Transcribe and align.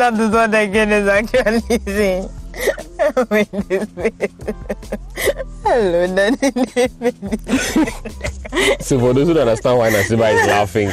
that 0.00 0.14
is 0.14 0.30
what 0.30 0.50
the 0.50 0.66
kid 0.66 0.90
is 0.90 1.06
actually 1.06 1.78
saying. 1.84 2.28
Wait, 3.30 3.50
this 3.68 3.86
Hello, 5.62 6.06
Daddy. 6.14 6.50
so 8.82 8.98
for 8.98 9.12
those 9.12 9.28
who 9.28 9.34
don't 9.34 9.46
understand 9.46 9.78
why 9.78 9.90
Nasiba 9.90 10.32
is 10.34 10.46
laughing, 10.46 10.90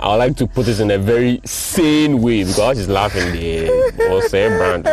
I 0.00 0.08
would 0.08 0.16
like 0.16 0.36
to 0.36 0.46
put 0.46 0.66
this 0.66 0.78
in 0.78 0.92
a 0.92 0.98
very 0.98 1.40
sane 1.44 2.22
way 2.22 2.44
because 2.44 2.78
she's 2.78 2.88
laughing 2.88 3.32
there. 3.32 3.70
Or 4.08 4.22
say 4.22 4.48
brand. 4.48 4.88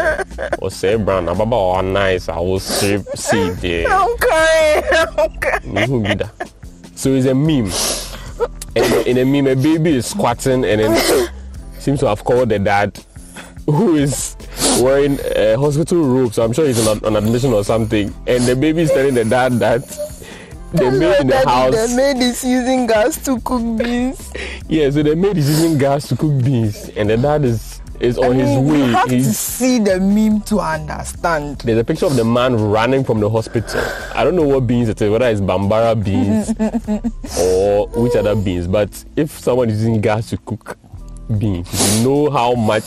Or 0.60 0.72
say 0.72 0.96
brand. 0.96 1.30
Ababa 1.30 1.56
or 1.56 1.84
nice. 1.84 2.28
I 2.28 2.40
will 2.40 2.60
see 2.60 2.98
see 3.14 3.50
there. 3.52 3.88
I'm 3.88 4.18
crying. 4.18 4.84
I'm 4.92 5.40
crying. 5.40 5.90
Who 5.90 6.02
be 6.02 6.16
that? 6.16 6.52
So 6.96 7.12
it's 7.12 7.28
a 7.28 7.36
meme. 7.36 7.72
And 8.76 9.08
in 9.08 9.18
a 9.20 9.26
meme, 9.26 9.48
a 9.48 9.56
baby 9.56 9.98
is 9.98 10.08
squatting 10.08 10.66
and 10.66 10.82
then 10.82 11.30
seems 11.80 12.00
to 12.00 12.08
have 12.08 12.24
called 12.24 12.50
the 12.50 12.58
dad 12.58 13.00
who 13.66 13.96
is 13.96 14.36
wearing 14.82 15.18
a 15.36 15.56
hospital 15.56 16.04
robe. 16.04 16.34
So 16.34 16.44
I'm 16.44 16.54
sure 16.54 16.66
he's 16.68 16.86
on, 16.88 17.04
on 17.04 17.16
admission 17.16 17.54
or 17.54 17.64
something. 17.64 18.14
And 18.28 18.44
the 18.44 18.56
baby 18.56 18.82
is 18.84 18.92
telling 18.92 19.14
the 19.16 19.26
dad 19.26 19.54
that 19.54 19.82
the 20.74 20.92
maid 20.92 21.22
in 21.22 21.28
the 21.28 21.48
house. 21.48 21.74
The 21.74 21.96
maid 21.96 22.22
is 22.22 22.44
using 22.44 22.88
gas 22.88 23.24
to 23.26 23.40
cook 23.42 23.78
beans. 23.78 24.32
Yeah, 24.68 24.90
so 24.90 25.04
the 25.04 25.16
maid 25.16 25.38
is 25.38 25.48
using 25.48 25.78
gas 25.78 26.08
to 26.10 26.16
cook 26.16 26.44
beans, 26.44 26.90
and 26.98 27.08
the 27.08 27.18
dad 27.18 27.46
is 27.46 27.82
is 28.00 28.18
on 28.18 28.32
I 28.32 28.34
his 28.34 28.50
mean, 28.50 28.68
way. 28.68 28.78
You 28.80 28.84
have 28.96 29.08
to 29.08 29.16
He's, 29.16 29.38
see 29.38 29.80
the 29.80 30.00
meme 30.00 30.42
to 30.42 30.60
understand. 30.60 31.60
there's 31.60 31.78
a 31.78 31.84
picture 31.84 32.08
of 32.08 32.16
the 32.16 32.26
man 32.26 32.56
running 32.56 33.04
from 33.04 33.20
the 33.20 33.30
hospital. 33.30 33.82
I 34.14 34.24
don't 34.24 34.36
know 34.36 34.48
what 34.48 34.68
beans 34.68 34.90
it 34.90 35.02
is, 35.02 35.10
whether 35.10 35.28
it's 35.30 35.40
bambara 35.40 35.96
beans 36.04 36.50
or 37.40 37.88
which 37.90 38.16
other 38.16 38.36
beans. 38.36 38.68
But 38.68 39.06
if 39.16 39.32
someone 39.32 39.70
is 39.70 39.78
using 39.78 40.02
gas 40.02 40.30
to 40.32 40.38
cook 40.38 40.78
beans, 41.40 41.98
you 41.98 42.04
know 42.04 42.30
how 42.30 42.54
much 42.54 42.84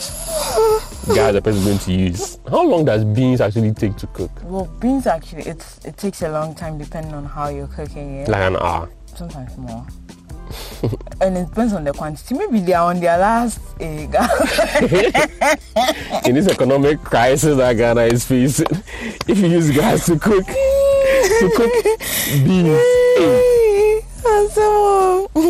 gas 1.14 1.32
the 1.32 1.40
person 1.42 1.60
is 1.60 1.66
going 1.66 1.78
to 1.78 1.92
use. 1.92 2.38
How 2.48 2.66
long 2.66 2.84
does 2.84 3.04
beans 3.04 3.40
actually 3.40 3.72
take 3.72 3.96
to 3.96 4.06
cook? 4.08 4.30
Well, 4.44 4.66
beans 4.80 5.06
actually, 5.06 5.42
it's 5.42 5.84
it 5.84 5.96
takes 5.96 6.22
a 6.22 6.30
long 6.30 6.54
time 6.54 6.78
depending 6.78 7.14
on 7.14 7.24
how 7.24 7.48
you're 7.48 7.68
cooking 7.68 8.16
it. 8.16 8.28
Like 8.28 8.42
an 8.42 8.56
hour. 8.56 8.90
Sometimes 9.14 9.56
more. 9.56 9.86
and 11.20 11.36
it 11.36 11.48
depends 11.48 11.72
on 11.72 11.84
the 11.84 11.92
quantity. 11.92 12.34
Maybe 12.34 12.60
they 12.60 12.72
are 12.72 12.90
on 12.90 13.00
their 13.00 13.18
last 13.18 13.60
gas. 13.78 14.66
In 16.26 16.34
this 16.34 16.48
economic 16.48 17.00
crisis 17.00 17.56
that 17.56 17.74
Ghana 17.74 18.02
is 18.02 18.24
facing, 18.24 18.66
if 19.28 19.38
you 19.38 19.48
use 19.48 19.70
gas 19.70 20.06
to 20.06 20.18
cook, 20.18 20.46
to 20.46 21.50
cook 21.54 21.72
beans, 22.44 22.80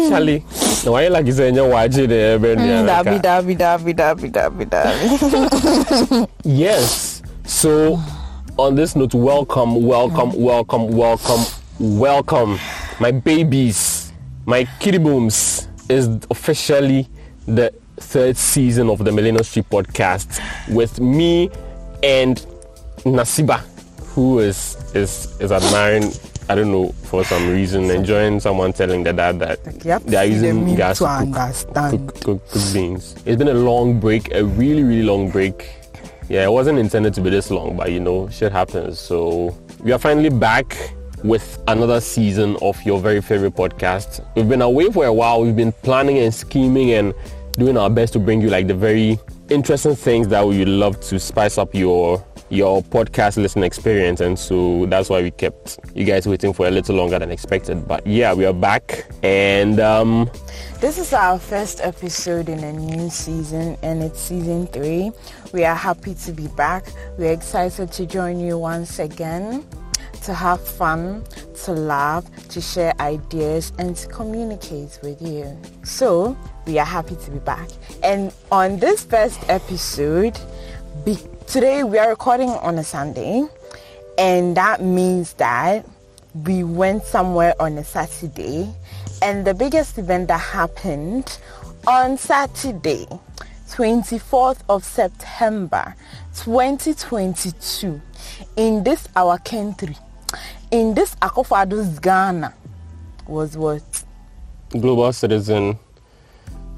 Charlie, 0.08 0.44
now 0.88 0.92
why 0.92 1.04
you 1.04 1.10
like 1.10 1.26
you 1.26 1.32
saying 1.32 1.54
you 1.54 1.66
watch 1.66 1.98
it 1.98 2.08
Dabi, 2.08 3.20
dabi, 3.20 3.54
dabi, 3.58 3.94
dabi, 3.94 4.30
dabi, 4.32 4.64
dabi. 4.64 6.28
Yes. 6.44 7.22
So, 7.44 8.00
on 8.58 8.74
this 8.74 8.96
note, 8.96 9.12
welcome, 9.12 9.84
welcome, 9.84 10.32
welcome, 10.32 10.88
welcome, 10.88 11.44
welcome, 11.78 12.58
my 13.00 13.10
babies, 13.10 14.12
my 14.46 14.64
kitty 14.80 14.98
booms. 14.98 15.68
Is 15.90 16.06
officially 16.30 17.08
the 17.46 17.72
third 17.96 18.36
season 18.36 18.90
of 18.90 19.02
the 19.02 19.10
Millennial 19.10 19.42
Street 19.42 19.70
podcast 19.70 20.38
with 20.74 21.00
me 21.00 21.48
and 22.02 22.44
Nasiba, 23.04 23.60
who 24.14 24.38
is 24.40 24.76
is 24.94 25.34
is 25.40 25.50
admiring. 25.50 26.12
I 26.50 26.54
don't 26.54 26.72
know 26.72 26.92
for 27.04 27.24
some 27.24 27.48
reason 27.50 27.90
enjoying 27.90 28.40
someone 28.40 28.72
telling 28.72 29.02
the 29.04 29.12
dad 29.12 29.38
that 29.40 29.62
they 30.06 30.16
are 30.16 30.24
using 30.24 30.74
gas 30.76 30.98
to 30.98 31.06
understand. 31.06 32.08
cook, 32.08 32.20
cook, 32.22 32.48
cook 32.48 32.72
beans. 32.72 33.14
It's 33.26 33.36
been 33.36 33.48
a 33.48 33.54
long 33.54 34.00
break, 34.00 34.32
a 34.32 34.44
really, 34.44 34.82
really 34.82 35.02
long 35.02 35.30
break. 35.30 35.70
Yeah, 36.28 36.44
it 36.44 36.50
wasn't 36.50 36.78
intended 36.78 37.14
to 37.14 37.20
be 37.20 37.30
this 37.30 37.50
long, 37.50 37.76
but 37.76 37.92
you 37.92 38.00
know, 38.00 38.28
shit 38.30 38.52
happens. 38.52 38.98
So 38.98 39.56
we 39.80 39.92
are 39.92 39.98
finally 39.98 40.30
back 40.30 40.94
with 41.22 41.58
another 41.68 42.00
season 42.00 42.56
of 42.62 42.80
your 42.82 43.00
very 43.00 43.20
favorite 43.20 43.54
podcast. 43.54 44.24
We've 44.34 44.48
been 44.48 44.62
away 44.62 44.90
for 44.90 45.04
a 45.04 45.12
while. 45.12 45.42
We've 45.42 45.56
been 45.56 45.72
planning 45.72 46.18
and 46.18 46.32
scheming 46.32 46.92
and 46.92 47.12
doing 47.52 47.76
our 47.76 47.90
best 47.90 48.12
to 48.14 48.18
bring 48.18 48.40
you 48.40 48.48
like 48.48 48.68
the 48.68 48.74
very 48.74 49.18
interesting 49.50 49.96
things 49.96 50.28
that 50.28 50.46
we 50.46 50.58
would 50.58 50.68
love 50.68 51.00
to 51.00 51.18
spice 51.18 51.58
up 51.58 51.74
your 51.74 52.24
your 52.50 52.82
podcast 52.82 53.36
listening 53.36 53.64
experience 53.64 54.20
and 54.20 54.38
so 54.38 54.86
that's 54.86 55.10
why 55.10 55.20
we 55.20 55.30
kept 55.30 55.78
you 55.94 56.04
guys 56.04 56.26
waiting 56.26 56.52
for 56.52 56.66
a 56.66 56.70
little 56.70 56.96
longer 56.96 57.18
than 57.18 57.30
expected 57.30 57.86
but 57.86 58.06
yeah 58.06 58.32
we 58.32 58.46
are 58.46 58.54
back 58.54 59.06
and 59.22 59.80
um 59.80 60.30
This 60.80 60.96
is 60.96 61.12
our 61.12 61.38
first 61.40 61.80
episode 61.82 62.48
in 62.48 62.62
a 62.62 62.72
new 62.72 63.10
season 63.10 63.76
and 63.82 64.00
it's 64.02 64.20
season 64.20 64.68
three. 64.68 65.10
We 65.52 65.64
are 65.64 65.74
happy 65.74 66.14
to 66.14 66.32
be 66.32 66.46
back. 66.48 66.86
We're 67.18 67.32
excited 67.32 67.90
to 67.92 68.06
join 68.06 68.38
you 68.38 68.58
once 68.58 69.00
again, 69.00 69.66
to 70.22 70.32
have 70.32 70.60
fun, 70.62 71.24
to 71.64 71.72
laugh, 71.72 72.24
to 72.50 72.60
share 72.60 72.94
ideas 73.00 73.72
and 73.78 73.96
to 73.96 74.06
communicate 74.06 75.00
with 75.02 75.20
you. 75.20 75.58
So 75.82 76.36
we 76.64 76.78
are 76.78 76.86
happy 76.86 77.16
to 77.16 77.30
be 77.32 77.40
back. 77.40 77.68
And 78.04 78.32
on 78.52 78.78
this 78.78 79.02
first 79.04 79.40
episode, 79.50 80.38
be- 81.04 81.18
today 81.48 81.82
we 81.82 81.96
are 81.96 82.10
recording 82.10 82.50
on 82.50 82.76
a 82.78 82.84
Sunday 82.84 83.42
and 84.18 84.54
that 84.54 84.82
means 84.82 85.32
that 85.34 85.86
we 86.44 86.62
went 86.62 87.02
somewhere 87.04 87.54
on 87.58 87.78
a 87.78 87.84
Saturday 87.84 88.70
and 89.22 89.46
the 89.46 89.54
biggest 89.54 89.96
event 89.96 90.28
that 90.28 90.40
happened 90.42 91.38
on 91.86 92.18
Saturday 92.18 93.06
24th 93.70 94.60
of 94.68 94.84
September 94.84 95.94
2022 96.36 97.98
in 98.56 98.84
this 98.84 99.08
our 99.16 99.38
country 99.38 99.96
in 100.70 100.92
this 100.92 101.14
Akufo-Addo's 101.14 101.98
Ghana 101.98 102.52
was 103.26 103.56
what? 103.56 104.04
Global 104.68 105.10
citizen 105.14 105.78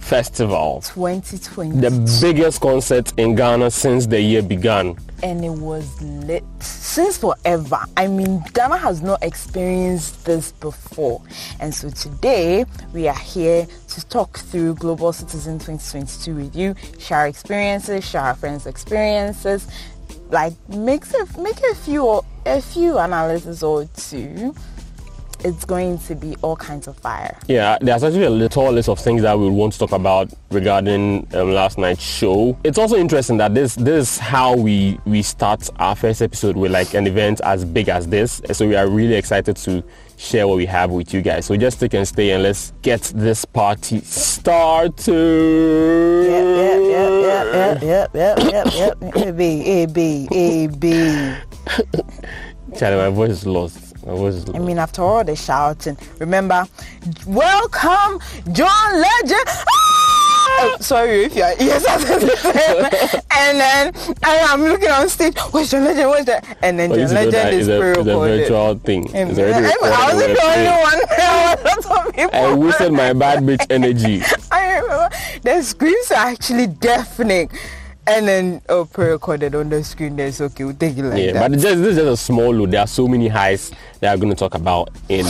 festival 0.01 0.81
2020 0.83 1.81
the 1.81 2.19
biggest 2.21 2.61
concert 2.61 3.13
in 3.19 3.35
ghana 3.35 3.71
since 3.71 4.07
the 4.07 4.21
year 4.21 4.43
began 4.43 4.97
and 5.23 5.45
it 5.45 5.51
was 5.51 6.01
lit 6.03 6.45
since 6.61 7.19
forever. 7.19 7.79
I 7.97 8.09
mean, 8.09 8.43
Ghana 8.53 8.77
has 8.79 9.03
not 9.03 9.23
experienced 9.23 10.25
this 10.25 10.53
before. 10.53 11.23
And 11.61 11.75
so 11.75 11.91
today 11.91 12.65
we 12.93 13.07
are 13.09 13.19
here 13.19 13.67
to 13.89 14.09
talk 14.09 14.39
through 14.39 14.75
Global 14.77 15.13
Citizen 15.13 15.59
2022 15.59 16.35
with 16.35 16.57
you, 16.57 16.75
share 16.99 17.27
experiences, 17.27 18.09
share 18.09 18.23
our 18.23 18.35
friends' 18.35 18.67
experiences, 18.67 19.69
like 20.31 20.55
make 20.69 21.05
a, 21.15 21.41
make 21.41 21.61
a 21.71 21.75
few 21.75 22.23
a 22.47 22.61
few 22.61 22.99
analysis 22.99 23.63
or 23.63 23.85
two. 23.97 24.55
It's 25.45 25.65
going 25.65 25.99
to 26.01 26.15
be 26.15 26.37
all 26.43 26.57
kinds 26.57 26.87
of 26.87 26.97
fire. 26.99 27.37
yeah 27.49 27.79
there's 27.81 28.05
actually 28.05 28.25
a 28.25 28.31
little 28.31 28.71
list 28.73 28.89
of 28.89 28.99
things 28.99 29.23
that 29.23 29.39
we 29.39 29.49
want 29.49 29.73
to 29.73 29.79
talk 29.79 29.93
about 29.93 30.31
regarding 30.51 31.27
um, 31.35 31.53
last 31.53 31.79
night's 31.79 32.03
show 32.03 32.59
it's 32.65 32.79
also 32.79 32.97
interesting 32.97 33.37
that 33.39 33.55
this 33.55 33.75
this 33.77 34.13
is 34.13 34.19
how 34.19 34.55
we 34.57 34.99
we 35.07 35.23
start 35.23 35.69
our 35.79 35.95
first 35.97 36.21
episode 36.23 36.57
with 36.57 36.73
like 36.73 36.93
an 36.95 37.07
event 37.07 37.41
as 37.43 37.65
big 37.65 37.89
as 37.89 38.07
this 38.09 38.41
so 38.53 38.67
we 38.69 38.77
are 38.77 38.89
really 38.89 39.15
excited 39.15 39.57
to 39.57 39.83
share 40.17 40.47
what 40.47 40.57
we 40.59 40.67
have 40.67 40.91
with 40.91 41.15
you 41.15 41.23
guys 41.23 41.47
so 41.47 41.57
just 41.57 41.79
stick 41.79 41.95
and 41.95 42.07
stay 42.07 42.33
and 42.33 42.43
let's 42.43 42.73
get 42.83 43.01
this 43.15 43.45
party 43.47 44.01
started 44.01 44.93
Yep, 46.31 47.83
yep, 47.83 47.83
yep, 47.83 47.83
yep, 47.83 48.15
yep, 48.15 48.39
yep, 48.43 48.67
yep, 48.75 48.97
yep. 49.01 49.17
A 49.17 49.33
B, 49.33 49.65
A 49.65 49.87
B, 49.87 50.29
A 50.33 50.67
B. 50.69 51.35
Charlie, 52.79 52.97
my 52.97 53.09
voice 53.09 53.31
is 53.31 53.47
lost 53.47 53.90
my 54.07 54.13
voice 54.15 54.45
I 54.55 54.59
mean, 54.59 54.79
after 54.79 55.03
all 55.03 55.25
the 55.25 55.37
shouting, 55.37 55.97
remember, 56.19 56.67
welcome, 57.27 58.21
John 58.53 59.01
Legend. 59.01 59.45
Ah! 59.49 60.77
Sorry 60.81 61.25
if 61.25 61.37
you're 61.37 61.53
yes, 61.61 61.85
and 63.31 63.61
then 63.61 63.95
I 64.25 64.37
am 64.53 64.63
looking 64.63 64.89
on 64.91 65.09
stage. 65.09 65.39
Where's 65.53 65.71
John 65.71 65.85
Legend? 65.85 66.11
Where's 66.11 66.25
that? 66.27 66.59
And 66.63 66.79
then 66.79 66.91
But 66.91 66.97
John 66.99 67.15
Legend 67.15 67.33
that 67.35 67.55
is 67.55 67.61
is 67.61 67.69
a, 67.69 67.73
is 67.75 67.81
pre-recorded. 67.95 68.41
virtual 68.41 68.75
thing. 68.77 69.15
And 69.15 69.31
It's 69.31 69.39
already 69.39 69.67
I. 69.67 69.77
I 69.83 70.13
wasn't 70.13 70.35
the 70.35 70.45
only 70.45 70.71
one. 70.89 71.65
Lots 71.65 71.87
of 72.09 72.15
people. 72.15 72.31
I 72.35 72.55
wasted 72.55 72.93
my 72.93 73.13
bad 73.13 73.43
bitch 73.45 73.67
energy. 73.71 74.23
I 74.53 74.79
remember 74.79 75.11
the 75.43 75.63
screams 75.63 76.11
are 76.11 76.27
actually 76.27 76.67
deafening. 76.67 77.51
And 78.11 78.27
then, 78.29 78.61
oh, 78.69 78.85
pre-recorded 78.87 79.55
on 79.55 79.69
the 79.69 79.85
screen. 79.85 80.17
That's 80.17 80.41
okay. 80.41 80.65
We'll 80.65 80.75
take 80.75 80.99
it 80.99 81.05
like 81.05 81.23
Yeah, 81.23 81.33
that. 81.33 81.51
but 81.51 81.61
just, 81.61 81.79
this 81.81 81.89
is 81.91 81.97
just 81.97 82.09
a 82.09 82.17
small 82.17 82.51
load. 82.53 82.73
There 82.73 82.81
are 82.81 82.87
so 82.87 83.07
many 83.07 83.29
highs 83.29 83.71
that 84.01 84.13
I'm 84.13 84.19
going 84.19 84.33
to 84.33 84.39
talk 84.39 84.55
about 84.55 84.91
in 85.09 85.27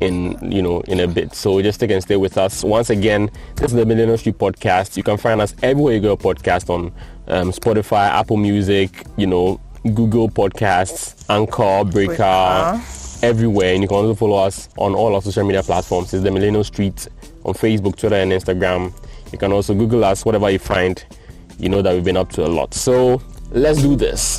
in 0.00 0.38
you 0.52 0.62
know 0.62 0.80
in 0.82 1.00
a 1.00 1.06
bit. 1.08 1.34
So 1.34 1.60
just 1.62 1.80
take 1.80 1.90
and 1.90 2.02
stay 2.02 2.16
with 2.16 2.36
us. 2.38 2.62
Once 2.64 2.90
again, 2.90 3.30
this 3.56 3.70
is 3.70 3.76
the 3.76 3.86
Millennial 3.86 4.18
Street 4.18 4.38
Podcast. 4.38 4.96
You 4.96 5.02
can 5.02 5.16
find 5.16 5.40
us 5.40 5.54
everywhere 5.62 5.94
you 5.94 6.00
go 6.00 6.16
podcast 6.16 6.68
on 6.70 6.92
um, 7.28 7.52
Spotify, 7.52 8.08
Apple 8.08 8.36
Music, 8.36 9.04
you 9.16 9.26
know, 9.26 9.60
Google 9.94 10.28
Podcasts, 10.28 11.24
Anchor, 11.30 11.90
Breaker, 11.90 12.16
Breaker. 12.16 12.82
everywhere. 13.22 13.72
And 13.74 13.82
you 13.82 13.88
can 13.88 13.96
also 13.96 14.14
follow 14.14 14.36
us 14.36 14.68
on 14.78 14.94
all 14.94 15.14
our 15.14 15.22
social 15.22 15.44
media 15.44 15.62
platforms. 15.62 16.12
It's 16.14 16.22
the 16.22 16.30
Millennial 16.30 16.64
Street 16.64 17.06
on 17.44 17.54
Facebook, 17.54 17.96
Twitter, 17.96 18.16
and 18.16 18.30
Instagram. 18.32 18.92
You 19.32 19.38
can 19.38 19.52
also 19.52 19.74
Google 19.74 20.04
us, 20.04 20.24
whatever 20.24 20.50
you 20.50 20.58
find. 20.58 21.02
You 21.60 21.68
know 21.68 21.82
that 21.82 21.92
we've 21.92 22.02
been 22.02 22.16
up 22.16 22.30
to 22.32 22.46
a 22.46 22.48
lot. 22.48 22.72
So 22.72 23.20
let's 23.50 23.82
do 23.82 23.94
this. 23.94 24.38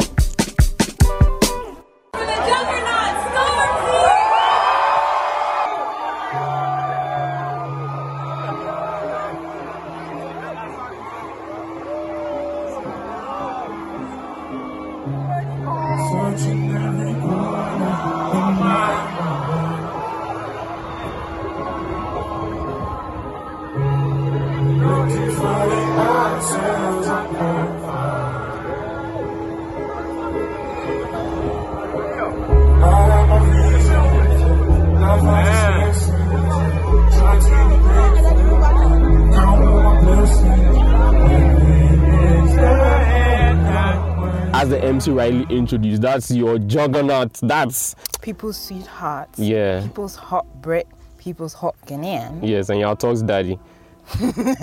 MC 45.02 45.12
Riley 45.14 45.48
introduced, 45.50 46.04
that's 46.04 46.30
your 46.30 46.60
juggernaut. 46.60 47.34
That's 47.42 47.96
people's 48.22 48.56
sweethearts. 48.56 49.40
Yeah. 49.40 49.82
People's 49.82 50.16
hot 50.16 50.46
Brit. 50.62 50.88
People's 51.18 51.56
hot 51.56 51.76
Ghanaian. 51.88 52.48
yes, 52.48 52.70
and 52.70 52.80
y'all 52.80 52.96
talks 52.96 53.24
daddy. 53.24 53.58
that 54.20 54.62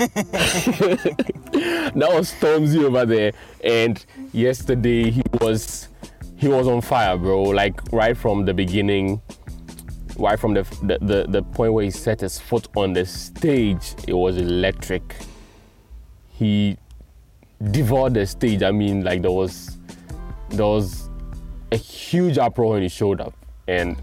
was 1.97 2.33
Stormzy 2.35 2.85
over 2.85 3.05
there, 3.05 3.33
and 3.65 4.07
yesterday 4.33 5.11
he 5.11 5.23
was 5.41 5.89
he 6.37 6.47
was 6.47 6.69
on 6.69 6.83
fire, 6.83 7.17
bro. 7.17 7.43
Like 7.43 7.81
right 7.93 8.17
from 8.17 8.45
the 8.45 8.55
beginning, 8.55 9.21
right 10.19 10.39
from 10.39 10.55
the 10.55 10.63
the, 10.85 10.99
the, 11.01 11.27
the 11.29 11.43
point 11.43 11.73
where 11.73 11.83
he 11.83 11.91
set 11.91 12.21
his 12.21 12.39
foot 12.39 12.69
on 12.77 12.93
the 12.93 13.05
stage, 13.05 13.95
it 14.07 14.15
was 14.15 14.37
electric. 14.37 15.17
He 16.29 16.79
devoured 17.73 18.15
the 18.15 18.25
stage. 18.25 18.63
I 18.63 18.71
mean, 18.71 19.03
like 19.03 19.23
there 19.23 19.33
was 19.33 19.78
there 20.51 20.67
was 20.67 21.09
a 21.73 21.77
huge 21.77 22.39
uproar 22.39 22.73
when 22.73 22.83
he 22.83 22.89
showed 22.89 23.21
up, 23.21 23.35
and 23.67 23.97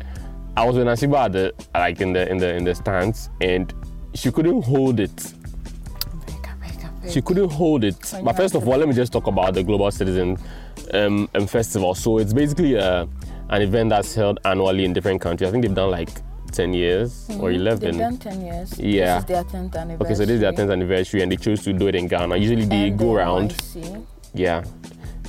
I 0.58 0.66
was 0.66 0.76
with 0.78 0.88
Nasiba 0.88 1.32
the 1.32 1.54
like 1.74 2.02
in 2.02 2.14
the 2.14 2.30
in 2.30 2.38
the 2.38 2.56
in 2.56 2.64
the 2.64 2.76
stands, 2.76 3.30
and 3.42 3.74
she 4.14 4.32
couldn't 4.32 4.62
hold 4.64 5.00
it. 5.00 5.34
Break 6.26 6.50
up, 6.50 6.60
break 6.60 6.86
up, 6.86 7.10
She 7.10 7.22
couldn't 7.22 7.52
hold 7.52 7.84
it. 7.84 8.14
But 8.24 8.38
first 8.38 8.56
of 8.56 8.68
all, 8.68 8.78
let 8.78 8.88
me 8.88 8.94
just 8.94 9.12
talk 9.12 9.28
about 9.28 9.54
the 9.54 9.64
Global 9.64 9.92
Citizen 9.92 10.38
um, 10.94 11.28
um, 11.36 11.48
Festival. 11.48 11.94
So 11.96 12.20
it's 12.20 12.34
basically 12.34 12.76
a, 12.76 13.08
an 13.50 13.62
event 13.62 13.90
that's 13.90 14.14
held 14.16 14.40
annually 14.46 14.86
in 14.86 14.94
different 14.94 15.22
countries. 15.22 15.50
I 15.50 15.52
think 15.52 15.64
they've 15.64 15.74
done 15.76 15.92
like 15.92 16.10
10 16.52 16.74
years 16.74 17.28
or 17.40 17.52
11. 17.52 17.80
They've 17.80 18.00
done 18.00 18.18
10 18.18 18.42
years. 18.46 18.80
Yeah. 18.80 19.20
This 19.20 19.24
is 19.24 19.26
their 19.26 19.44
10th 19.44 19.76
anniversary. 19.76 20.06
Okay, 20.06 20.16
so 20.16 20.26
this 20.26 20.36
is 20.36 20.40
their 20.40 20.54
10th 20.54 20.72
anniversary, 20.72 21.22
and 21.22 21.32
they 21.32 21.36
chose 21.36 21.64
to 21.64 21.74
do 21.74 21.88
it 21.88 21.96
in 21.96 22.08
Ghana. 22.08 22.38
Usually 22.38 22.66
they 22.66 22.88
And 22.88 23.00
go 23.00 23.14
around, 23.16 23.56
yeah, 24.34 24.64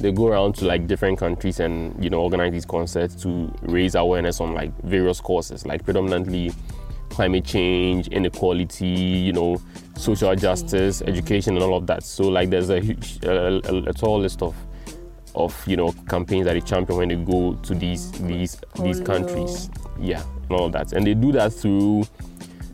they 0.00 0.12
go 0.12 0.28
around 0.28 0.54
to 0.56 0.64
like 0.64 0.86
different 0.86 1.18
countries 1.18 1.60
and 1.60 2.02
you 2.02 2.10
know 2.10 2.20
organize 2.20 2.52
these 2.52 2.66
concerts 2.66 3.14
to 3.22 3.52
raise 3.62 3.94
awareness 3.94 4.40
on 4.40 4.54
like 4.54 4.72
various 4.82 5.20
causes, 5.20 5.66
like 5.66 5.84
predominantly 5.84 6.52
climate 7.08 7.44
change, 7.44 8.08
inequality, 8.08 8.86
you 8.86 9.32
know, 9.32 9.60
social 9.96 10.34
justice, 10.34 11.02
education, 11.02 11.54
and 11.54 11.62
all 11.62 11.76
of 11.76 11.86
that. 11.86 12.02
So 12.02 12.24
like 12.24 12.50
there's 12.50 12.70
a 12.70 12.80
huge, 12.80 13.18
uh, 13.24 13.60
a, 13.64 13.76
a 13.84 13.92
tall 13.92 14.20
list 14.20 14.42
of 14.42 14.54
of 15.34 15.54
you 15.66 15.76
know 15.76 15.92
campaigns 16.08 16.46
that 16.46 16.54
they 16.54 16.60
champion 16.60 16.98
when 16.98 17.08
they 17.08 17.16
go 17.16 17.54
to 17.54 17.74
these 17.74 18.10
these 18.12 18.60
these 18.82 19.00
Polo. 19.00 19.04
countries. 19.04 19.70
Yeah, 19.98 20.22
and 20.48 20.52
all 20.52 20.66
of 20.66 20.72
that, 20.72 20.92
and 20.92 21.06
they 21.06 21.14
do 21.14 21.32
that 21.32 21.52
through 21.52 22.04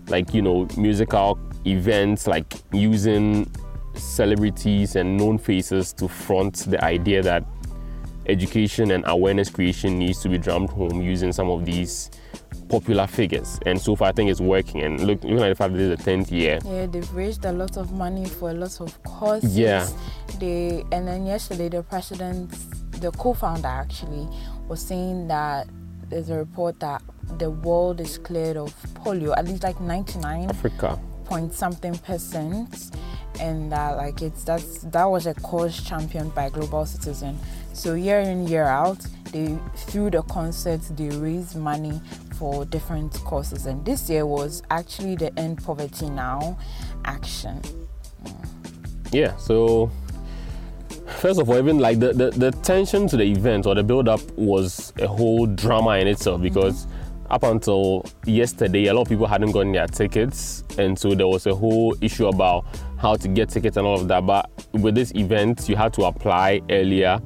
like 0.08 0.34
you 0.34 0.42
know 0.42 0.66
musical 0.76 1.38
events 1.64 2.26
like 2.26 2.52
using 2.72 3.48
celebrities 3.94 4.96
and 4.96 5.16
known 5.16 5.38
faces 5.38 5.92
to 5.94 6.08
front 6.08 6.70
the 6.70 6.82
idea 6.84 7.22
that 7.22 7.44
education 8.26 8.92
and 8.92 9.04
awareness 9.06 9.50
creation 9.50 9.98
needs 9.98 10.20
to 10.22 10.28
be 10.28 10.38
drummed 10.38 10.70
home 10.70 11.02
using 11.02 11.32
some 11.32 11.50
of 11.50 11.64
these 11.64 12.10
popular 12.68 13.06
figures. 13.06 13.58
And 13.66 13.80
so 13.80 13.94
far 13.94 14.08
i 14.08 14.12
think 14.12 14.30
it's 14.30 14.40
working. 14.40 14.82
And 14.82 15.00
look 15.06 15.24
even 15.24 15.42
at 15.42 15.48
the 15.48 15.54
fact 15.54 15.72
that 15.72 15.78
this 15.78 15.98
is 15.98 16.04
the 16.04 16.10
10th 16.10 16.30
year. 16.30 16.58
Yeah, 16.64 16.86
they've 16.86 17.12
raised 17.12 17.44
a 17.44 17.52
lot 17.52 17.76
of 17.76 17.92
money 17.92 18.24
for 18.26 18.50
a 18.50 18.54
lot 18.54 18.80
of 18.80 19.02
causes. 19.02 19.56
Yeah. 19.56 19.88
They 20.38 20.84
and 20.92 21.06
then 21.06 21.26
yesterday 21.26 21.68
the 21.68 21.82
president, 21.82 22.50
the 23.00 23.10
co-founder 23.12 23.68
actually, 23.68 24.28
was 24.68 24.80
saying 24.80 25.28
that 25.28 25.68
there's 26.08 26.30
a 26.30 26.36
report 26.36 26.80
that 26.80 27.02
the 27.38 27.50
world 27.50 28.00
is 28.00 28.18
cleared 28.18 28.56
of 28.56 28.74
polio, 28.94 29.36
at 29.36 29.46
least 29.46 29.62
like 29.62 29.80
99 29.80 30.50
africa. 30.50 30.98
point 31.24 31.52
something 31.54 31.96
percent, 31.98 32.90
and 33.41 33.72
that 33.72 33.96
like 33.96 34.22
it's 34.22 34.44
that's 34.44 34.79
that 34.79 35.05
was 35.05 35.27
a 35.27 35.34
cause 35.34 35.82
championed 35.82 36.34
by 36.34 36.48
Global 36.48 36.86
Citizen. 36.86 37.39
So 37.72 37.94
year 37.94 38.20
in 38.20 38.46
year 38.46 38.65
out, 38.65 39.05
they 39.32 39.58
through 39.77 40.10
the 40.10 40.22
concerts 40.22 40.89
they 40.89 41.08
raise 41.08 41.55
money 41.55 42.01
for 42.39 42.65
different 42.65 43.12
causes, 43.24 43.67
and 43.67 43.84
this 43.84 44.10
year 44.10 44.27
was 44.27 44.62
actually 44.70 45.17
the 45.17 45.36
End 45.39 45.62
Poverty 45.62 46.10
Now 46.10 46.58
action. 47.05 47.60
yeah 49.12 49.36
so 49.36 49.91
first 51.19 51.41
of 51.41 51.48
all 51.48 51.58
even 51.58 51.79
like 51.79 52.01
the, 52.01 52.12
the, 52.12 52.31
the 52.31 52.51
tension 52.62 53.06
to 53.06 53.17
the 53.17 53.24
event 53.24 53.67
or 53.67 53.74
the 53.74 53.82
build 53.82 54.08
up 54.08 54.20
was 54.36 54.93
a 55.01 55.06
whole 55.06 55.46
drama 55.46 55.98
in 55.98 56.06
itself 56.06 56.36
mm-hmm. 56.36 56.44
because 56.44 56.86
up 57.31 57.43
until 57.44 58.05
yesterday 58.27 58.86
a 58.86 58.94
lot 58.94 59.03
of 59.03 59.08
people 59.08 59.27
hadn't 59.27 59.53
gotten 59.53 59.72
their 59.72 59.86
tickets 59.86 60.65
and 60.79 60.98
so 60.98 61.15
there 61.15 61.29
was 61.29 61.46
a 61.46 61.55
whole 61.55 61.94
issue 62.01 62.27
about 62.27 62.65
how 63.02 63.16
to 63.16 63.26
get 63.26 63.48
tickets 63.48 63.76
and 63.76 63.84
all 63.84 64.00
of 64.00 64.06
that 64.06 64.24
but 64.24 64.48
with 64.74 64.94
this 64.94 65.12
event 65.16 65.68
you 65.68 65.74
had 65.74 65.92
to 65.92 66.04
apply 66.04 66.60
earlier 66.70 67.20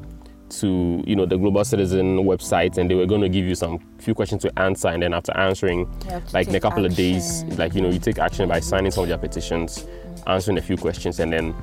to 0.48 1.02
you 1.06 1.14
know 1.14 1.26
the 1.26 1.36
global 1.36 1.62
citizen 1.64 2.18
website 2.20 2.78
and 2.78 2.90
they 2.90 2.94
were 2.94 3.04
going 3.04 3.20
to 3.20 3.28
give 3.28 3.44
you 3.44 3.54
some 3.54 3.78
few 3.98 4.14
questions 4.14 4.40
to 4.40 4.58
answer 4.58 4.88
and 4.88 5.02
then 5.02 5.12
after 5.12 5.36
answering 5.36 5.80
You 6.04 6.10
have 6.12 6.26
to 6.26 6.34
like 6.34 6.48
in 6.48 6.54
a 6.54 6.60
couple 6.60 6.86
of 6.86 6.94
days 6.94 7.44
like 7.58 7.74
you 7.74 7.82
know 7.82 7.90
you 7.90 7.98
take 7.98 8.18
action 8.18 8.48
by 8.48 8.58
signing 8.60 8.90
some 8.90 9.02
of 9.04 9.08
their 9.08 9.18
petitions 9.18 9.86
answering 10.26 10.56
a 10.56 10.62
few 10.62 10.78
questions 10.78 11.20
and 11.20 11.30
then 11.30 11.54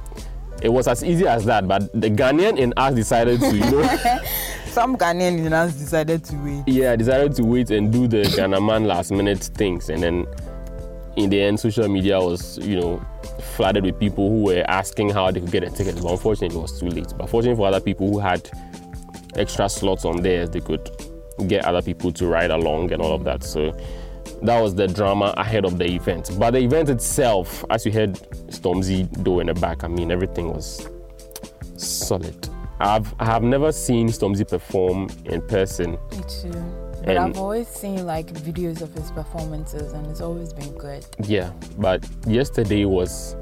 it 0.61 0.69
was 0.69 0.87
as 0.87 1.03
easy 1.03 1.27
as 1.27 1.43
that 1.45 1.67
but 1.67 1.91
the 1.99 2.09
ghanaian 2.09 2.57
in 2.59 2.71
us 2.77 2.93
decided 2.93 3.39
to 3.39 3.55
you 3.55 3.71
know 3.71 3.97
Some 4.73 4.97
Ghanaian 4.97 5.45
in 5.45 5.53
us 5.53 5.75
decided 5.75 6.23
to 6.25 6.35
wait. 6.37 6.63
yeah 6.67 6.95
decided 6.95 7.35
to 7.35 7.43
wait 7.43 7.69
and 7.69 7.91
do 7.91 8.07
the 8.07 8.23
ghana 8.35 8.59
man 8.59 8.85
last 8.85 9.11
minute 9.11 9.39
things 9.39 9.89
and 9.89 10.01
then 10.01 10.25
in 11.15 11.29
the 11.29 11.41
end 11.41 11.59
social 11.59 11.87
media 11.87 12.19
was 12.19 12.57
you 12.59 12.79
know 12.79 13.01
flooded 13.55 13.83
with 13.83 13.99
people 13.99 14.29
who 14.29 14.43
were 14.43 14.63
asking 14.67 15.09
how 15.09 15.29
they 15.31 15.39
could 15.39 15.51
get 15.51 15.63
a 15.63 15.69
ticket 15.69 15.95
but 16.01 16.11
unfortunately 16.11 16.57
it 16.57 16.61
was 16.61 16.79
too 16.79 16.87
late. 16.87 17.13
But 17.17 17.29
fortunately 17.29 17.57
for 17.57 17.67
other 17.67 17.81
people 17.81 18.09
who 18.09 18.19
had 18.19 18.49
extra 19.35 19.69
slots 19.69 20.05
on 20.05 20.21
theirs 20.21 20.49
they 20.49 20.59
could 20.59 20.89
get 21.47 21.65
other 21.65 21.81
people 21.81 22.11
to 22.13 22.27
ride 22.27 22.51
along 22.51 22.91
and 22.91 23.01
all 23.01 23.13
of 23.13 23.23
that. 23.23 23.43
So 23.43 23.71
that 24.41 24.61
was 24.61 24.75
the 24.75 24.87
drama 24.87 25.33
ahead 25.37 25.65
of 25.65 25.77
the 25.77 25.85
event. 25.85 26.31
But 26.37 26.51
the 26.51 26.59
event 26.59 26.89
itself 26.89 27.63
as 27.69 27.85
you 27.85 27.91
heard 27.91 28.13
stormzy 28.47 29.23
do 29.23 29.39
in 29.39 29.47
the 29.47 29.53
back 29.53 29.83
i 29.83 29.87
mean 29.87 30.11
everything 30.11 30.53
was 30.53 30.87
solid. 31.75 32.49
I've 32.79 33.13
i 33.19 33.25
have 33.25 33.43
never 33.43 33.71
seen 33.71 34.07
stormzy 34.09 34.47
perform 34.47 35.09
in 35.25 35.41
person. 35.47 35.91
Me 36.11 36.23
too. 36.27 36.82
But 37.03 37.17
And- 37.17 37.19
I've 37.19 37.37
always 37.37 37.67
seen 37.67 38.05
like 38.05 38.27
videos 38.33 38.81
of 38.81 38.93
his 38.93 39.11
performances, 39.11 39.93
and 39.93 40.07
it's 40.07 40.21
always 40.21 40.53
been 40.53 40.73
good, 40.77 41.05
yeah 41.27 41.51
but 41.77 42.05
yesterday 42.25 42.85
was 42.85 43.35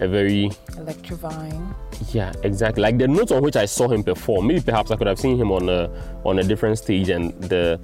a 0.00 0.08
very 0.08 0.50
electrifying. 0.78 1.74
Yeah, 2.12 2.32
exactly. 2.42 2.82
Like 2.82 2.98
the 2.98 3.06
notes 3.08 3.30
on 3.30 3.42
which 3.42 3.56
I 3.56 3.66
saw 3.66 3.88
him 3.88 4.02
perform, 4.02 4.46
maybe 4.48 4.60
perhaps 4.60 4.90
I 4.90 4.96
could 4.96 5.06
have 5.06 5.20
seen 5.20 5.36
him 5.36 5.52
on 5.52 5.68
a 5.68 5.90
on 6.24 6.38
a 6.38 6.42
different 6.42 6.78
stage, 6.78 7.10
and 7.10 7.32
the 7.42 7.78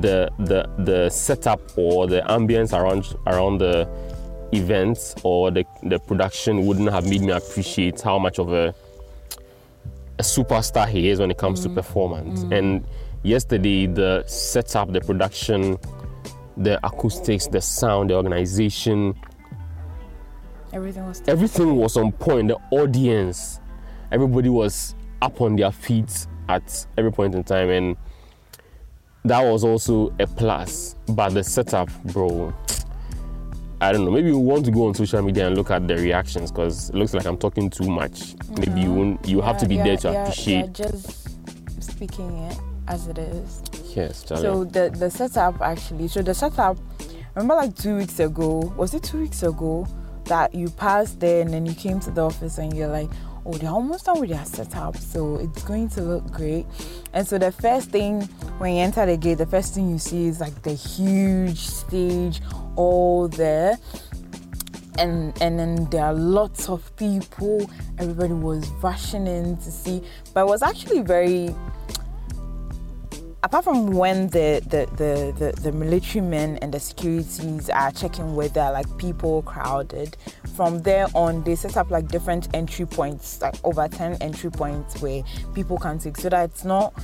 the 0.00 0.30
the 0.38 0.68
the 0.78 1.10
setup 1.10 1.60
or 1.76 2.06
the 2.06 2.22
ambience 2.22 2.72
around 2.72 3.14
around 3.26 3.58
the 3.58 3.88
events 4.52 5.14
or 5.22 5.50
the 5.50 5.64
the 5.82 5.98
production 5.98 6.66
wouldn't 6.66 6.90
have 6.90 7.08
made 7.08 7.22
me 7.22 7.32
appreciate 7.32 8.00
how 8.00 8.18
much 8.18 8.38
of 8.38 8.52
a 8.52 8.74
a 10.18 10.22
superstar 10.22 10.88
he 10.88 11.08
is 11.08 11.18
when 11.18 11.30
it 11.30 11.38
comes 11.38 11.60
to 11.60 11.68
mm-hmm. 11.68 11.76
performance. 11.76 12.40
Mm-hmm. 12.40 12.52
And 12.52 12.86
yesterday, 13.24 13.86
the 13.86 14.22
setup, 14.26 14.92
the 14.92 15.00
production, 15.00 15.76
the 16.56 16.78
acoustics, 16.86 17.48
the 17.48 17.60
sound, 17.60 18.10
the 18.10 18.14
organization, 18.14 19.14
Everything 20.72 21.06
was 21.06 21.22
everything 21.28 21.76
was 21.76 21.96
on 21.96 22.10
point. 22.10 22.48
The 22.48 22.58
audience, 22.72 23.60
everybody 24.10 24.48
was 24.48 24.96
up 25.22 25.40
on 25.40 25.54
their 25.54 25.70
feet 25.70 26.26
at 26.48 26.86
every 26.98 27.12
point 27.12 27.36
in 27.36 27.44
time, 27.44 27.70
and 27.70 27.96
that 29.24 29.40
was 29.40 29.62
also 29.62 30.12
a 30.18 30.26
plus. 30.26 30.96
But 31.10 31.28
the 31.28 31.44
setup, 31.44 31.88
bro, 32.06 32.52
I 33.80 33.92
don't 33.92 34.04
know. 34.04 34.10
Maybe 34.10 34.30
you 34.30 34.38
want 34.38 34.64
to 34.64 34.72
go 34.72 34.88
on 34.88 34.94
social 34.94 35.22
media 35.22 35.46
and 35.46 35.56
look 35.56 35.70
at 35.70 35.86
the 35.86 35.94
reactions 35.94 36.50
because 36.50 36.90
it 36.90 36.96
looks 36.96 37.14
like 37.14 37.24
I'm 37.24 37.38
talking 37.38 37.70
too 37.70 37.88
much. 37.88 38.34
Maybe 38.58 38.80
you 38.80 38.88
mm-hmm. 38.88 38.96
won't, 38.96 39.28
you 39.28 39.40
have 39.42 39.58
to 39.58 39.68
be 39.68 39.76
Yeah, 39.76 39.84
there 39.84 39.96
to 39.98 40.10
yeah, 40.10 40.22
appreciate. 40.22 40.56
yeah, 40.80 40.90
just 40.90 41.84
speaking 41.84 42.36
it 42.50 42.58
as 42.88 43.08
it 43.08 43.18
is. 43.18 43.62
Yes, 43.94 44.22
Charlie. 44.24 44.42
So 44.42 44.64
the 44.64 44.90
the 44.90 45.10
setup 45.10 45.60
actually. 45.60 46.08
So 46.08 46.22
the 46.22 46.34
setup. 46.34 46.78
Remember, 47.34 47.54
like 47.54 47.74
two 47.76 47.96
weeks 47.96 48.20
ago. 48.20 48.72
Was 48.76 48.94
it 48.94 49.02
two 49.02 49.20
weeks 49.20 49.42
ago 49.42 49.86
that 50.26 50.54
you 50.54 50.70
passed 50.70 51.20
there 51.20 51.42
and 51.42 51.52
then 51.52 51.66
you 51.66 51.74
came 51.74 52.00
to 52.00 52.10
the 52.10 52.24
office 52.24 52.58
and 52.58 52.74
you're 52.76 52.88
like, 52.88 53.10
oh, 53.44 53.52
they're 53.52 53.70
almost 53.70 54.06
done 54.06 54.20
with 54.20 54.30
their 54.30 54.44
setup, 54.44 54.96
so 54.96 55.36
it's 55.36 55.62
going 55.64 55.88
to 55.90 56.00
look 56.00 56.30
great. 56.32 56.64
And 57.12 57.26
so 57.26 57.38
the 57.38 57.52
first 57.52 57.90
thing 57.90 58.22
when 58.58 58.74
you 58.74 58.80
enter 58.80 59.04
the 59.04 59.16
gate, 59.16 59.38
the 59.38 59.46
first 59.46 59.74
thing 59.74 59.90
you 59.90 59.98
see 59.98 60.26
is 60.26 60.40
like 60.40 60.62
the 60.62 60.72
huge 60.72 61.58
stage 61.58 62.40
all 62.76 63.28
there 63.28 63.78
and 64.98 65.36
and 65.42 65.58
then 65.58 65.88
there 65.90 66.04
are 66.04 66.14
lots 66.14 66.68
of 66.68 66.94
people 66.96 67.68
everybody 67.98 68.32
was 68.32 68.68
rushing 68.82 69.26
in 69.26 69.56
to 69.56 69.70
see 69.70 70.02
but 70.32 70.42
it 70.42 70.46
was 70.46 70.62
actually 70.62 71.00
very 71.00 71.54
apart 73.44 73.62
from 73.62 73.88
when 73.88 74.26
the 74.28 74.62
the, 74.66 74.88
the, 74.96 75.32
the, 75.38 75.60
the 75.60 75.70
military 75.70 76.24
men 76.24 76.56
and 76.62 76.72
the 76.72 76.80
securities 76.80 77.68
are 77.68 77.92
checking 77.92 78.34
whether 78.34 78.70
like 78.72 78.86
people 78.96 79.42
crowded 79.42 80.16
from 80.56 80.80
there 80.82 81.06
on 81.14 81.44
they 81.44 81.54
set 81.54 81.76
up 81.76 81.90
like 81.90 82.08
different 82.08 82.48
entry 82.54 82.86
points 82.86 83.42
like 83.42 83.54
over 83.62 83.86
10 83.86 84.14
entry 84.22 84.50
points 84.50 85.00
where 85.02 85.22
people 85.54 85.78
can 85.78 85.98
take. 85.98 86.16
So 86.16 86.30
that 86.30 86.50
it's 86.50 86.64
not 86.64 86.94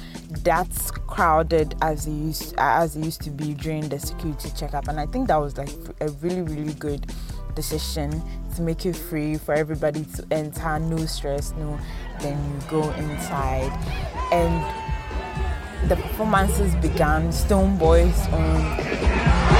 that 0.43 0.69
crowded 1.07 1.75
as 1.83 2.07
it 2.07 2.13
used 2.13 2.55
as 2.57 2.97
it 2.97 3.05
used 3.05 3.21
to 3.23 3.31
be 3.31 3.53
during 3.53 3.91
the 3.91 3.99
security 3.99 4.51
checkup. 4.57 4.89
And 4.89 4.99
i 4.99 5.05
think 5.07 5.29
that 5.29 5.37
was 5.37 5.59
like 5.59 5.71
a 6.01 6.09
really 6.23 6.43
really 6.43 6.75
good 6.75 7.13
decision 7.55 8.23
to 8.57 8.63
make 8.63 8.87
it 8.87 8.97
free 8.97 9.37
for 9.37 9.53
everybody 9.53 10.05
to 10.17 10.27
enter. 10.31 10.79
No 10.79 11.05
stress 11.05 11.53
no 11.59 11.79
then 12.21 12.39
you 12.51 12.71
go 12.71 12.91
inside. 12.93 13.73
And 14.33 14.90
the 15.89 15.97
performances 15.97 16.75
began. 16.77 17.29
Stonebwoy's 17.31 18.29
on. 18.33 19.60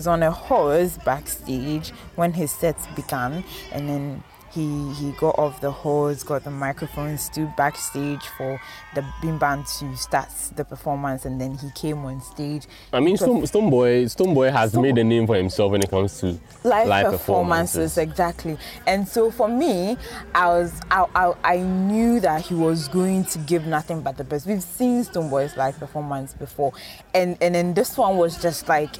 Was 0.00 0.06
on 0.06 0.22
a 0.22 0.30
horse 0.30 0.96
backstage 1.04 1.90
when 2.14 2.32
his 2.32 2.50
sets 2.50 2.86
began 2.96 3.44
and 3.70 3.86
then 3.86 4.24
he 4.50 4.94
he 4.94 5.12
got 5.12 5.38
off 5.38 5.60
the 5.60 5.70
horse, 5.70 6.22
got 6.22 6.44
the 6.44 6.50
microphone, 6.50 7.18
stood 7.18 7.54
backstage 7.54 8.22
for 8.38 8.58
the 8.94 9.04
beam 9.20 9.38
band 9.38 9.66
to 9.66 9.94
start 9.98 10.28
the 10.56 10.64
performance 10.64 11.26
and 11.26 11.38
then 11.38 11.56
he 11.58 11.70
came 11.72 11.98
on 12.06 12.22
stage. 12.22 12.66
I 12.94 13.00
mean, 13.00 13.18
Stone, 13.18 13.46
Stone 13.46 13.68
Boy, 13.68 14.04
Stonebwoy 14.04 14.50
has 14.50 14.74
made 14.74 14.96
a 14.96 15.04
name 15.04 15.26
for 15.26 15.36
himself 15.36 15.72
when 15.72 15.82
it 15.82 15.90
comes 15.90 16.18
to 16.20 16.38
live, 16.64 17.12
performances. 17.12 17.98
exactly 17.98 18.56
and 18.86 19.08
so 19.08 19.30
for 19.30 19.48
me 19.48 19.96
i 20.34 20.46
was 20.46 20.80
I, 20.90 21.06
I 21.14 21.32
i 21.44 21.56
knew 21.58 22.20
that 22.20 22.42
he 22.42 22.54
was 22.54 22.88
going 22.88 23.24
to 23.26 23.38
give 23.38 23.66
nothing 23.66 24.02
but 24.02 24.16
the 24.16 24.24
best 24.24 24.46
we've 24.46 24.62
seen 24.62 25.04
Stonebwoy's 25.04 25.56
live 25.56 25.78
performance 25.78 26.34
before 26.34 26.72
and 27.14 27.36
and 27.40 27.54
then 27.54 27.74
this 27.74 27.96
one 27.96 28.16
was 28.16 28.40
just 28.40 28.68
like 28.68 28.90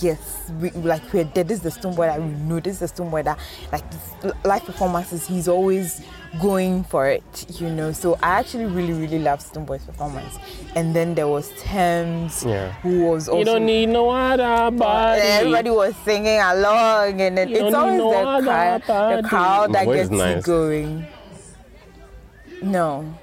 yes 0.00 0.50
we 0.60 0.70
like 0.70 1.02
we're 1.12 1.24
there 1.24 1.44
this 1.44 1.58
is 1.58 1.62
the 1.74 1.80
Stonebwoy 1.80 2.06
that 2.06 2.20
we 2.20 2.28
know 2.28 2.60
this 2.60 2.80
is 2.80 2.90
the 2.92 3.02
Stonebwoy 3.02 3.24
that 3.24 3.38
like 3.72 3.84
this 3.90 4.32
live 4.44 4.64
performances 4.64 5.26
he's 5.26 5.48
always 5.48 6.02
going 6.40 6.84
for 6.84 7.08
it 7.08 7.46
you 7.60 7.68
know 7.68 7.90
so 7.92 8.14
i 8.22 8.38
actually 8.38 8.66
really 8.66 8.92
really 8.92 9.18
love 9.18 9.40
Stonebwoy's 9.40 9.84
performance 9.84 10.38
and 10.76 10.94
then 10.94 11.14
there 11.14 11.26
was 11.28 11.50
Tems 11.60 12.44
Yeah. 12.44 12.70
who 12.82 13.04
was 13.06 13.28
also 13.28 13.38
You 13.40 13.44
don't 13.44 13.66
need 13.66 13.86
no 13.88 14.10
other 14.10 14.70
body. 14.76 15.20
everybody 15.22 15.70
was 15.70 15.94
singing 16.04 16.38
along, 16.40 17.20
and 17.20 17.36
then 17.36 17.48
You 17.48 17.66
it's 17.66 17.74
always 17.74 17.98
no 17.98 18.10
the, 18.40 18.42
crowd, 18.46 18.82
the 18.82 19.28
crowd 19.28 19.72
that 19.74 19.86
My 19.86 19.94
gets 19.94 20.10
nice. 20.10 20.36
you 20.36 20.42
going. 20.42 21.06
No, 22.62 23.14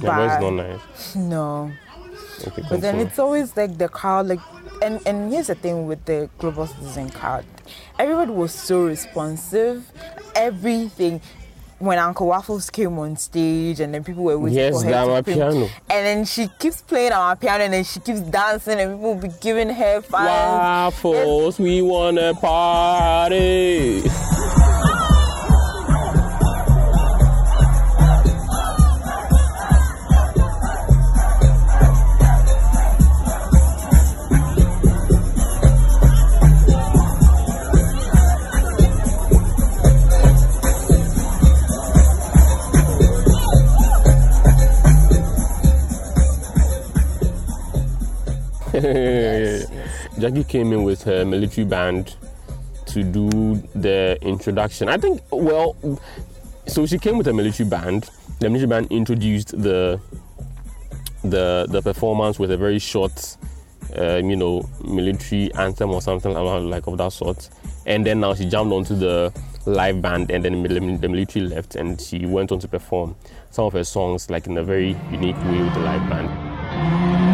Your 0.00 0.14
voice 0.14 0.30
is 0.32 0.38
but- 0.38 0.50
not 0.50 0.50
nice. 0.68 1.14
no. 1.16 1.72
Okay, 2.46 2.62
But 2.68 2.80
then 2.80 2.80
continue. 2.80 3.06
it's 3.06 3.18
always 3.18 3.56
like 3.56 3.78
the 3.78 3.88
crowd, 3.88 4.26
like, 4.26 4.40
and 4.82 5.00
and 5.06 5.32
here's 5.32 5.46
the 5.48 5.54
thing 5.54 5.86
with 5.86 6.04
the 6.04 6.28
global 6.38 6.66
citizen 6.66 7.10
crowd, 7.10 7.44
everybody 7.98 8.30
was 8.32 8.52
so 8.52 8.84
responsive, 8.84 9.84
everything. 10.34 11.20
When 11.80 11.98
Uncle 11.98 12.28
Waffles 12.28 12.70
came 12.70 12.98
on 13.00 13.16
stage 13.16 13.80
and 13.80 13.92
then 13.92 14.04
people 14.04 14.22
were 14.22 14.38
waiting 14.38 14.56
Yes, 14.58 14.80
for 14.82 14.88
her 14.88 15.16
to 15.16 15.22
play, 15.24 15.34
piano. 15.34 15.68
and 15.90 16.06
then 16.06 16.24
she 16.24 16.48
keeps 16.58 16.80
playing 16.80 17.12
our 17.12 17.34
piano 17.36 17.64
and 17.64 17.72
then 17.74 17.84
she 17.84 17.98
keeps 18.00 18.20
dancing 18.20 18.78
and 18.78 18.92
people 18.94 19.14
will 19.14 19.20
be 19.20 19.28
giving 19.40 19.68
her 19.68 20.00
fans. 20.00 20.94
Waffles, 20.94 21.58
we 21.58 21.82
wanna 21.82 22.32
party. 22.34 24.02
Gyakie 50.18 50.46
came 50.46 50.70
in 50.74 50.84
with 50.84 51.04
her 51.04 51.24
military 51.24 51.64
band 51.64 52.16
to 52.84 53.02
do 53.02 53.56
the 53.74 54.18
introduction. 54.20 54.90
I 54.90 54.98
think, 54.98 55.22
well, 55.30 55.74
so 56.66 56.84
she 56.84 56.98
came 56.98 57.16
with 57.16 57.26
a 57.28 57.32
military 57.32 57.66
band. 57.66 58.10
The 58.40 58.50
military 58.50 58.68
band 58.68 58.92
introduced 58.92 59.58
the 59.58 59.98
the 61.22 61.66
the 61.70 61.80
performance 61.80 62.38
with 62.38 62.50
a 62.50 62.58
very 62.58 62.78
short, 62.78 63.38
uh, 63.96 64.16
you 64.16 64.36
know, 64.36 64.68
military 64.84 65.50
anthem 65.54 65.90
or 65.90 66.02
something 66.02 66.34
like, 66.34 66.62
like 66.62 66.86
of 66.86 66.98
that 66.98 67.12
sort. 67.14 67.48
And 67.86 68.04
then 68.04 68.20
now 68.20 68.34
she 68.34 68.44
jumped 68.44 68.74
onto 68.74 68.94
the 68.94 69.32
live 69.64 70.02
band, 70.02 70.30
and 70.30 70.44
then 70.44 70.62
the 70.62 70.98
the 70.98 71.08
military 71.08 71.46
left, 71.46 71.74
and 71.74 71.98
she 71.98 72.26
went 72.26 72.52
on 72.52 72.58
to 72.58 72.68
perform 72.68 73.16
some 73.50 73.64
of 73.64 73.72
her 73.72 73.84
songs 73.84 74.28
like 74.28 74.46
in 74.46 74.58
a 74.58 74.62
very 74.62 74.94
unique 75.10 75.42
way 75.44 75.62
with 75.62 75.72
the 75.72 75.80
live 75.80 76.06
band. 76.10 77.33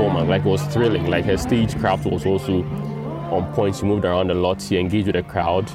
Performance. 0.00 0.28
Like 0.28 0.44
it 0.44 0.48
was 0.48 0.62
thrilling. 0.66 1.06
Like 1.06 1.24
her 1.26 1.36
stagecraft 1.36 2.06
was 2.06 2.26
also 2.26 2.62
on 2.62 3.52
point. 3.54 3.76
She 3.76 3.84
moved 3.84 4.04
around 4.04 4.30
a 4.30 4.34
lot. 4.34 4.60
She 4.60 4.78
engaged 4.78 5.06
with 5.06 5.16
the 5.16 5.22
crowd, 5.22 5.70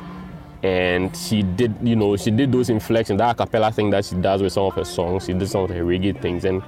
and 0.64 1.16
she 1.16 1.44
did, 1.44 1.76
you 1.82 1.96
know, 1.96 2.16
she 2.18 2.32
did 2.32 2.52
those 2.52 2.70
inflections, 2.70 3.20
that 3.20 3.32
a 3.32 3.36
cappella 3.36 3.72
thing 3.72 3.90
that 3.92 4.06
she 4.06 4.16
does 4.16 4.42
with 4.42 4.54
some 4.54 4.66
of 4.66 4.74
her 4.74 4.86
songs. 4.86 5.26
She 5.26 5.34
did 5.34 5.48
some 5.48 5.64
of 5.64 5.70
her 5.70 5.84
reggae 5.84 6.20
things, 6.20 6.46
and 6.46 6.64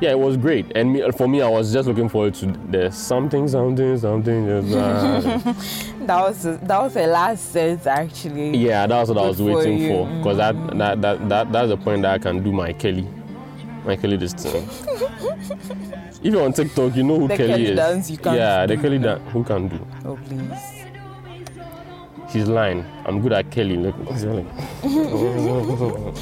yeah, 0.00 0.10
it 0.10 0.18
was 0.18 0.36
great. 0.36 0.72
And 0.74 0.92
me, 0.92 1.10
for 1.12 1.28
me, 1.28 1.42
I 1.42 1.48
was 1.48 1.72
just 1.72 1.86
looking 1.88 2.08
forward 2.08 2.34
to 2.34 2.46
the 2.46 2.90
something, 2.90 3.48
something, 3.48 3.98
something. 3.98 4.46
Just, 4.46 5.90
That 6.06 6.22
was 6.22 6.42
that 6.42 6.82
was 6.82 6.94
the 6.94 7.06
last 7.06 7.52
set 7.52 7.86
actually. 7.86 8.56
yeah, 8.56 8.86
that 8.86 9.00
was 9.00 9.08
what 9.10 9.18
I 9.18 9.28
was 9.28 9.36
Good 9.36 9.54
waiting 9.54 9.88
for. 9.88 10.06
Because 10.18 10.36
that, 10.38 10.54
mm-hmm. 10.54 10.78
that, 10.78 11.00
that, 11.02 11.28
that, 11.28 11.52
that's 11.52 11.68
the 11.68 11.76
point 11.76 12.02
that 12.02 12.14
I 12.14 12.18
can 12.18 12.42
do 12.42 12.50
my 12.50 12.72
Kelly. 12.72 13.06
My 13.84 13.96
Kelly 13.96 14.16
this 14.16 14.34
thing. 14.34 14.68
if 16.22 16.32
you're 16.32 16.42
on 16.44 16.52
TikTok, 16.52 16.94
you 16.96 17.02
know 17.02 17.18
who 17.20 17.28
The 17.28 17.36
Kelly, 17.36 17.48
Kelly 17.48 17.66
is. 17.66 17.76
dance 17.76 18.10
you 18.10 18.16
can't 18.18 18.36
yeah, 18.36 18.66
the 18.66 18.76
do. 18.76 18.82
Kelly 18.82 18.98
dance. 18.98 19.22
Who 19.32 19.42
can 19.44 19.68
do? 19.68 19.86
Oh 20.04 20.18
please. 20.26 20.76
She's 22.32 22.46
lying. 22.46 22.84
I'm 23.06 23.20
good 23.20 23.32
at 23.32 23.50
Kelly. 23.50 23.76
Look, 23.76 23.96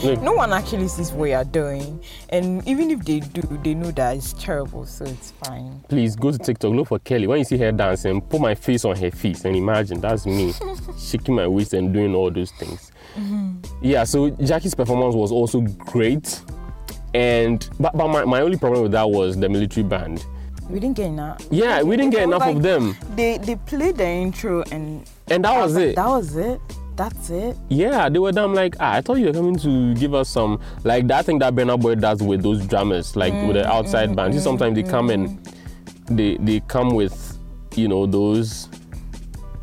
look. 0.02 0.22
No 0.22 0.32
one 0.32 0.52
actually 0.54 0.88
sees 0.88 1.12
what 1.12 1.28
you're 1.28 1.44
doing, 1.44 2.00
and 2.30 2.66
even 2.66 2.90
if 2.90 3.04
they 3.04 3.20
do, 3.20 3.42
they 3.62 3.74
know 3.74 3.90
that 3.90 4.16
it's 4.16 4.32
terrible, 4.32 4.86
so 4.86 5.04
it's 5.04 5.32
fine. 5.32 5.84
Please 5.88 6.16
go 6.16 6.30
to 6.32 6.38
TikTok, 6.38 6.72
look 6.72 6.88
for 6.88 6.98
Kelly. 6.98 7.26
When 7.26 7.38
you 7.40 7.44
see 7.44 7.58
her 7.58 7.72
dancing, 7.72 8.22
put 8.22 8.40
my 8.40 8.54
face 8.54 8.86
on 8.86 8.96
her 8.96 9.10
face 9.10 9.44
and 9.44 9.54
imagine 9.54 10.00
that's 10.00 10.24
me 10.24 10.54
shaking 10.98 11.34
my 11.34 11.46
waist 11.46 11.74
and 11.74 11.92
doing 11.92 12.14
all 12.14 12.30
those 12.30 12.52
things. 12.52 12.90
Mm-hmm. 13.14 13.56
Yeah, 13.82 14.04
so 14.04 14.30
Gyakie's 14.30 14.74
performance 14.74 15.14
was 15.14 15.30
also 15.30 15.60
great. 15.60 16.40
And 17.18 17.68
but, 17.80 17.96
but 17.96 18.06
my, 18.06 18.24
my 18.24 18.40
only 18.42 18.56
problem 18.56 18.82
with 18.82 18.92
that 18.92 19.10
was 19.10 19.36
the 19.36 19.48
military 19.48 19.82
band. 19.82 20.24
We 20.70 20.78
didn't 20.78 20.96
get 20.96 21.06
enough. 21.06 21.44
Yeah, 21.50 21.82
we 21.82 21.96
didn't 21.96 22.12
get 22.12 22.22
enough 22.22 22.46
of 22.46 22.62
them. 22.62 22.96
They 23.16 23.38
they 23.38 23.56
played 23.56 23.96
the 23.96 24.06
intro 24.06 24.62
and 24.70 25.04
And 25.28 25.44
that 25.44 25.58
was 25.58 25.74
like, 25.74 25.84
it. 25.84 25.96
That 25.96 26.06
was 26.06 26.36
it. 26.36 26.60
That's 26.94 27.30
it. 27.30 27.56
Yeah, 27.68 28.08
they 28.08 28.20
were 28.20 28.30
damn 28.30 28.54
like, 28.54 28.76
ah, 28.78 28.94
I 28.94 29.00
thought 29.00 29.18
you 29.18 29.26
were 29.26 29.32
coming 29.32 29.56
to 29.58 29.94
give 29.94 30.14
us 30.14 30.28
some, 30.28 30.60
like 30.84 31.06
that 31.08 31.26
thing 31.26 31.38
that 31.40 31.54
Burna 31.54 31.80
Boy 31.80 31.94
does 31.94 32.22
with 32.22 32.42
those 32.42 32.66
drummers, 32.66 33.16
like 33.16 33.32
with 33.46 33.54
the 33.54 33.62
mm, 33.62 33.66
outside 33.66 34.10
mm, 34.10 34.16
bands. 34.16 34.34
You 34.34 34.40
see, 34.40 34.44
sometimes 34.44 34.74
they 34.74 34.82
come 34.82 35.10
and 35.10 35.38
they 36.06 36.36
they 36.38 36.60
come 36.68 36.90
with, 36.94 37.38
you 37.74 37.88
know, 37.88 38.06
those 38.06 38.68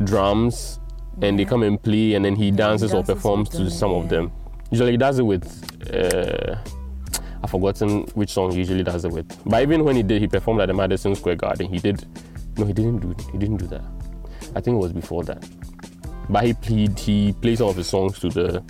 drums 0.04 0.80
and 1.22 1.40
they 1.40 1.46
come 1.46 1.64
and 1.64 1.82
play 1.82 2.16
and 2.16 2.26
then 2.26 2.36
he 2.36 2.52
dances 2.52 2.92
or 2.94 2.98
dances 2.98 3.16
performs 3.16 3.50
to 3.50 3.70
some 3.70 3.92
of 3.92 4.10
them. 4.10 4.32
Usually 4.72 4.92
he 4.92 4.98
does 4.98 5.20
it 5.20 5.24
with, 5.24 5.46
uh, 5.94 6.56
I've 7.46 7.52
forgotten 7.52 8.04
which 8.16 8.32
song 8.32 8.52
he 8.52 8.58
usually 8.58 8.84
does 8.84 9.06
it 9.06 9.12
with. 9.12 9.28
But 9.46 9.62
even 9.62 9.84
when 9.84 9.96
he 9.96 10.04
did, 10.04 10.22
he 10.22 10.28
performed 10.28 10.62
at 10.62 10.68
the 10.68 10.74
Madison 10.74 11.16
Square 11.16 11.36
Garden. 11.36 11.70
He 11.70 11.80
did, 11.80 12.06
no, 12.58 12.66
he 12.66 12.74
didn't 12.74 13.00
do, 13.00 13.16
he 13.32 13.38
didn't 13.38 13.58
do 13.58 13.68
that. 13.68 13.84
I 14.56 14.62
think 14.62 14.76
it 14.76 14.80
was 14.80 14.94
before 14.94 15.24
that 15.26 15.48
but 16.30 16.46
he 16.46 16.54
played 16.54 16.98
he 17.00 17.34
played 17.34 17.58
some 17.58 17.68
of 17.68 17.76
his 17.76 17.88
songs 17.88 18.20
to 18.20 18.30
the 18.30 18.64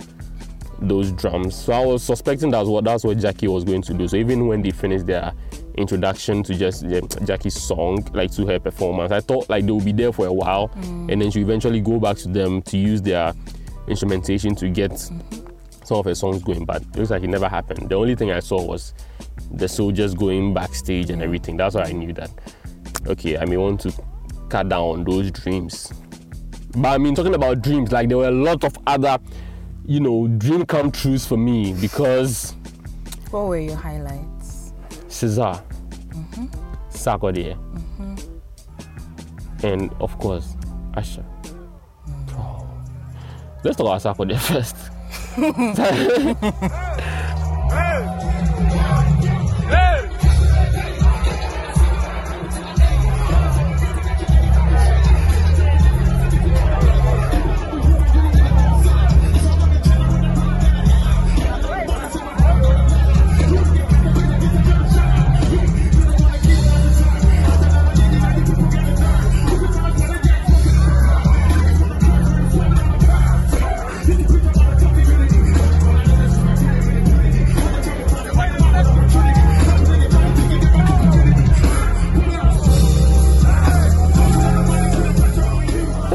those 0.78 1.10
drums. 1.12 1.54
So 1.54 1.72
I 1.72 1.84
was 1.84 2.02
suspecting 2.02 2.50
that's 2.50 2.68
what 2.68 2.84
that's 2.84 3.04
what 3.04 3.16
Gyakie 3.16 3.48
was 3.48 3.64
going 3.64 3.82
to 3.82 3.94
do. 3.94 4.06
So 4.08 4.16
even 4.16 4.46
when 4.46 4.62
they 4.62 4.70
finished 4.70 5.06
their 5.06 5.32
introduction 5.76 6.42
to 6.42 6.54
just 6.54 6.84
yeah, 6.84 7.00
Gyakie's 7.00 7.60
song, 7.60 8.06
like 8.12 8.30
to 8.32 8.46
her 8.46 8.58
performance, 8.58 9.12
I 9.12 9.20
thought 9.20 9.48
like 9.48 9.64
they 9.64 9.72
would 9.72 9.84
be 9.84 9.92
there 9.92 10.12
for 10.12 10.26
a 10.26 10.32
while, 10.32 10.68
mm. 10.68 11.10
and 11.10 11.20
then 11.22 11.30
she 11.30 11.40
eventually 11.40 11.80
go 11.80 11.98
back 11.98 12.18
to 12.18 12.28
them 12.28 12.62
to 12.62 12.76
use 12.76 13.00
their 13.00 13.32
instrumentation 13.88 14.54
to 14.56 14.68
get 14.68 14.90
mm-hmm. 14.90 15.46
Some 15.86 15.98
of 15.98 16.04
her 16.04 16.16
songs 16.16 16.42
going. 16.42 16.64
But 16.64 16.82
it 16.82 16.96
looks 16.96 17.10
like 17.10 17.22
it 17.22 17.28
never 17.28 17.48
happened. 17.48 17.88
The 17.88 17.94
only 17.94 18.16
thing 18.16 18.32
I 18.32 18.40
saw 18.40 18.60
was 18.60 18.92
the 19.52 19.68
soldiers 19.68 20.14
going 20.14 20.52
backstage 20.52 21.10
and 21.10 21.22
everything. 21.22 21.56
That's 21.56 21.76
why 21.76 21.82
I 21.82 21.92
knew 21.92 22.12
that. 22.14 22.30
Okay, 23.06 23.38
I 23.38 23.44
may 23.44 23.56
want 23.56 23.80
to 23.82 23.92
cut 24.48 24.68
down 24.68 24.82
on 24.82 25.04
those 25.04 25.30
dreams. 25.30 25.92
But 26.76 26.88
I 26.88 26.98
mean, 26.98 27.14
talking 27.14 27.36
about 27.36 27.62
dreams, 27.62 27.92
like 27.92 28.08
there 28.08 28.18
were 28.18 28.26
a 28.26 28.32
lot 28.32 28.64
of 28.64 28.76
other, 28.88 29.16
you 29.86 30.00
know, 30.00 30.26
dream 30.26 30.66
come 30.66 30.90
trues 30.90 31.24
for 31.24 31.36
me 31.36 31.72
because 31.80 32.56
What 33.30 33.46
were 33.46 33.58
your 33.58 33.76
highlights? 33.76 34.72
SZA, 35.08 35.62
mm-hmm. 36.08 36.46
Sarkodie, 36.90 37.56
mm-hmm. 37.56 39.64
and 39.64 39.92
of 40.00 40.18
course, 40.18 40.56
Usher. 40.94 41.24
Oh. 42.30 42.34
Mm. 42.34 43.64
Let's 43.64 43.76
talk 43.76 43.86
about 43.86 44.02
Sarkodie 44.02 44.38
first. 44.52 44.76
在 45.74 45.92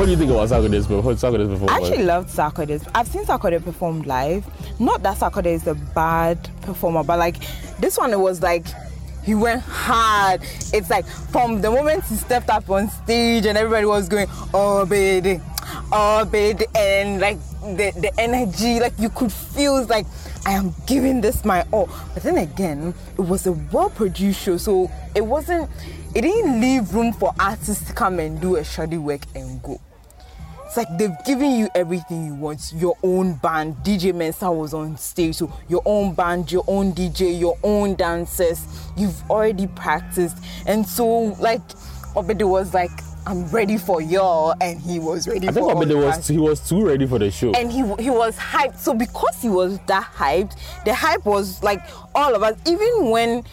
What 0.02 0.08
do 0.08 0.14
you 0.14 0.18
think 0.18 0.32
about 0.32 0.50
Sarkodie's 0.50 0.88
performance? 0.88 1.22
Sarkodie's 1.22 1.70
I 1.70 1.76
actually 1.76 2.04
loved 2.06 2.28
Sarkodie. 2.30 2.90
I've 2.96 3.08
seen 3.08 3.24
Sarkodie 3.24 3.64
perform 3.64 4.02
live. 4.02 4.44
Not 4.80 5.04
that 5.04 5.18
Sarkodie 5.18 5.54
is 5.54 5.68
a 5.68 5.76
bad 5.76 6.50
performer, 6.64 7.04
but 7.04 7.20
like 7.20 7.36
this 7.78 8.00
one, 8.00 8.12
it 8.12 8.20
was 8.20 8.42
like 8.42 8.66
he 9.24 9.36
went 9.36 9.62
hard. 9.62 10.42
It's 10.74 10.90
like 10.90 11.06
from 11.06 11.62
the 11.62 11.70
moment 11.70 12.04
he 12.06 12.16
stepped 12.16 12.50
up 12.50 12.68
on 12.72 12.90
stage 12.90 13.46
and 13.46 13.56
everybody 13.56 13.86
was 13.86 14.10
going, 14.10 14.26
oh 14.56 14.88
baby, 14.88 15.40
oh 15.92 16.26
baby, 16.26 16.66
and 16.74 17.22
like 17.22 17.38
the 17.62 17.94
the 18.02 18.12
energy, 18.18 18.80
like 18.80 18.98
you 18.98 19.10
could 19.10 19.32
feel 19.32 19.86
like 19.86 20.08
I 20.48 20.54
am 20.54 20.74
giving 20.88 21.22
this 21.22 21.46
my 21.46 21.64
all. 21.72 21.92
But 22.16 22.24
then 22.24 22.40
again, 22.40 22.96
it 23.20 23.22
was 23.22 23.46
a 23.46 23.52
well-produced 23.52 24.42
show, 24.42 24.58
so 24.58 24.90
it 25.14 25.22
wasn't. 25.22 25.70
It 26.16 26.24
didn't 26.24 26.60
leave 26.60 26.92
room 26.96 27.14
for 27.14 27.36
artists 27.40 27.86
to 27.88 27.94
come 27.94 28.18
and 28.18 28.42
do 28.42 28.56
a 28.56 28.64
shoddy 28.64 28.98
work 28.98 29.22
and 29.36 29.62
go. 29.62 29.80
It's 30.72 30.78
like 30.78 30.98
they've 30.98 31.26
given 31.26 31.52
you 31.52 31.68
everything 31.76 32.26
you 32.26 32.34
want. 32.34 32.72
Your 32.74 32.96
own 33.04 33.34
band, 33.34 33.76
DJ 33.84 34.14
Mensah 34.14 34.56
was 34.56 34.74
on 34.74 34.96
stage, 34.96 35.36
so 35.36 35.52
your 35.68 35.82
own 35.86 36.14
band, 36.14 36.50
your 36.50 36.64
own 36.66 36.94
DJ, 36.94 37.38
your 37.38 37.58
own 37.62 37.96
dancers. 37.96 38.66
You've 38.96 39.22
already 39.30 39.68
practiced, 39.68 40.38
and 40.66 40.88
so 40.88 41.36
like 41.42 41.60
Obede 42.16 42.44
was 42.44 42.74
like, 42.74 42.90
"I'm 43.28 43.50
ready 43.50 43.78
for 43.78 44.02
y'all," 44.02 44.56
and 44.62 44.80
he 44.80 44.98
was 45.00 45.28
ready 45.28 45.50
I 45.50 45.52
think 45.52 45.68
Obede 45.68 45.94
was 45.94 46.26
he 46.30 46.38
was 46.38 46.62
too 46.62 46.86
ready 46.86 47.06
for 47.06 47.20
the 47.20 47.32
show. 47.32 47.52
and 47.52 47.70
he 47.70 47.80
he 48.02 48.10
was 48.10 48.38
hyped. 48.38 48.78
So 48.78 48.94
because 48.94 49.42
he 49.42 49.50
was 49.50 49.78
that 49.88 50.10
hyped, 50.16 50.56
the 50.86 50.94
hype 50.94 51.26
was 51.26 51.62
like 51.62 51.82
all 52.16 52.34
of 52.34 52.44
us. 52.44 52.58
Even 52.66 53.10
when 53.10 53.44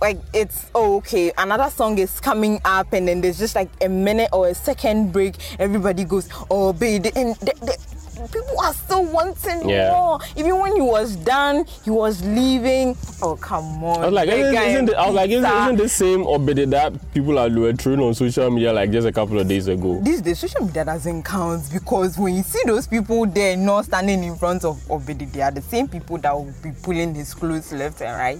like 0.00 0.18
it's 0.34 0.66
oh, 0.74 0.96
okay, 0.98 1.32
another 1.38 1.70
song 1.70 1.98
is 1.98 2.20
coming 2.20 2.60
up, 2.64 2.92
and 2.92 3.08
then 3.08 3.20
there's 3.20 3.38
just 3.38 3.54
like 3.54 3.70
a 3.80 3.88
minute 3.88 4.28
or 4.32 4.48
a 4.48 4.54
second 4.54 5.12
break. 5.12 5.36
Everybody 5.58 6.04
goes, 6.04 6.28
oh 6.50 6.72
baby, 6.72 7.10
and 7.16 7.34
the, 7.36 7.52
the, 7.62 8.28
people 8.32 8.60
are 8.60 8.72
still 8.74 9.04
wanting 9.04 9.68
Yeah. 9.68 9.90
more. 9.90 10.18
Even 10.36 10.58
when 10.58 10.74
he 10.74 10.80
was 10.82 11.16
done, 11.16 11.64
he 11.84 11.90
was 11.90 12.22
leaving. 12.24 12.96
Oh 13.22 13.36
come 13.36 13.82
on! 13.84 14.02
I 14.02 14.06
was 14.06 14.14
like, 14.14 14.28
isn't, 14.28 14.54
isn't 14.54 14.88
it, 14.90 14.94
I 14.94 15.06
was 15.06 15.14
like, 15.14 15.30
isn't, 15.30 15.50
isn't 15.50 15.76
this 15.76 15.92
same 15.94 16.26
Obede 16.26 16.70
that 16.70 16.92
people 17.14 17.38
are 17.38 17.48
were 17.48 17.72
throwing 17.72 18.00
on 18.00 18.14
social 18.14 18.50
media 18.50 18.72
like 18.72 18.90
just 18.90 19.06
a 19.06 19.12
couple 19.12 19.38
of 19.40 19.48
days 19.48 19.66
ago? 19.66 20.00
These 20.02 20.20
days, 20.20 20.38
social 20.38 20.66
media 20.66 20.84
doesn't 20.84 21.22
count 21.22 21.62
because 21.72 22.18
when 22.18 22.34
you 22.34 22.42
see 22.42 22.60
those 22.66 22.86
people 22.86 23.24
there 23.26 23.56
not 23.56 23.86
standing 23.86 24.22
in 24.24 24.36
front 24.36 24.64
of 24.64 24.76
Obedi, 24.88 25.30
they 25.32 25.40
are 25.40 25.50
the 25.50 25.62
same 25.62 25.88
people 25.88 26.18
that 26.18 26.34
will 26.34 26.52
be 26.62 26.72
pulling 26.82 27.14
his 27.14 27.32
clothes 27.32 27.72
left 27.72 28.02
and 28.02 28.16
right. 28.18 28.38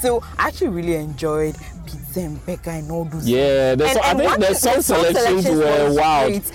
So 0.00 0.22
I 0.38 0.48
actually 0.48 0.68
really 0.68 0.94
enjoyed 0.94 1.56
Pizza 1.86 2.20
and 2.20 2.44
Becca 2.46 2.70
and 2.70 2.90
all 2.90 3.04
those. 3.04 3.28
Yeah, 3.28 3.74
the 3.74 3.84
And- 3.86 3.92
so- 3.94 4.00
I 4.02 4.14
think 4.14 4.30
one 4.30 4.40
the 4.40 4.46
thing- 4.46 4.54
song 4.54 4.82
selections 4.82 5.46
were 5.46 5.92
wild. 5.94 6.30
great. 6.32 6.52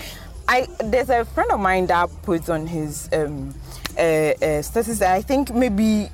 I 0.48 0.68
there's 0.84 1.10
a 1.10 1.24
friend 1.26 1.52
of 1.52 1.60
mine 1.60 1.88
that 1.88 2.10
puts 2.24 2.50
on 2.50 2.68
his 2.68 3.08
um 3.14 3.54
uh, 3.98 4.02
uh 4.02 4.62
status. 4.62 5.02
I 5.02 5.22
think 5.22 5.54
maybe 5.54 6.10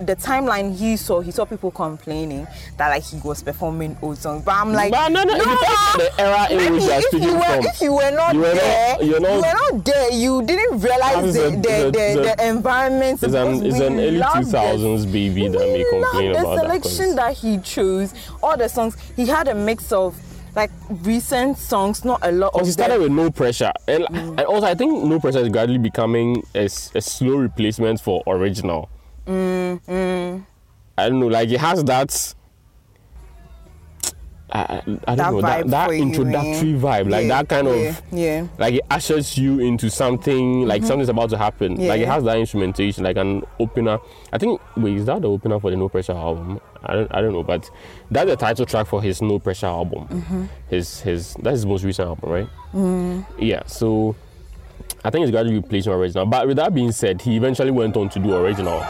the 0.00 0.14
timeline 0.16 0.76
he 0.76 0.96
saw, 0.96 1.20
he 1.20 1.30
saw 1.30 1.44
people 1.44 1.70
complaining 1.70 2.46
that 2.76 2.88
like 2.90 3.02
he 3.02 3.18
was 3.24 3.42
performing 3.42 3.96
old 4.02 4.16
songs. 4.18 4.44
But 4.44 4.54
I'm 4.54 4.72
like, 4.72 4.92
But 4.92 5.08
no, 5.10 5.22
no, 5.24 5.34
if 5.34 5.44
you 5.44 5.98
the 5.98 6.12
era 6.20 6.46
in 6.50 6.72
which 6.74 6.82
you 6.84 6.90
are 6.90 6.98
if 6.98 7.04
speaking 7.06 7.28
you 7.28 7.34
were, 7.34 7.42
from, 7.42 7.64
if 7.66 7.80
you 7.80 7.92
were 7.92 8.10
not 8.12 8.34
you 8.34 8.40
were 8.40 8.46
not- 8.46 8.54
there, 8.54 9.02
you're 9.02 9.20
not- 9.20 9.30
you 9.30 9.36
were 9.40 9.72
not 9.74 9.84
there. 9.84 10.12
You 10.12 10.42
didn't 10.44 10.78
realize 10.80 11.34
the, 11.34 11.46
a- 11.46 11.50
the, 11.50 11.56
the, 11.58 12.00
it's 12.00 12.36
the 12.38 12.48
environment. 12.48 13.22
It's 13.22 13.34
an, 13.34 13.66
it's 13.66 13.80
an 13.80 13.98
early 13.98 14.20
2000s 14.20 15.02
this. 15.02 15.06
baby 15.06 15.48
that 15.48 15.58
may 15.58 15.78
We 15.84 15.90
complain 15.90 16.32
love 16.32 16.42
about 16.44 16.54
the 16.54 16.60
selection 16.82 17.16
that 17.16 17.36
he 17.36 17.58
chose. 17.58 18.14
All 18.42 18.56
the 18.56 18.68
songs 18.68 18.96
he 19.16 19.26
had 19.26 19.48
a 19.48 19.54
mix 19.54 19.90
of 19.92 20.16
like 20.54 20.70
recent 21.02 21.56
songs, 21.58 22.04
not 22.04 22.20
a 22.22 22.30
lot 22.30 22.52
Because 22.52 22.68
he 22.68 22.72
started 22.72 22.94
them. 22.94 23.02
with 23.02 23.12
no 23.12 23.30
pressure, 23.30 23.72
and, 23.88 24.04
Mm. 24.04 24.28
and 24.38 24.40
also 24.40 24.66
I 24.66 24.74
think 24.74 25.02
no 25.04 25.18
pressure 25.18 25.38
is 25.38 25.48
gradually 25.48 25.78
becoming 25.78 26.42
a, 26.54 26.64
a 26.66 27.00
slow 27.00 27.36
replacement 27.36 28.00
for 28.00 28.22
original. 28.26 28.88
Mm, 29.26 30.44
I 30.98 31.08
don't 31.08 31.20
know, 31.20 31.26
like 31.28 31.48
it 31.50 31.60
has 31.60 31.82
that. 31.84 32.34
I, 34.54 34.82
I, 35.08 35.14
don't 35.14 35.16
That 35.16 35.16
know 35.32 35.40
that, 35.40 35.66
that 35.68 35.90
you, 35.96 36.02
introductory 36.02 36.74
eh? 36.74 36.78
vibe, 36.78 37.10
like 37.10 37.22
Yeah, 37.26 37.28
that 37.42 37.48
kind 37.48 37.66
yeah, 37.68 37.72
of 37.72 38.02
yeah. 38.12 38.46
like 38.58 38.74
it 38.74 38.82
ushers 38.90 39.38
you 39.38 39.60
into 39.60 39.88
something 39.88 40.66
like 40.66 40.84
something's 40.84 41.08
about 41.08 41.30
to 41.30 41.38
happen. 41.38 41.76
Like 41.76 42.00
it 42.00 42.02
Mm-hmm. 42.02 42.10
Has 42.12 42.24
that 42.24 42.36
instrumentation, 42.36 43.02
like 43.02 43.16
an 43.16 43.44
opener. 43.58 43.98
I 44.30 44.36
think 44.36 44.60
wait, 44.76 44.96
is 44.98 45.06
that 45.06 45.22
the 45.22 45.30
opener 45.30 45.58
for 45.58 45.70
the 45.70 45.76
No 45.78 45.88
Pressure 45.88 46.12
album? 46.12 46.60
I 46.84 46.92
don't, 46.92 47.14
I 47.14 47.22
don't 47.22 47.32
know, 47.32 47.42
but 47.42 47.70
that's 48.10 48.28
the 48.28 48.36
title 48.36 48.66
track 48.66 48.88
for 48.88 49.00
his 49.00 49.22
No 49.22 49.38
Pressure 49.38 49.68
album. 49.68 50.06
Mm-hmm. 50.08 50.44
His 50.68 51.00
his 51.00 51.32
that's 51.40 51.54
his 51.54 51.64
most 51.66 51.84
recent 51.84 52.08
album, 52.08 52.28
right? 52.30 52.48
Mm. 52.74 53.24
Yeah. 53.38 53.62
So 53.64 54.14
I 55.04 55.10
think 55.10 55.24
it's 55.24 55.32
gradually 55.32 55.56
replacing 55.56 55.92
original. 55.92 56.26
But 56.26 56.46
with 56.46 56.56
that 56.58 56.74
being 56.74 56.92
said, 56.92 57.22
he 57.22 57.36
eventually 57.36 57.72
went 57.72 57.96
on 57.96 58.08
to 58.10 58.20
do 58.20 58.34
original. 58.34 58.80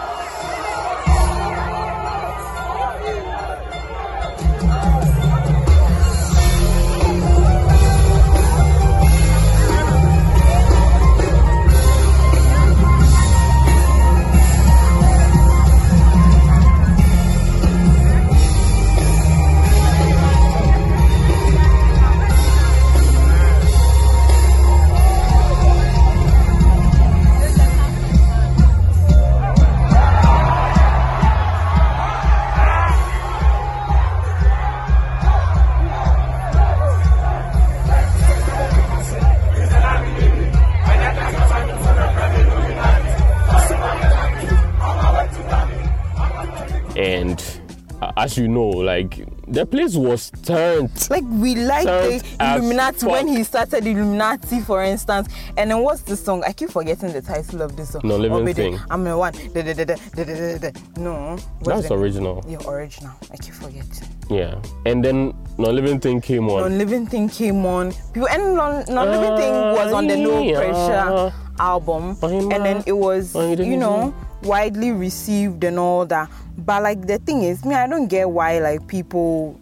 As 48.23 48.39
you 48.39 48.47
know, 48.47 48.69
like 48.69 49.27
the 49.49 49.67
place 49.67 49.97
was 49.97 50.31
turned. 50.45 50.91
Like 51.11 51.25
we 51.27 51.57
like 51.57 51.85
the 51.85 52.23
Illuminati 52.41 53.07
when 53.07 53.27
he 53.27 53.43
started 53.43 53.85
Illuminati, 53.85 54.61
for 54.61 54.85
instance. 54.85 55.29
And 55.57 55.71
then 55.71 55.81
what's 55.83 56.03
the 56.03 56.17
song? 56.17 56.45
I 56.47 56.53
keep 56.53 56.71
forgetting 56.71 57.13
the 57.13 57.21
title 57.21 57.63
of 57.63 57.77
this 57.77 57.91
song. 57.91 58.03
No 58.05 58.17
Living 58.17 58.39
Obede, 58.39 58.57
Thing. 58.57 58.79
I'm 58.91 59.03
the 59.03 59.19
one. 59.19 59.33
Da, 59.53 59.63
da, 59.63 59.85
da. 59.85 60.71
No. 60.97 61.37
That's 61.63 61.91
original. 61.91 62.45
Yeah, 62.47 62.59
original. 62.69 63.13
I 63.33 63.37
keep 63.39 63.55
forgetting. 63.55 64.09
Yeah. 64.31 64.63
And 64.87 65.05
then 65.05 65.35
Non 65.59 65.75
Living 65.75 65.99
Thing 65.99 66.21
came 66.21 66.49
on. 66.49 66.61
Non 66.61 66.79
Living 66.79 67.07
Thing 67.07 67.29
came 67.29 67.67
on. 67.67 67.93
People 68.15 68.29
and 68.29 68.55
Non 68.55 68.87
Living 68.87 69.37
Thing 69.37 69.53
was 69.75 69.93
ah, 69.93 69.97
on 69.97 70.07
the 70.07 70.17
No 70.17 70.43
yeah. 70.43 70.59
Pressure 70.59 71.35
album, 71.59 72.15
Fine, 72.17 72.53
and 72.53 72.65
then 72.65 72.83
it 72.87 72.93
was 72.93 73.35
ah, 73.37 73.51
you 73.51 73.77
know 73.77 74.15
widely 74.43 74.93
received 74.93 75.65
and 75.65 75.79
all 75.79 76.07
that. 76.07 76.31
But 76.59 76.83
like 76.83 77.07
the 77.07 77.19
thing 77.19 77.43
is, 77.43 77.65
me, 77.65 77.75
I 77.75 77.87
don't 77.87 78.09
get 78.09 78.29
why 78.29 78.59
like 78.59 78.87
people. 78.87 79.59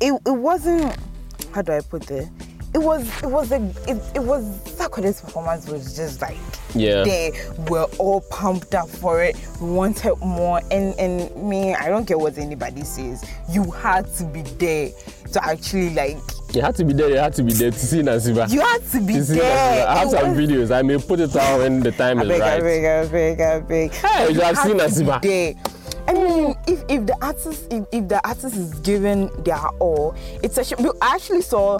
It 0.00 0.12
it 0.26 0.30
wasn't. 0.30 0.96
How 1.52 1.62
do 1.62 1.72
I 1.72 1.80
put 1.80 2.10
it? 2.10 2.28
It 2.74 2.78
was 2.78 3.06
it 3.22 3.26
was 3.28 3.52
a 3.52 3.56
it, 3.86 4.02
it 4.14 4.22
was 4.22 4.44
Sarkodie's 4.64 5.20
performance 5.20 5.68
was 5.68 5.94
just 5.94 6.22
like 6.22 6.38
Yeah. 6.74 7.02
they 7.04 7.32
were 7.68 7.86
all 7.98 8.22
pumped 8.30 8.74
up 8.74 8.88
for 8.88 9.22
it. 9.22 9.36
Wanted 9.60 10.16
more, 10.20 10.60
and 10.70 10.94
and 10.98 11.34
me, 11.36 11.74
I 11.74 11.88
don't 11.88 12.06
care 12.06 12.18
what 12.18 12.38
anybody 12.38 12.82
says. 12.84 13.22
You 13.50 13.70
had 13.70 14.06
to 14.16 14.24
be 14.24 14.42
there 14.42 14.90
to 15.32 15.44
actually 15.44 15.94
like. 15.94 16.18
You 16.54 16.60
had 16.60 16.74
to 16.76 16.84
be 16.84 16.92
there, 16.92 17.08
you 17.08 17.16
had 17.16 17.32
to 17.34 17.42
be 17.42 17.52
there 17.52 17.70
to 17.70 17.78
see 17.78 18.00
Nasiba. 18.00 18.50
You 18.52 18.60
had 18.60 18.82
to 18.90 19.00
be 19.00 19.14
To 19.14 19.24
see 19.24 19.34
there. 19.38 19.84
Nasiba. 19.84 19.86
I 19.86 19.98
have 19.98 20.08
It 20.08 20.10
some 20.10 20.36
was- 20.36 20.38
videos. 20.38 20.70
I 20.76 20.82
may 20.82 20.98
put 20.98 21.20
it 21.20 21.34
out 21.36 21.58
when 21.60 21.80
the 21.80 21.92
time 21.92 22.18
I 22.18 22.22
is 22.22 22.28
beg, 22.28 22.40
I 22.42 22.52
right. 22.54 22.62
beg, 22.62 22.84
I 22.84 23.06
beg, 23.08 23.40
I 23.40 23.60
beg. 23.60 23.90
Hey, 23.92 24.32
you 24.32 24.40
have 24.40 24.58
seen 24.58 24.76
Nasiba. 24.76 25.22
there. 25.22 25.54
I 26.08 26.12
mean, 26.14 26.54
if, 26.66 26.84
if 26.88 27.06
the 27.06 27.16
artist 27.24 27.66
if, 27.72 27.84
if 27.92 28.08
the 28.08 28.20
artist 28.26 28.56
is 28.56 28.74
giving 28.80 29.28
their 29.44 29.56
all, 29.78 30.14
it's 30.42 30.58
a. 30.58 30.76
I 31.00 31.14
actually 31.14 31.42
saw 31.42 31.78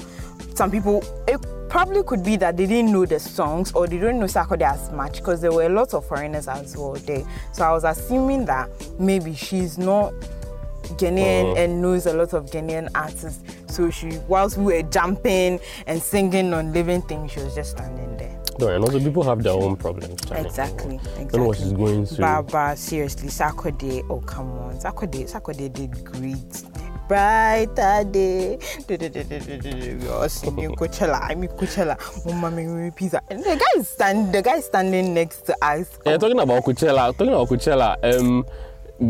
some 0.55 0.71
people. 0.71 1.03
It 1.29 1.41
probably 1.69 2.03
could 2.05 2.23
be 2.25 2.37
that 2.37 2.57
they 2.57 2.67
didn't 2.67 2.93
know 2.93 3.05
the 3.05 3.19
songs 3.19 3.73
or 3.73 3.87
they 3.87 3.99
don't 3.99 4.19
know 4.21 4.27
Sarkodie 4.27 4.63
as 4.63 4.91
much 4.93 5.17
because 5.19 5.41
there 5.41 5.53
were 5.53 5.65
a 5.65 5.69
lot 5.69 5.93
of 5.93 6.07
foreigners 6.07 6.47
as 6.49 6.77
well 6.77 6.93
there. 6.95 7.25
So 7.53 7.65
I 7.65 7.73
was 7.73 7.85
assuming 7.85 8.45
that 8.47 8.71
maybe 8.99 9.35
she's 9.35 9.77
not 9.77 10.13
Ghanaian 10.83 11.57
and 11.57 11.81
knows 11.83 12.07
a 12.07 12.13
lot 12.13 12.33
of 12.33 12.47
Ghanaian 12.47 12.89
artists. 12.95 13.43
So 13.75 13.91
she, 13.91 14.19
whilst 14.29 14.57
we 14.59 14.65
were 14.65 14.83
jumping 14.83 15.61
and 15.87 16.03
singing 16.03 16.53
on 16.53 16.73
living 16.73 17.03
things, 17.03 17.33
she 17.33 17.41
was 17.41 17.55
just 17.55 17.73
standing 17.73 18.17
there. 18.17 18.39
No, 18.59 18.69
and 18.69 18.85
also 18.85 19.01
people 19.01 19.23
have 19.23 19.43
their 19.43 19.55
own 19.55 19.77
problems. 19.77 20.21
Exactly. 20.31 20.97
Exactly. 20.97 21.25
Don't 21.25 21.41
know 21.41 21.45
what 21.49 21.57
she's 21.57 21.73
going 21.73 22.07
through. 22.07 22.19
Baba, 22.19 22.77
seriously, 22.77 23.29
Sarkodie. 23.29 24.05
Oh 24.11 24.21
come 24.21 24.53
on, 24.53 24.75
Sarkodie. 24.77 25.31
Sarkodie 25.31 25.73
did 25.73 26.05
great. 26.05 26.63
Brighter 27.09 28.05
day. 28.05 28.59
We 28.89 30.09
are 30.09 30.29
singing 30.29 30.77
Coachella. 30.77 31.19
I 31.23 31.35
mean 31.35 31.51
Coachella. 31.51 31.97
Mama 32.27 32.51
me 32.51 32.91
pizza. 32.91 33.21
And 33.31 33.43
the 33.43 33.57
guy 33.57 33.81
is 33.81 33.89
stand. 33.89 34.33
The 34.33 34.43
guy 34.43 34.61
standing 34.61 35.13
next 35.15 35.47
to 35.47 35.57
us. 35.65 35.99
Yeah, 36.07 36.17
talking 36.19 36.39
about 36.39 36.63
Coachella, 36.63 37.13
talking 37.17 37.29
about 37.29 37.49
Coachella, 37.49 37.97
um, 38.05 38.47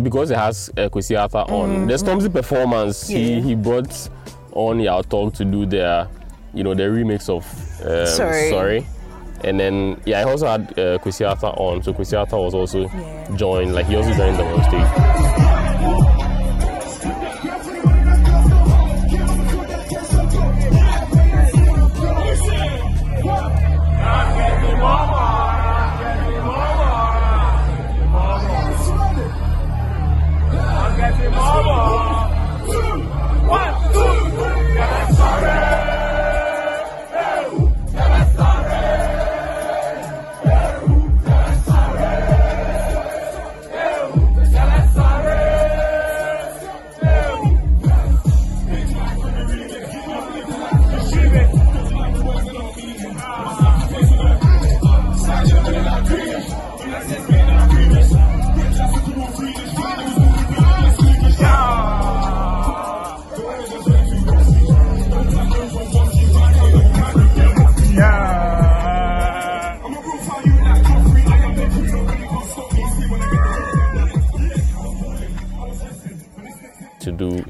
because 0.03 0.31
it 0.31 0.39
has 0.39 0.71
uh, 0.77 0.89
Kwesi 0.89 1.19
Arthur 1.21 1.39
on, 1.53 1.87
the 1.87 1.95
Stormzy 1.95 2.33
performance, 2.33 3.09
he, 3.09 3.15
Mm-hmm. 3.15 3.35
Yeah. 3.35 3.41
he 3.43 3.55
brought 3.55 4.09
on 4.53 4.81
Yaw 4.81 5.03
Tog 5.03 5.35
to 5.35 5.45
do 5.45 5.67
their, 5.67 6.09
you 6.55 6.63
know, 6.65 6.75
the 6.75 6.85
remix 6.85 7.29
of 7.29 7.45
um, 7.87 8.07
Sorry. 8.07 8.49
Sorry. 8.51 8.87
And 9.45 9.59
then, 9.59 10.01
yeah, 10.05 10.21
I 10.21 10.25
also 10.25 10.47
had 10.47 10.71
uh, 10.79 10.99
Kwesi 10.99 11.29
Arthur 11.29 11.49
on, 11.49 11.83
so 11.83 11.93
Kwesi 11.93 12.17
Arthur 12.19 12.37
was 12.39 12.55
also 12.55 12.83
Yeah. 12.89 13.37
joined, 13.37 13.75
like 13.75 13.87
he 13.87 13.97
also 13.97 14.15
joined 14.15 14.39
them 14.39 14.47
on 14.47 14.63
stage. 14.65 16.32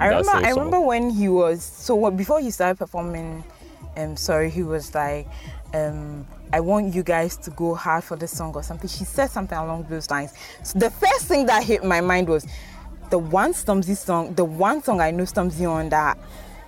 I 0.03 0.07
remember. 0.09 0.47
I 0.47 0.51
remember 0.51 0.81
when 0.81 1.11
he 1.11 1.29
was 1.29 1.62
so 1.62 1.95
what, 1.95 2.17
before 2.17 2.41
he 2.41 2.51
started 2.51 2.79
performing. 2.79 3.45
Um, 3.95 4.17
sorry, 4.17 4.49
he 4.49 4.62
was 4.62 4.95
like, 4.95 5.29
um, 5.75 6.27
I 6.53 6.61
want 6.61 6.95
you 6.95 7.03
guys 7.03 7.37
to 7.38 7.51
go 7.51 7.75
hard 7.75 8.05
for 8.05 8.17
the 8.17 8.27
song 8.27 8.55
or 8.55 8.62
something. 8.62 8.88
She 8.88 9.05
said 9.05 9.31
something 9.31 9.57
along 9.57 9.87
those 9.91 10.11
lines. 10.11 10.33
So 10.62 10.79
the 10.79 10.91
first 10.91 11.27
thing 11.27 11.47
that 11.47 11.62
hit 11.62 11.85
my 11.85 12.01
mind 12.01 12.29
was 12.29 12.47
the 13.11 13.19
one 13.19 13.53
Stormzy 13.53 13.95
song, 13.95 14.33
the 14.35 14.45
one 14.45 14.83
song 14.83 15.01
I 15.01 15.11
know 15.11 15.25
Stormzy 15.25 15.71
on 15.71 15.91
that 15.91 16.17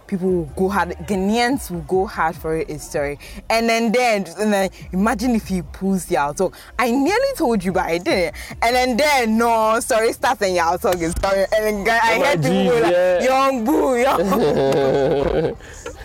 people 0.07 0.31
will 0.31 0.45
go 0.57 0.69
hard, 0.69 0.91
Ghanaians 1.07 1.71
will 1.71 1.83
go 1.83 2.07
hard 2.07 2.37
for 2.37 2.57
it 2.57 2.69
is 2.69 2.83
sorry. 2.83 3.19
And 3.51 3.69
then 3.69 3.93
then, 3.93 4.27
and 4.39 4.53
then 4.53 4.71
imagine 4.93 5.35
if 5.35 5.49
he 5.49 5.63
pulls 5.63 6.11
Yaw 6.11 6.33
Tog. 6.33 6.55
I 6.79 6.91
nearly 6.91 7.33
told 7.37 7.65
you, 7.65 7.73
but 7.73 7.85
I 7.87 7.99
didn't. 7.99 8.35
And 8.63 8.75
then 8.75 8.97
then, 8.97 9.39
no, 9.39 9.81
sorry, 9.81 10.13
starts 10.13 10.43
and 10.43 10.55
Yaw 10.55 10.77
Tog 10.77 11.01
is 11.01 11.15
sorry. 11.21 11.47
And 11.57 11.87
then 11.87 11.89
I 12.03 12.15
Oh 12.17 12.25
heard 12.25 12.43
people 12.43 12.53
G's, 12.53 12.83
like, 12.83 12.93
yeah. 12.93 13.25
young 13.25 13.65
boo, 13.65 13.97
young 13.97 15.57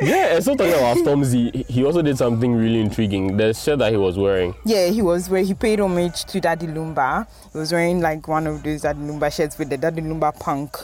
yeah, 0.00 0.34
and 0.36 0.44
so 0.44 0.54
talking 0.54 0.74
about 0.74 0.96
Stormzy, 0.98 1.66
he 1.68 1.84
also 1.84 2.02
did 2.02 2.16
something 2.16 2.54
really 2.54 2.80
intriguing. 2.80 3.36
The 3.36 3.52
shirt 3.52 3.80
that 3.80 3.90
he 3.90 3.96
was 3.96 4.16
wearing. 4.16 4.54
Yeah, 4.64 4.88
he 4.88 5.02
was 5.02 5.28
where 5.28 5.42
he 5.42 5.54
paid 5.54 5.80
homage 5.80 6.24
to 6.26 6.40
Daddy 6.40 6.66
Lumba. 6.66 7.26
He 7.52 7.58
was 7.58 7.72
wearing 7.72 8.00
like 8.00 8.28
one 8.28 8.46
of 8.46 8.62
those 8.62 8.82
Daddy 8.82 9.00
Lumba 9.00 9.32
shirts 9.34 9.58
with 9.58 9.70
the 9.70 9.76
Daddy 9.76 10.02
Lumba 10.02 10.38
punk, 10.38 10.76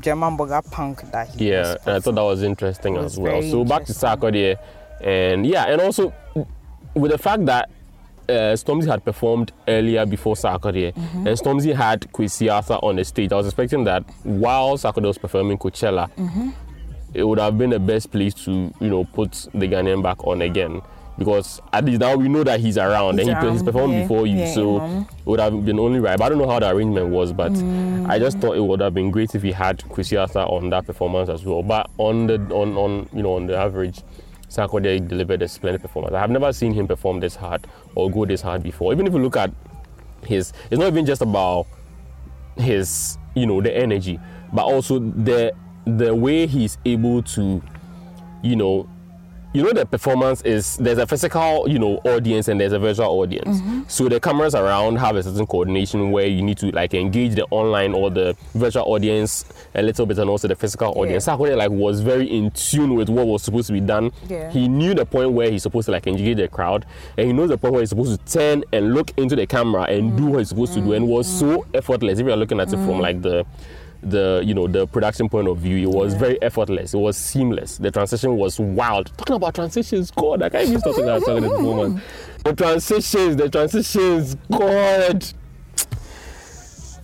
German 0.00 0.36
burger 0.36 0.60
punk 0.70 1.10
that 1.12 1.28
he 1.28 1.50
Yeah, 1.50 1.60
was 1.74 1.76
and 1.86 1.96
I 1.96 2.00
thought 2.00 2.14
that 2.16 2.22
was 2.22 2.42
interesting 2.42 2.96
It 2.96 3.04
as 3.04 3.18
well. 3.18 3.42
So 3.42 3.64
back 3.64 3.84
to. 3.86 3.92
Sarkodie, 3.92 4.56
and 5.00 5.46
yeah, 5.46 5.64
and 5.66 5.80
also 5.80 6.12
with 6.94 7.10
the 7.12 7.18
fact 7.18 7.44
that 7.46 7.70
uh, 8.28 8.54
Stormzy 8.56 8.88
had 8.88 9.04
performed 9.04 9.52
earlier 9.68 10.04
before 10.06 10.34
Sarkodie, 10.34 10.92
Mm-hmm. 10.92 11.26
and 11.28 11.38
Stormzy 11.38 11.74
had 11.74 12.00
Kwesi 12.12 12.52
Arthur 12.52 12.74
on 12.82 12.96
the 12.96 13.04
stage. 13.04 13.32
I 13.32 13.36
was 13.36 13.46
expecting 13.46 13.84
that 13.84 14.02
while 14.24 14.76
Sarkodie 14.76 15.06
was 15.06 15.18
performing 15.18 15.58
Coachella, 15.58 16.10
Mm-hmm. 16.16 16.50
it 17.14 17.22
would 17.24 17.38
have 17.38 17.56
been 17.56 17.70
the 17.70 17.78
best 17.78 18.10
place 18.10 18.34
to 18.44 18.50
you 18.80 18.90
know 18.90 19.04
put 19.04 19.32
the 19.54 19.68
Ghanaian 19.68 20.02
back 20.02 20.24
on 20.26 20.42
again. 20.42 20.82
Because 21.18 21.62
at 21.72 21.84
least 21.84 22.00
now 22.00 22.14
we 22.14 22.28
know 22.28 22.44
that 22.44 22.60
he's 22.60 22.76
around 22.76 23.18
He's 23.18 23.28
and 23.28 23.38
he, 23.42 23.50
he's 23.50 23.62
performed 23.62 23.94
yeah, 23.94 24.02
before 24.02 24.26
you, 24.26 24.38
yeah, 24.38 24.52
so 24.52 24.84
it 24.84 25.26
would 25.26 25.40
have 25.40 25.64
been 25.64 25.78
only 25.78 25.98
right. 25.98 26.18
But 26.18 26.26
I 26.26 26.28
don't 26.28 26.38
know 26.38 26.48
how 26.48 26.58
the 26.58 26.70
arrangement 26.70 27.08
was, 27.08 27.32
but 27.32 27.52
mm. 27.52 28.08
I 28.08 28.18
just 28.18 28.38
thought 28.38 28.56
it 28.56 28.60
would 28.60 28.80
have 28.80 28.92
been 28.92 29.10
great 29.10 29.34
if 29.34 29.42
he 29.42 29.52
had 29.52 29.78
Kwesi 29.78 30.20
Arthur 30.20 30.40
on 30.40 30.68
that 30.70 30.84
performance 30.84 31.30
as 31.30 31.44
well. 31.44 31.62
But 31.62 31.88
on 31.96 32.26
the 32.26 32.34
on 32.54 32.76
on 32.76 33.08
you 33.14 33.22
know 33.22 33.34
on 33.36 33.46
the 33.46 33.56
average, 33.56 34.02
Sarkodie 34.48 35.06
delivered 35.08 35.40
a 35.42 35.48
splendid 35.48 35.80
performance. 35.80 36.14
I 36.14 36.20
have 36.20 36.30
never 36.30 36.52
seen 36.52 36.74
him 36.74 36.86
perform 36.86 37.20
this 37.20 37.34
hard 37.34 37.66
or 37.94 38.10
go 38.10 38.26
this 38.26 38.42
hard 38.42 38.62
before. 38.62 38.92
Even 38.92 39.06
if 39.06 39.12
you 39.14 39.18
look 39.20 39.36
at 39.36 39.50
his, 40.24 40.52
it's 40.70 40.78
not 40.78 40.88
even 40.88 41.06
just 41.06 41.22
about 41.22 41.66
his 42.56 43.16
you 43.34 43.46
know 43.46 43.60
the 43.60 43.74
energy, 43.74 44.20
but 44.52 44.64
also 44.64 44.98
the 44.98 45.52
the 45.86 46.14
way 46.14 46.46
he's 46.46 46.76
able 46.84 47.22
to 47.22 47.62
you 48.42 48.56
know 48.56 48.88
you 49.56 49.62
know 49.62 49.72
the 49.72 49.86
performance 49.86 50.42
is 50.42 50.76
there's 50.76 50.98
a 50.98 51.06
physical 51.06 51.66
you 51.66 51.78
know 51.78 51.96
audience 52.04 52.48
and 52.48 52.60
there's 52.60 52.72
a 52.72 52.78
virtual 52.78 53.06
audience. 53.06 53.58
Mm-hmm. 53.58 53.82
So 53.88 54.06
the 54.06 54.20
cameras 54.20 54.54
around 54.54 54.96
have 54.96 55.16
a 55.16 55.22
certain 55.22 55.46
coordination 55.46 56.10
where 56.10 56.26
you 56.26 56.42
need 56.42 56.58
to 56.58 56.70
like 56.72 56.92
engage 56.92 57.36
the 57.36 57.46
online 57.46 57.94
or 57.94 58.10
the 58.10 58.36
virtual 58.52 58.84
audience 58.84 59.46
a 59.74 59.80
little 59.80 60.04
bit 60.04 60.18
and 60.18 60.28
also 60.28 60.46
the 60.46 60.56
physical 60.56 60.92
audience. 60.98 61.26
Sarkodie 61.26 61.56
like 61.56 61.70
was 61.70 62.00
very 62.00 62.26
in 62.26 62.50
tune 62.50 62.94
with 62.94 63.08
what 63.08 63.26
was 63.26 63.42
supposed 63.44 63.68
to 63.68 63.72
be 63.72 63.80
done. 63.80 64.12
Yeah. 64.28 64.50
he 64.50 64.68
knew 64.68 64.92
the 64.92 65.06
point 65.06 65.32
where 65.32 65.50
he's 65.50 65.62
supposed 65.62 65.86
to 65.86 65.92
like 65.92 66.06
engage 66.06 66.36
the 66.36 66.48
crowd 66.48 66.84
and 67.16 67.26
he 67.26 67.32
knows 67.32 67.48
the 67.48 67.56
point 67.56 67.72
where 67.72 67.80
he's 67.80 67.88
supposed 67.88 68.26
to 68.26 68.32
turn 68.38 68.62
and 68.74 68.92
look 68.92 69.10
into 69.16 69.36
the 69.36 69.46
camera 69.46 69.84
and 69.84 70.10
mm-hmm. 70.10 70.16
do 70.18 70.26
what 70.26 70.38
he's 70.40 70.50
supposed 70.50 70.74
to 70.74 70.82
do 70.82 70.92
and 70.92 71.08
was 71.08 71.26
mm-hmm. 71.26 71.54
so 71.54 71.66
effortless 71.72 72.18
if 72.18 72.26
you're 72.26 72.36
looking 72.36 72.60
at 72.60 72.68
it 72.68 72.76
from 72.76 73.00
like 73.00 73.22
the 73.22 73.46
the 74.10 74.42
you 74.44 74.54
know 74.54 74.66
the 74.66 74.86
production 74.86 75.28
point 75.28 75.48
of 75.48 75.58
view 75.58 75.76
it 75.76 75.94
was 75.94 76.14
very 76.14 76.40
effortless. 76.42 76.94
It 76.94 76.98
was 76.98 77.16
seamless. 77.16 77.78
The 77.78 77.90
transition 77.90 78.36
was 78.36 78.58
wild. 78.58 79.10
Talking 79.16 79.36
about 79.36 79.54
transitions 79.54 80.10
god 80.10 80.42
i 80.42 80.48
can't 80.48 80.68
even 80.68 80.80
stop 80.80 80.92
talking 80.94 81.08
about 81.08 81.20
talking 81.24 81.44
at 81.44 81.50
the 81.50 81.58
moment 81.62 82.02
the 82.44 82.54
transitions 82.54 83.36
the 83.36 83.48
transitions 83.48 84.36
god. 84.50 85.24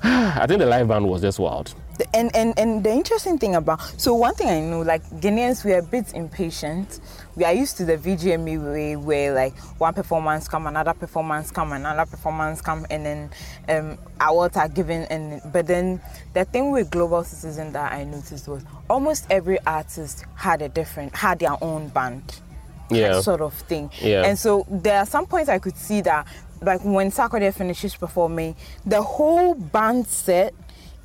I 0.05 0.47
think 0.49 0.59
the 0.59 0.67
live 0.67 0.89
band 0.89 1.09
was 1.09 1.23
just 1.23 1.39
wild. 1.39 1.75
And 2.13 2.35
and 2.35 2.59
and 2.59 2.83
the 2.83 2.91
interesting 2.91 3.39
thing 3.39 3.55
about 3.55 3.81
so 3.97 4.15
one 4.15 4.35
thing 4.35 4.49
I 4.49 4.61
know, 4.61 4.81
like 4.81 5.05
Ghanaians, 5.21 5.65
we 5.65 5.73
are 5.73 5.79
a 5.79 5.83
bit 5.83 6.13
impatient. 6.15 7.01
We 7.35 7.45
are 7.45 7.53
used 7.53 7.77
to 7.79 7.85
the 7.85 7.97
VGMA 7.97 8.63
way 8.63 8.97
where 8.97 9.35
like 9.35 9.57
one 9.79 9.95
performance 9.95 10.49
come, 10.49 10.67
another 10.67 10.95
performance 10.95 11.51
come, 11.51 11.73
another 11.73 12.05
performance 12.11 12.61
come, 12.61 12.87
and 12.91 13.07
then 13.07 13.31
um, 13.69 13.99
awards 14.21 14.57
are 14.57 14.69
given. 14.69 15.03
And 15.05 15.41
but 15.53 15.67
then 15.67 16.01
the 16.35 16.45
thing 16.45 16.71
with 16.71 16.91
Global 16.91 17.25
Citizen 17.25 17.73
that 17.73 17.93
I 17.93 18.05
noticed 18.05 18.49
was 18.49 18.65
almost 18.91 19.27
every 19.31 19.59
artist 19.61 20.25
had 20.35 20.63
a 20.63 20.69
different 20.69 21.15
had 21.17 21.39
their 21.39 21.57
own 21.63 21.89
band 21.89 22.41
yeah 22.91 23.21
sort 23.21 23.41
of 23.41 23.55
thing. 23.55 23.91
Yeah. 24.01 24.25
And 24.25 24.39
so 24.39 24.67
there 24.69 24.99
are 24.99 25.07
some 25.07 25.27
points 25.27 25.49
I 25.49 25.59
could 25.59 25.77
see 25.77 26.01
that, 26.03 26.27
like 26.61 26.85
when 26.85 27.11
Sarkodie 27.11 27.53
finishes 27.55 27.95
performing, 27.95 28.57
the 28.85 29.03
whole 29.03 29.55
band 29.55 30.07
set, 30.07 30.55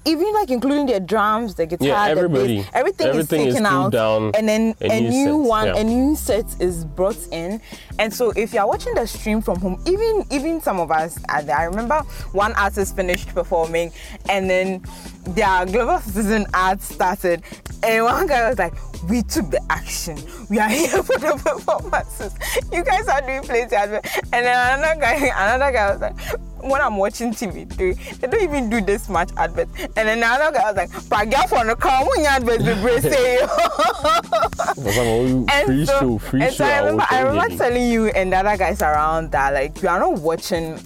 even 0.06 0.34
like 0.34 0.50
including 0.50 0.86
the 0.86 1.00
drums, 1.00 1.56
the 1.56 1.66
guitar, 1.66 1.88
Yeah, 1.88 2.06
the 2.06 2.12
everybody. 2.12 2.58
bass, 2.58 2.70
everything, 2.74 3.08
Everything 3.08 3.42
is 3.42 3.48
is 3.52 3.56
taken 3.58 3.66
stripped 3.66 3.74
out, 3.74 3.92
down, 3.92 4.32
and 4.36 4.48
then 4.48 4.76
a 4.82 4.92
a, 4.92 5.02
new 5.02 5.10
new 5.10 5.44
set, 5.44 5.50
one, 5.50 5.68
yeah. 5.68 5.78
a 5.78 5.84
new 5.84 6.16
set 6.16 6.62
is 6.62 6.86
brought 6.86 7.28
in. 7.32 7.62
And 8.00 8.14
so 8.14 8.32
if 8.36 8.54
you 8.54 8.60
are 8.60 8.68
watching 8.68 8.94
the 8.96 9.06
stream 9.08 9.42
from 9.42 9.60
home, 9.60 9.82
even 9.86 10.24
even 10.32 10.62
some 10.62 10.80
of 10.80 10.92
us, 10.92 11.18
are 11.30 11.42
there. 11.44 11.58
I 11.58 11.64
remember 11.66 12.00
one 12.32 12.54
artist 12.54 12.96
finished 12.96 13.30
performing, 13.30 13.92
and 14.30 14.50
then 14.50 14.84
their 15.28 15.66
global 15.66 16.00
citizen 16.00 16.46
ad 16.54 16.82
started, 16.82 17.44
and 17.84 18.04
one 18.06 18.28
guy 18.28 18.48
was 18.50 18.58
like, 18.60 18.74
"We 19.10 19.24
took 19.24 19.50
the 19.52 19.62
action. 19.70 20.18
We 20.50 20.60
are 20.60 20.70
here 20.78 21.04
for 21.04 21.18
the 21.20 21.36
performances. 21.44 22.34
You 22.72 22.84
guys 22.84 23.08
are 23.10 23.22
doing 23.22 23.42
plenty. 23.42 23.76
And 23.76 24.02
then 24.32 24.80
another 24.80 25.02
guy, 25.02 25.16
another 25.56 25.72
guy 25.72 25.92
was 25.92 26.02
like, 26.02 26.16
"When 26.62 26.82
I'm 26.82 26.98
watching 26.98 27.32
TV3, 27.34 27.94
they 28.20 28.28
don't 28.28 28.42
even 28.44 28.70
do 28.70 28.82
this 28.82 29.10
much 29.10 29.30
advert." 29.38 29.68
And 29.80 30.08
then 30.08 30.18
another 30.20 30.52
guy 30.58 30.72
was 30.72 30.76
like, 30.76 31.10
"But 31.10 31.30
girl 31.30 31.48
for 31.48 31.66
the 31.66 31.76
car, 31.76 32.06
when 32.06 32.22
you 32.22 32.26
advert, 32.28 32.60
we 32.62 33.02
say." 33.02 33.38
free 34.76 35.46
And 35.50 35.88
so- 35.88 36.00
show 36.00 36.18
free 36.18 36.42
and 36.44 36.52
show 36.54 36.58
so 36.58 36.66
I 36.66 36.80
remember, 36.80 37.06
I 37.10 37.22
remember 37.22 37.58
telling 37.58 37.90
you 37.92 38.08
and 38.08 38.32
the 38.32 38.38
other 38.38 38.58
guys 38.58 38.82
around 38.82 39.32
that 39.32 39.54
like 39.54 39.82
we 39.82 39.88
are 39.88 40.00
not 40.00 40.20
watching 40.20 40.80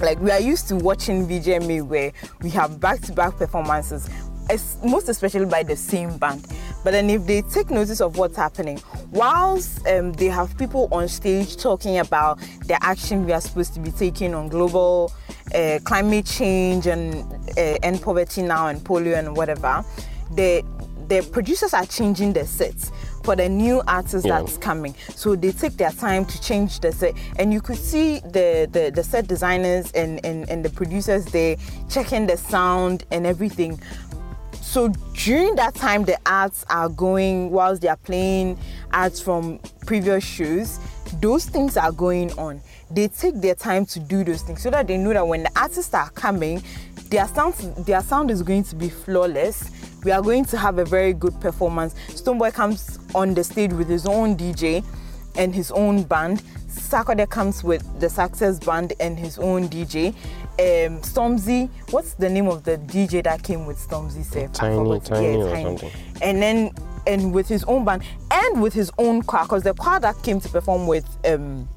like 0.00 0.20
we 0.20 0.30
are 0.30 0.40
used 0.40 0.68
to 0.68 0.76
watching 0.76 1.26
VGMA 1.26 1.80
where 1.82 2.12
we 2.42 2.50
have 2.50 2.78
back-to-back 2.80 3.36
performances, 3.38 4.08
most 4.84 5.08
especially 5.08 5.46
by 5.46 5.62
the 5.62 5.74
same 5.74 6.18
band. 6.18 6.46
But 6.86 6.92
then 6.92 7.10
if 7.10 7.26
they 7.26 7.42
take 7.42 7.68
notice 7.70 8.00
of 8.00 8.16
what's 8.16 8.36
happening, 8.36 8.80
whilst 9.10 9.84
um, 9.88 10.12
they 10.12 10.26
have 10.26 10.56
people 10.56 10.86
on 10.92 11.08
stage 11.08 11.56
talking 11.56 11.98
about 11.98 12.38
the 12.66 12.78
action 12.80 13.26
we 13.26 13.32
are 13.32 13.40
supposed 13.40 13.74
to 13.74 13.80
be 13.80 13.90
taking 13.90 14.36
on 14.36 14.48
global 14.48 15.12
uh, 15.52 15.80
climate 15.82 16.26
change 16.26 16.86
and 16.86 17.24
uh, 17.58 17.76
end 17.82 18.00
poverty 18.02 18.42
now 18.42 18.68
and 18.68 18.82
polio 18.82 19.18
and 19.18 19.36
whatever, 19.36 19.84
the 20.36 20.62
the 21.08 21.22
producers 21.32 21.72
are 21.74 21.86
changing 21.86 22.32
the 22.32 22.44
sets 22.44 22.90
for 23.22 23.36
the 23.36 23.48
new 23.48 23.82
artist 23.86 24.24
Yeah. 24.26 24.40
that's 24.40 24.56
coming. 24.56 24.94
So 25.14 25.36
they 25.36 25.52
take 25.52 25.76
their 25.76 25.90
time 25.92 26.24
to 26.24 26.40
change 26.40 26.80
the 26.80 26.92
set. 26.92 27.14
And 27.38 27.52
you 27.52 27.60
could 27.60 27.76
see 27.76 28.20
the, 28.20 28.68
the, 28.70 28.90
the 28.94 29.04
set 29.04 29.26
designers 29.28 29.92
and, 29.92 30.24
and, 30.24 30.48
and 30.48 30.64
the 30.64 30.70
producers 30.70 31.24
there 31.26 31.56
checking 31.88 32.26
the 32.26 32.36
sound 32.36 33.04
and 33.12 33.26
everything. 33.26 33.80
So 34.66 34.88
during 35.14 35.54
that 35.54 35.76
time, 35.76 36.04
the 36.04 36.18
arts 36.26 36.64
are 36.68 36.88
going 36.88 37.50
whilst 37.50 37.82
they 37.82 37.88
are 37.88 37.96
playing 37.96 38.58
arts 38.92 39.20
from 39.20 39.60
previous 39.86 40.24
shows. 40.24 40.80
Those 41.22 41.46
things 41.46 41.76
are 41.76 41.92
going 41.92 42.32
on. 42.32 42.60
They 42.90 43.06
take 43.08 43.36
their 43.36 43.54
time 43.54 43.86
to 43.86 44.00
do 44.00 44.24
those 44.24 44.42
things 44.42 44.60
so 44.60 44.70
that 44.70 44.88
they 44.88 44.98
know 44.98 45.12
that 45.12 45.26
when 45.26 45.44
the 45.44 45.50
artists 45.58 45.94
are 45.94 46.10
coming, 46.10 46.62
their 47.08 47.28
sound 47.28 47.54
their 47.86 48.02
sound 48.02 48.30
is 48.30 48.42
going 48.42 48.64
to 48.64 48.74
be 48.74 48.90
flawless. 48.90 49.70
We 50.04 50.10
are 50.10 50.20
going 50.20 50.44
to 50.46 50.58
have 50.58 50.78
a 50.78 50.84
very 50.84 51.12
good 51.12 51.40
performance. 51.40 51.94
Stonebwoy 52.08 52.52
comes 52.52 52.98
on 53.14 53.34
the 53.34 53.44
stage 53.44 53.72
with 53.72 53.88
his 53.88 54.04
own 54.04 54.36
DJ 54.36 54.84
and 55.36 55.54
his 55.54 55.70
own 55.70 56.02
band. 56.02 56.42
Sarkodie 56.68 57.30
comes 57.30 57.64
with 57.64 58.00
the 58.00 58.10
Success 58.10 58.58
Band 58.58 58.92
and 59.00 59.18
his 59.18 59.38
own 59.38 59.68
DJ. 59.68 60.14
Um, 60.58 61.00
Stormzy, 61.02 61.68
what's 61.90 62.14
the 62.14 62.30
name 62.30 62.48
of 62.48 62.64
the 62.64 62.78
DJ 62.78 63.22
that 63.24 63.42
came 63.42 63.66
with 63.66 63.78
Stormzy? 63.78 64.24
Safe? 64.24 64.48
I 64.50 64.52
Tiny- 64.52 64.76
forgot. 64.76 65.04
Tiny 65.04 65.62
something. 65.62 65.90
And 66.22 66.42
then, 66.42 66.70
and 67.06 67.34
with 67.34 67.46
his 67.46 67.62
own 67.64 67.84
band 67.84 68.02
and 68.30 68.62
with 68.62 68.72
his 68.72 68.90
own 68.98 69.22
choir, 69.22 69.44
because 69.44 69.62
the 69.64 69.74
choir 69.74 70.00
that 70.00 70.22
came 70.22 70.40
to 70.40 70.48
perform 70.48 70.86
with 70.86 71.06
um, 71.26 71.68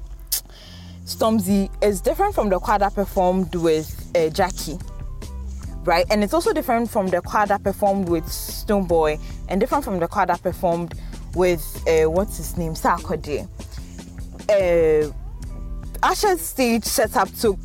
Stormzy 1.04 1.70
is 1.82 2.00
different 2.00 2.34
from 2.34 2.48
the 2.48 2.58
choir 2.58 2.78
that 2.78 2.94
performed 2.94 3.54
with 3.54 4.10
uh, 4.14 4.30
Gyakie 4.30 4.80
right? 5.84 6.04
And 6.10 6.22
it's 6.22 6.34
also 6.34 6.52
different 6.52 6.90
from 6.90 7.08
the 7.08 7.20
choir 7.22 7.46
that 7.46 7.62
performed 7.62 8.08
with 8.08 8.24
Stonebwoy, 8.24 9.20
and 9.48 9.60
different 9.60 9.84
from 9.84 9.98
the 9.98 10.08
choir 10.08 10.26
that 10.26 10.42
performed 10.42 10.94
with 11.34 11.82
uh, 11.88 12.10
what's 12.10 12.36
his 12.36 12.56
name, 12.56 12.74
Sarkodie. 12.74 13.48
Uh, 14.48 15.12
Usher's 16.02 16.40
stage 16.40 16.84
setup 16.84 17.32
took 17.34 17.58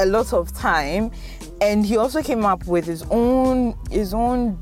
a 0.00 0.06
lot 0.06 0.32
of 0.32 0.52
time, 0.52 1.12
and 1.60 1.84
he 1.86 1.96
also 1.96 2.22
came 2.22 2.44
up 2.44 2.66
with 2.66 2.86
his 2.86 3.04
own 3.10 3.76
his 3.90 4.14
own 4.14 4.58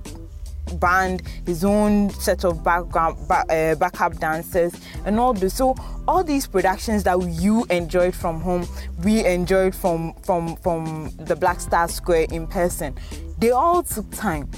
band, 0.74 1.22
his 1.46 1.64
own 1.64 2.10
set 2.10 2.44
of 2.44 2.62
background 2.62 3.16
back, 3.28 3.46
uh, 3.50 3.74
backup 3.76 4.18
dancers, 4.18 4.74
and 5.06 5.18
all 5.18 5.32
this. 5.32 5.54
So 5.54 5.74
all 6.06 6.22
these 6.22 6.46
productions 6.46 7.04
that 7.04 7.18
you 7.40 7.64
enjoyed 7.70 8.14
from 8.14 8.40
home, 8.40 8.66
we 9.04 9.24
enjoyed 9.24 9.74
from 9.74 10.14
from 10.24 10.56
from 10.56 11.10
the 11.18 11.36
Black 11.36 11.60
Star 11.60 11.88
Square 11.88 12.26
in 12.32 12.46
person. 12.46 12.94
They 13.38 13.50
all 13.50 13.82
took 13.82 14.10
time. 14.10 14.50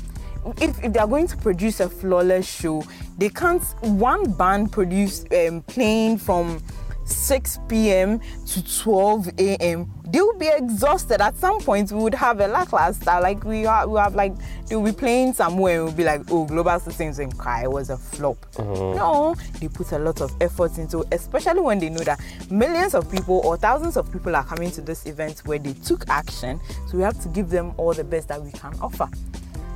If, 0.58 0.82
if 0.82 0.94
they 0.94 0.98
are 0.98 1.06
going 1.06 1.26
to 1.26 1.36
produce 1.36 1.80
a 1.80 1.88
flawless 1.90 2.48
show, 2.48 2.82
they 3.18 3.28
can't. 3.28 3.62
One 3.82 4.32
band 4.32 4.72
produce 4.72 5.24
um, 5.36 5.62
playing 5.62 6.18
from 6.18 6.62
6 7.10 7.60
p.m. 7.68 8.20
to 8.46 8.82
12 8.82 9.28
a.m. 9.38 9.90
They 10.06 10.20
will 10.20 10.38
be 10.38 10.48
exhausted. 10.48 11.20
At 11.20 11.36
some 11.36 11.60
point, 11.60 11.92
we 11.92 12.02
would 12.02 12.14
have 12.14 12.40
a 12.40 12.48
lackluster. 12.48 13.18
Like 13.20 13.44
we 13.44 13.62
have, 13.62 13.88
we 13.88 13.98
have 13.98 14.14
like 14.14 14.34
they 14.68 14.76
will 14.76 14.84
be 14.84 14.92
playing 14.92 15.34
somewhere 15.34 15.76
and 15.76 15.84
we'll 15.84 15.94
be 15.94 16.04
like, 16.04 16.22
oh, 16.30 16.46
Global 16.46 16.78
Systems 16.80 17.18
and 17.18 17.36
cry 17.38 17.66
was 17.66 17.90
a 17.90 17.96
flop. 17.96 18.38
Mm-hmm. 18.52 18.96
No, 18.96 19.34
they 19.60 19.68
put 19.68 19.92
a 19.92 19.98
lot 19.98 20.20
of 20.20 20.32
effort 20.40 20.78
into, 20.78 21.04
especially 21.12 21.60
when 21.60 21.78
they 21.78 21.90
know 21.90 22.00
that 22.00 22.20
millions 22.50 22.94
of 22.94 23.10
people 23.10 23.40
or 23.44 23.56
thousands 23.56 23.96
of 23.96 24.10
people 24.12 24.34
are 24.34 24.44
coming 24.44 24.70
to 24.72 24.80
this 24.80 25.06
event 25.06 25.42
where 25.44 25.58
they 25.58 25.74
took 25.74 26.08
action. 26.08 26.60
So 26.88 26.96
we 26.96 27.02
have 27.02 27.20
to 27.22 27.28
give 27.28 27.50
them 27.50 27.72
all 27.76 27.94
the 27.94 28.04
best 28.04 28.28
that 28.28 28.42
we 28.42 28.50
can 28.52 28.74
offer. 28.80 29.08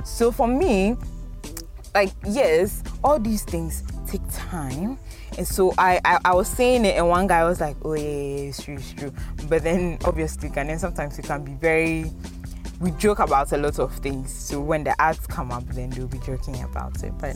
So 0.03 0.31
for 0.31 0.47
me, 0.47 0.95
like 1.93 2.11
yes, 2.27 2.83
all 3.03 3.19
these 3.19 3.43
things 3.43 3.83
take 4.05 4.21
time. 4.31 4.99
And 5.37 5.47
so 5.47 5.73
I, 5.77 5.99
I, 6.05 6.19
I 6.25 6.33
was 6.33 6.47
saying 6.47 6.85
it, 6.85 6.95
and 6.97 7.09
one 7.09 7.27
guy 7.27 7.43
was 7.43 7.59
like, 7.59 7.75
"Oh 7.83 7.93
yeah, 7.93 8.03
yeah, 8.03 8.49
it's 8.49 8.63
true, 8.63 8.75
it's 8.75 8.93
true." 8.93 9.13
But 9.49 9.63
then 9.63 9.97
obviously, 10.05 10.49
and 10.55 10.69
then 10.69 10.79
sometimes 10.79 11.17
we 11.17 11.23
can 11.23 11.43
be 11.43 11.53
very, 11.55 12.05
we 12.79 12.91
joke 12.91 13.19
about 13.19 13.51
a 13.51 13.57
lot 13.57 13.77
of 13.79 13.93
things. 13.97 14.33
So 14.33 14.61
when 14.61 14.83
the 14.85 14.99
ads 15.01 15.25
come 15.27 15.51
up, 15.51 15.65
then 15.69 15.89
they'll 15.89 16.07
be 16.07 16.19
joking 16.19 16.61
about 16.63 17.03
it. 17.03 17.13
But 17.19 17.35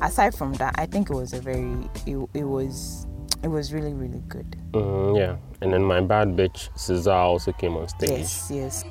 aside 0.00 0.34
from 0.34 0.52
that, 0.54 0.74
I 0.78 0.86
think 0.86 1.10
it 1.10 1.14
was 1.14 1.32
a 1.32 1.40
very, 1.40 1.76
it, 2.06 2.16
it 2.34 2.44
was, 2.44 3.06
it 3.42 3.48
was 3.48 3.72
really 3.72 3.94
really 3.94 4.22
good. 4.28 4.56
Mhm, 4.72 5.18
yeah. 5.18 5.36
And 5.60 5.72
then 5.72 5.82
my 5.82 6.00
bad 6.00 6.36
bitch 6.36 6.70
SZA 6.76 7.12
also 7.12 7.52
came 7.52 7.76
on 7.76 7.88
stage. 7.88 8.10
Yes, 8.10 8.50
yes. 8.52 8.84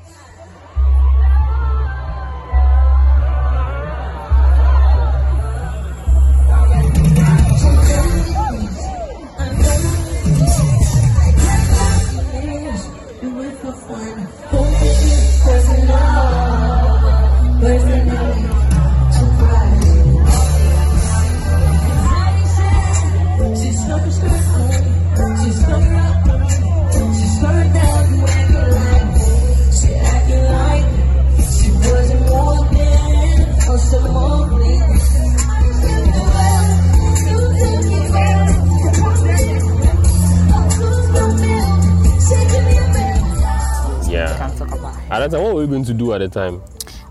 At 45.12 45.20
that 45.20 45.32
time, 45.32 45.42
what 45.44 45.56
were 45.56 45.62
we 45.62 45.68
going 45.68 45.84
to 45.86 45.94
do 45.94 46.14
at 46.14 46.20
the 46.20 46.28
time? 46.30 46.62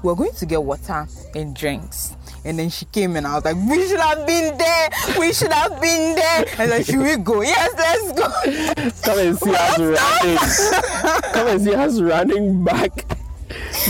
We're 0.02 0.14
going 0.14 0.32
to 0.32 0.46
get 0.46 0.62
water 0.62 1.06
and 1.34 1.54
drinks. 1.54 2.14
And 2.44 2.58
then 2.58 2.70
she 2.70 2.84
came 2.86 3.16
and 3.16 3.26
I 3.26 3.34
was 3.34 3.44
like, 3.44 3.56
we 3.56 3.86
should 3.86 4.00
have 4.00 4.26
been 4.26 4.56
there. 4.56 4.90
We 5.18 5.32
should 5.32 5.52
have 5.52 5.80
been 5.80 6.14
there. 6.14 6.44
And 6.58 6.70
then 6.70 6.84
should 6.84 6.98
we 6.98 7.16
go? 7.16 7.42
Yes, 7.42 7.74
let's 7.76 8.12
go. 8.12 8.28
Come 9.02 9.18
and 9.18 9.38
see 9.38 9.54
us 9.54 9.78
running. 9.78 11.32
Come 11.32 11.48
and 11.48 11.60
see 11.62 11.74
us 11.74 12.00
running 12.00 12.64
back. 12.64 13.17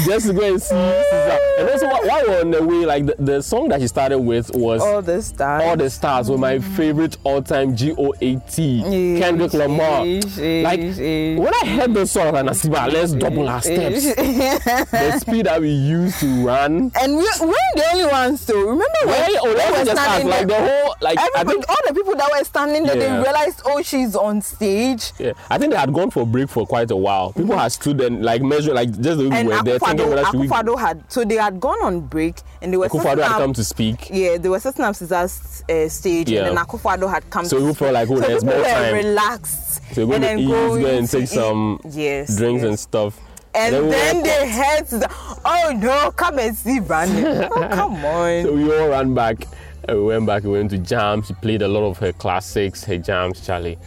Just 0.04 0.26
to 0.26 0.32
go 0.32 0.42
and 0.42 0.62
see 0.62 0.74
SZA. 0.74 1.58
And 1.58 1.68
also, 1.68 1.86
while 1.88 2.22
we're 2.26 2.40
on 2.40 2.50
the 2.50 2.62
way, 2.64 2.86
like 2.86 3.06
the, 3.06 3.16
the 3.18 3.42
song 3.42 3.68
that 3.68 3.80
she 3.80 3.88
started 3.88 4.18
with 4.18 4.54
was 4.54 4.80
All 4.80 5.02
the 5.02 5.20
stars. 5.22 5.62
All 5.64 5.76
the 5.76 5.90
Stars 5.90 6.30
were 6.30 6.38
my 6.38 6.58
mm. 6.58 6.76
favorite 6.76 7.16
all-time 7.24 7.74
G-O-A-T 7.74 8.82
Kendrick 9.18 9.52
Lamar. 9.54 10.04
Like 10.04 10.80
when 10.80 11.54
I 11.54 11.66
heard 11.66 11.94
the 11.94 12.06
song, 12.06 12.36
I 12.36 12.52
said, 12.52 12.72
let's 12.92 13.12
double 13.12 13.48
our 13.48 13.60
steps. 13.60 14.04
the 14.14 15.18
speed 15.20 15.46
that 15.46 15.60
we 15.60 15.70
used 15.70 16.20
to 16.20 16.46
run. 16.46 16.92
And 17.00 17.16
we, 17.16 17.28
we're 17.40 17.54
the 17.74 17.84
only 17.92 18.06
ones 18.06 18.46
to 18.46 18.54
remember 18.54 18.84
when, 19.04 19.36
oh, 19.40 19.54
when 19.54 19.84
we 19.84 19.88
were 19.88 20.28
like 20.28 20.46
the 20.46 20.54
whole, 20.54 20.94
like 21.00 21.18
Everybody, 21.18 21.58
think, 21.58 21.68
all 21.68 21.76
the 21.86 21.94
people 21.94 22.14
that 22.16 22.30
were 22.30 22.44
standing 22.44 22.84
there, 22.84 22.96
Yeah. 22.96 23.16
they 23.16 23.22
realized, 23.22 23.62
oh, 23.64 23.82
she's 23.82 24.14
on 24.14 24.40
stage. 24.42 25.12
yeah, 25.18 25.32
I 25.50 25.58
think 25.58 25.72
they 25.72 25.78
had 25.78 25.92
gone 25.92 26.10
for 26.10 26.22
a 26.22 26.26
break 26.26 26.48
for 26.48 26.66
quite 26.66 26.90
a 26.90 26.96
while. 26.96 27.32
People 27.32 27.50
mm-hmm. 27.50 27.58
had 27.58 27.72
stood 27.72 28.00
and 28.00 28.24
like 28.24 28.42
measured, 28.42 28.74
like 28.74 28.90
just 29.00 29.18
the 29.18 29.28
And 29.32 29.47
were 29.56 29.62
there, 29.62 29.78
thinking 29.78 30.06
Akufo-Addo, 30.06 30.08
whether 30.10 30.24
should 30.26 30.40
we. 30.40 30.48
Akufo-Addo 30.48 30.78
had, 30.78 31.12
so 31.12 31.24
they 31.24 31.34
had 31.36 31.60
gone 31.60 31.78
on 31.82 32.00
break 32.00 32.36
and 32.62 32.72
they 32.72 32.76
were 32.76 32.88
Akufo-Addo 32.88 33.22
had 33.22 33.32
up- 33.32 33.38
come 33.38 33.52
to 33.54 33.64
speak. 33.64 34.08
Yeah, 34.10 34.36
they 34.38 34.48
were 34.48 34.60
setting 34.60 34.84
up 34.84 34.94
SZA's 34.94 35.64
uh, 35.68 35.88
stage, 35.88 36.30
Yeah. 36.30 36.46
and 36.48 36.56
then 36.56 36.64
Akufo-Addo 36.64 37.10
had 37.10 37.28
come. 37.30 37.44
So 37.44 37.56
to 37.56 37.60
people 37.62 37.74
felt 37.74 37.94
like, 37.94 38.10
oh, 38.10 38.20
so 38.20 38.26
there's 38.26 38.44
more 38.44 38.56
were 38.56 38.64
time. 38.64 38.94
relaxed. 38.94 39.94
So 39.94 40.06
we're 40.06 40.14
and 40.16 40.22
going 40.22 40.22
to 40.22 40.26
then 40.28 40.38
eat, 40.38 40.48
go 40.48 40.80
go 40.80 40.86
and 40.98 41.08
take 41.10 41.22
eat- 41.24 41.28
some 41.28 41.80
yes, 41.90 42.36
drinks 42.36 42.62
yes. 42.62 42.68
and 42.68 42.78
stuff. 42.78 43.20
And 43.54 43.74
we 43.84 43.90
then 43.90 44.16
were- 44.18 44.22
they 44.22 44.50
heard, 44.50 44.86
the, 44.86 45.40
oh 45.44 45.72
no, 45.80 46.10
come 46.12 46.38
and 46.38 46.56
see 46.56 46.80
Brandon. 46.80 47.48
oh, 47.52 47.68
come 47.68 47.94
on. 48.04 48.42
So 48.44 48.52
we 48.54 48.78
all 48.78 48.88
ran 48.88 49.14
back. 49.14 49.46
And 49.88 49.96
we 49.98 50.04
went 50.04 50.26
back. 50.26 50.42
We 50.42 50.50
went 50.50 50.70
to 50.70 50.78
jam. 50.78 51.22
She 51.22 51.32
played 51.34 51.62
a 51.62 51.68
lot 51.68 51.82
of 51.88 51.96
her 51.98 52.12
classics, 52.12 52.84
her 52.84 52.98
jams, 52.98 53.44
Charlie. 53.46 53.78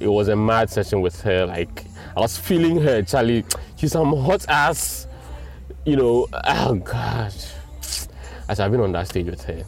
It 0.00 0.08
was 0.08 0.28
a 0.28 0.36
mad 0.36 0.70
session 0.70 1.02
with 1.02 1.20
her. 1.22 1.46
Like 1.46 1.84
I 2.16 2.20
was 2.20 2.36
feeling 2.36 2.80
her, 2.80 3.02
Charlie. 3.02 3.44
She's 3.76 3.92
some 3.92 4.16
hot 4.16 4.46
ass. 4.48 5.06
You 5.84 5.96
know. 5.96 6.26
Oh 6.32 6.74
gosh. 6.74 7.52
I 8.48 8.54
should 8.54 8.62
have 8.62 8.72
been 8.72 8.80
on 8.80 8.92
that 8.92 9.08
stage 9.08 9.26
with 9.26 9.44
her. 9.44 9.64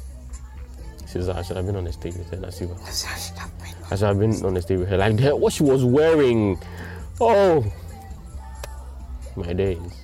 She's 1.13 1.29
I 1.29 1.43
should 1.43 1.57
have 1.57 1.67
been 1.67 1.77
on 1.77 1.85
the 1.85 1.93
stage 1.93 2.15
with 2.15 2.31
her. 2.31 2.39
i 2.39 2.41
Nasiba. 2.41 3.93
I 3.93 3.95
should 3.95 4.07
have 4.09 4.19
been 4.19 4.45
on 4.45 4.55
the 4.55 4.63
stage 4.63 4.79
with 4.79 4.89
her. 4.89 4.97
Like 4.97 5.21
what 5.39 5.53
she 5.53 5.63
was 5.63 5.85
wearing. 5.85 6.59
Oh. 7.21 7.65
My 9.37 9.53
days. 9.53 10.02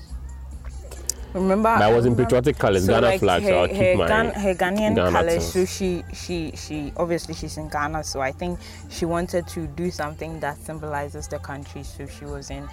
Remember? 1.35 1.69
I 1.69 1.93
was 1.93 2.07
in 2.07 2.17
patriotic 2.17 2.59
colors, 2.59 2.87
So 2.87 2.93
Ghana 2.93 3.07
like 3.07 3.21
flag, 3.21 3.43
her, 3.43 3.49
so 3.49 3.55
I'll 3.59 3.69
her, 3.69 3.75
keep 3.75 3.99
my 3.99 4.31
her 4.31 4.55
Ghanaian 4.55 4.95
Ghana 4.95 5.11
colors. 5.11 5.53
So 5.53 5.64
she, 5.64 6.03
she, 6.14 6.53
she. 6.57 6.93
Obviously, 6.97 7.35
she's 7.35 7.57
in 7.59 7.69
Ghana, 7.69 8.05
so 8.05 8.21
I 8.21 8.33
think 8.33 8.59
she 8.88 9.05
wanted 9.05 9.47
to 9.49 9.67
do 9.67 9.91
something 9.91 10.41
that 10.41 10.57
symbolizes 10.59 11.29
the 11.29 11.38
country. 11.38 11.83
So 11.83 12.07
she 12.07 12.25
was 12.25 12.51
in 12.51 12.69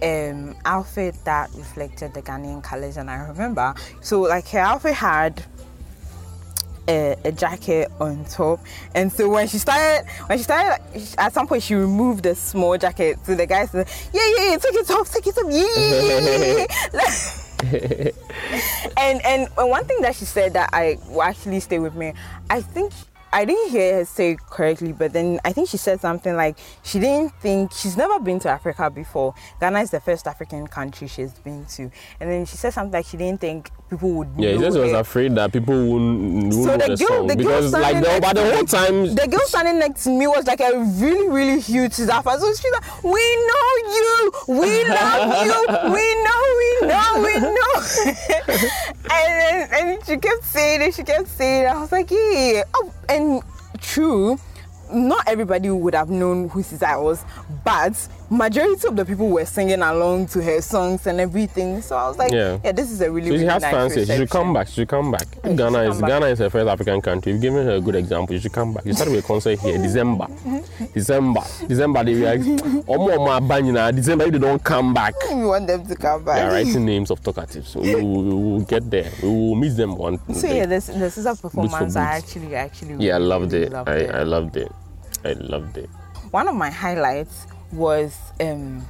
um 0.00 0.56
outfit 0.64 1.16
that 1.24 1.50
reflected 1.54 2.14
the 2.14 2.22
Ghanaian 2.22 2.62
colors, 2.62 2.96
and 2.96 3.10
I 3.10 3.16
remember. 3.28 3.74
So 4.00 4.22
like 4.22 4.48
her 4.48 4.60
outfit 4.60 4.94
had. 4.94 5.44
A, 6.90 7.14
a 7.22 7.32
jacket 7.32 7.92
on 8.00 8.24
top, 8.24 8.60
and 8.94 9.12
so 9.12 9.28
when 9.28 9.46
she 9.46 9.58
started, 9.58 10.08
when 10.26 10.38
she 10.38 10.44
started, 10.44 10.82
at 11.18 11.34
some 11.34 11.46
point 11.46 11.62
she 11.62 11.74
removed 11.74 12.22
the 12.24 12.34
small 12.34 12.78
jacket. 12.78 13.18
So 13.24 13.34
the 13.34 13.44
guy 13.44 13.66
said, 13.66 13.86
"Yeah, 14.10 14.22
yeah, 14.38 14.50
yeah, 14.52 14.56
take 14.56 14.74
it 14.74 14.90
off, 14.90 15.12
take 15.12 15.26
it 15.26 15.36
off, 15.36 15.52
yeah." 15.52 15.66
yeah, 15.76 16.18
yeah, 16.18 16.66
yeah." 16.94 17.28
and 18.96 19.24
and 19.24 19.48
one 19.56 19.84
thing 19.84 20.00
that 20.02 20.14
she 20.14 20.24
said 20.24 20.52
that 20.52 20.70
I 20.72 20.98
actually 21.20 21.60
stay 21.60 21.78
with 21.78 21.94
me, 21.94 22.12
I 22.48 22.60
think 22.60 22.92
I 23.32 23.44
didn't 23.44 23.70
hear 23.70 23.96
her 23.96 24.04
say 24.04 24.36
correctly, 24.48 24.92
but 24.92 25.12
then 25.12 25.40
I 25.44 25.52
think 25.52 25.68
she 25.68 25.76
said 25.76 26.00
something 26.00 26.34
like 26.34 26.56
she 26.82 26.98
didn't 26.98 27.34
think 27.40 27.72
she's 27.72 27.96
never 27.96 28.18
been 28.20 28.38
to 28.40 28.48
Africa 28.48 28.90
before. 28.90 29.34
Ghana 29.60 29.80
is 29.80 29.90
the 29.90 30.00
first 30.00 30.26
African 30.26 30.66
country 30.66 31.08
she's 31.08 31.32
been 31.32 31.66
to, 31.66 31.90
and 32.20 32.30
then 32.30 32.46
she 32.46 32.56
said 32.56 32.72
something 32.72 32.92
like 32.92 33.06
she 33.06 33.16
didn't 33.16 33.40
think 33.40 33.70
people 33.88 34.10
would. 34.12 34.28
Yeah, 34.36 34.50
he 34.50 34.56
know 34.56 34.62
just 34.64 34.78
was 34.78 34.92
afraid 34.92 35.34
that 35.36 35.52
people 35.52 35.74
wouldn't, 35.74 36.54
wouldn't 36.54 36.54
So 36.54 36.60
know 36.64 36.76
the 36.76 36.96
the, 36.96 37.04
girl, 37.04 37.08
song 37.08 37.26
the 37.26 37.36
girl 37.36 37.36
because 37.36 37.72
like 37.72 37.82
standing 37.82 38.02
the, 38.02 38.08
next 38.08 38.26
but 38.26 38.36
the 38.36 38.54
whole 38.54 38.64
time 38.64 39.14
the 39.14 39.26
girl 39.28 39.46
standing 39.46 39.78
next 39.78 40.04
to 40.04 40.10
me 40.10 40.26
was 40.26 40.46
like 40.46 40.60
a 40.60 40.78
really, 40.78 41.28
really 41.28 41.60
huge 41.60 41.92
Zafa. 41.92 42.38
So 42.38 42.52
she's 42.52 42.72
like, 42.72 43.04
"We 43.04 43.24
know 43.48 43.68
you, 43.96 44.32
we 44.48 44.84
love 44.88 45.46
you, 45.46 45.60
we 45.92 46.06
know, 46.24 46.42
we 46.58 46.86
know, 46.86 47.22
we 47.22 47.34
know." 47.40 47.72
and 49.10 49.30
then, 49.40 49.68
and 49.72 50.06
she 50.06 50.16
kept 50.16 50.44
saying 50.44 50.82
it, 50.82 50.94
she 50.94 51.02
kept 51.02 51.28
saying 51.28 51.64
it. 51.64 51.68
I 51.68 51.80
was 51.80 51.92
like, 51.92 52.10
"Yeah." 52.10 52.64
Oh, 52.74 52.92
and 53.08 53.42
true. 53.80 54.38
Not 54.90 55.28
everybody 55.28 55.68
would 55.68 55.94
have 55.94 56.08
known 56.08 56.48
who 56.48 56.62
SZA 56.62 57.02
was, 57.02 57.22
but 57.62 58.08
majority 58.30 58.86
of 58.86 58.94
the 58.96 59.04
people 59.04 59.28
were 59.28 59.44
singing 59.46 59.80
along 59.82 60.26
to 60.28 60.42
her 60.42 60.60
songs 60.60 61.06
and 61.06 61.20
everything. 61.20 61.80
So 61.80 61.96
I 61.96 62.08
was 62.08 62.18
like, 62.18 62.30
Yeah. 62.32 62.58
"Yeah, 62.64 62.72
this 62.72 62.90
is 62.90 63.00
a 63.00 63.10
really, 63.10 63.28
so 63.30 63.34
she 63.36 63.38
really 63.40 63.52
has 63.52 63.62
nice 63.62 63.72
fans. 63.72 63.94
She 63.94 64.04
should 64.16 64.30
come 64.30 64.52
back. 64.52 64.66
She 64.68 64.74
should 64.74 64.88
come 64.88 65.10
back. 65.10 65.26
Yeah, 65.44 65.52
Ghana 65.54 65.78
is 65.90 66.00
back. 66.00 66.08
Ghana 66.10 66.26
is 66.26 66.38
her 66.40 66.50
first 66.50 66.68
African 66.68 67.00
country. 67.00 67.32
You've 67.32 67.40
given 67.40 67.64
her 67.66 67.76
a 67.76 67.80
good 67.80 67.94
example. 67.94 68.34
You 68.34 68.40
should 68.40 68.52
come 68.52 68.74
back. 68.74 68.84
You 68.84 68.92
started 68.92 69.14
with 69.14 69.24
a 69.24 69.26
concert 69.26 69.58
here, 69.60 69.78
December. 69.88 70.26
December. 70.94 71.40
December 71.66 72.04
they 72.04 72.14
were 72.20 72.26
like, 72.26 72.40
Abanyina. 72.86 73.94
December 73.94 74.30
they 74.30 74.38
don't 74.38 74.62
come 74.62 74.92
back. 74.94 75.14
We 75.34 75.44
want 75.46 75.66
them 75.66 75.86
to 75.86 75.94
come 75.94 76.24
back. 76.24 76.36
They 76.36 76.42
are 76.42 76.50
writing 76.52 76.84
names 76.92 77.10
of 77.10 77.20
talkatives. 77.22 77.76
We 77.76 77.94
will, 77.94 78.22
we 78.24 78.34
will 78.34 78.60
get 78.60 78.90
there. 78.90 79.10
We 79.22 79.28
will 79.28 79.54
meet 79.54 79.76
them 79.76 79.96
one 79.96 80.18
So 80.34 80.42
day. 80.48 80.58
yeah, 80.58 80.66
this 80.66 80.86
this 80.86 81.16
is 81.18 81.26
a 81.26 81.34
performance 81.34 81.96
I 81.96 82.16
boots. 82.18 82.26
actually 82.26 82.54
actually 82.56 82.94
Yeah, 82.98 83.14
I 83.14 83.16
really, 83.18 83.28
loved 83.28 83.52
really 83.52 83.66
it. 83.66 83.72
loved 83.72 83.88
I, 83.88 83.94
it. 83.94 84.14
I 84.14 84.22
loved 84.24 84.56
it. 84.56 84.72
I 85.24 85.32
loved 85.32 85.76
it. 85.78 85.90
One 86.30 86.48
of 86.48 86.54
my 86.56 86.70
highlights 86.70 87.46
was 87.72 88.16
um, 88.40 88.84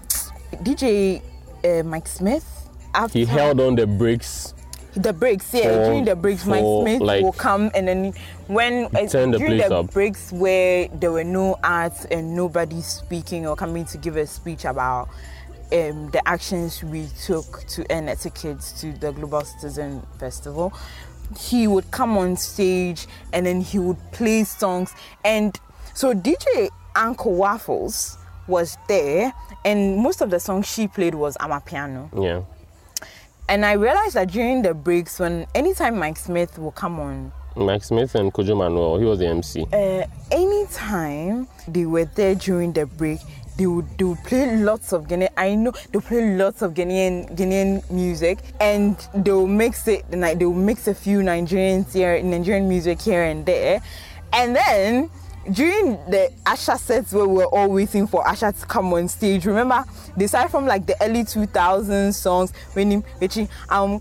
DJ 0.62 1.22
uh, 1.64 1.82
Mic 1.82 2.06
Smith. 2.06 2.44
After 2.94 3.18
He 3.18 3.24
held 3.24 3.60
on 3.60 3.74
the 3.76 3.86
brakes. 3.86 4.54
the 4.94 5.12
breaks, 5.12 5.52
yeah. 5.52 5.62
for- 5.62 5.84
during 5.84 6.04
the 6.04 6.16
breaks, 6.16 6.46
Mic 6.46 6.60
Smith 6.60 7.00
like- 7.00 7.22
will 7.22 7.32
come 7.32 7.70
and 7.74 7.86
then 7.86 8.12
when 8.46 8.86
uh, 8.86 8.88
the 9.06 9.36
during 9.38 9.58
the 9.58 9.88
breaks 9.92 10.32
where 10.32 10.88
there 10.88 11.12
were 11.12 11.24
no 11.24 11.56
arts 11.62 12.06
and 12.06 12.34
nobody 12.34 12.80
speaking 12.80 13.46
or 13.46 13.54
coming 13.54 13.84
to 13.84 13.98
give 13.98 14.16
a 14.16 14.26
speech 14.26 14.64
about 14.64 15.08
um, 15.72 16.10
the 16.10 16.22
actions 16.26 16.82
we 16.82 17.06
took 17.24 17.64
to 17.68 17.84
earn 17.90 18.08
a 18.08 18.16
ticket 18.16 18.58
to 18.78 18.92
the 18.94 19.12
Global 19.12 19.42
Citizen 19.42 20.02
Festival, 20.18 20.72
he 21.38 21.66
would 21.68 21.90
come 21.90 22.16
on 22.16 22.36
stage 22.36 23.06
and 23.34 23.44
then 23.44 23.60
he 23.60 23.78
would 23.78 23.98
play 24.12 24.44
songs. 24.44 24.94
And 25.24 25.58
so 25.94 26.14
DJ 26.14 26.70
Uncle 26.96 27.34
Waffles 27.34 28.16
was 28.49 28.76
there, 28.88 29.32
and 29.64 29.96
most 29.99 30.20
of 30.20 30.30
the 30.30 30.40
songs 30.40 30.66
she 30.66 30.88
played 30.88 31.14
was 31.14 31.36
Amapiano. 31.38 32.09
Yeah. 32.20 32.42
And 33.49 33.64
I 33.64 33.72
realized 33.72 34.14
that 34.14 34.28
during 34.30 34.62
the 34.62 34.74
breaks, 34.74 35.18
when 35.18 35.46
anytime 35.55 35.99
Mic 35.99 36.16
Smith 36.18 36.59
will 36.59 36.72
come 36.72 37.01
on, 37.01 37.32
Mic 37.57 37.82
Smith 37.82 38.14
and 38.14 38.32
Kojo 38.32 38.57
Manuel, 38.57 38.99
he 38.99 39.05
was 39.05 39.18
the 39.18 39.26
MC. 39.26 39.66
uh, 39.72 40.05
anytime 40.30 41.49
they 41.66 41.86
were 41.86 42.05
there 42.05 42.34
during 42.34 42.72
the 42.72 42.86
break, 42.86 43.18
they 43.57 43.66
would 43.66 43.86
they 43.99 44.05
would 44.05 44.22
play 44.24 44.57
lots 44.57 44.92
of 44.92 45.09
Ghanaian. 45.09 45.30
I 45.36 45.55
know 45.57 45.72
they 45.92 45.99
play 45.99 46.36
lots 46.36 46.62
of 46.62 46.74
Ghanaian 46.74 47.34
Ghanaian 47.34 47.90
music, 47.90 48.38
and 48.61 48.96
they'll 49.14 49.46
mix 49.49 49.88
it. 49.88 50.05
Like 50.12 50.38
they'll 50.38 50.53
mix 50.53 50.86
a 50.86 50.94
few 50.94 51.20
Nigerians 51.20 51.92
here, 51.92 52.22
Nigerian 52.22 52.68
music 52.68 53.01
here 53.01 53.24
and 53.24 53.44
there, 53.46 53.80
and 54.32 54.55
then 54.55 55.11
during 55.53 55.92
the 56.11 56.30
Usher 56.46 56.76
sets 56.76 57.12
where 57.12 57.26
we 57.26 57.36
were 57.36 57.46
all 57.46 57.70
waiting 57.70 58.07
for 58.07 58.26
Usher 58.26 58.53
to 58.53 58.66
come 58.66 58.92
on 58.92 59.09
stage, 59.09 59.46
remember 59.46 59.84
they 60.16 60.26
started 60.26 60.51
from 60.51 60.66
like 60.66 60.86
the 60.86 60.96
early 61.03 61.22
2000s 61.24 62.14
songs 62.14 62.53
when 62.72 62.90
him 62.90 63.05
Richie 63.20 63.49
um 63.68 64.01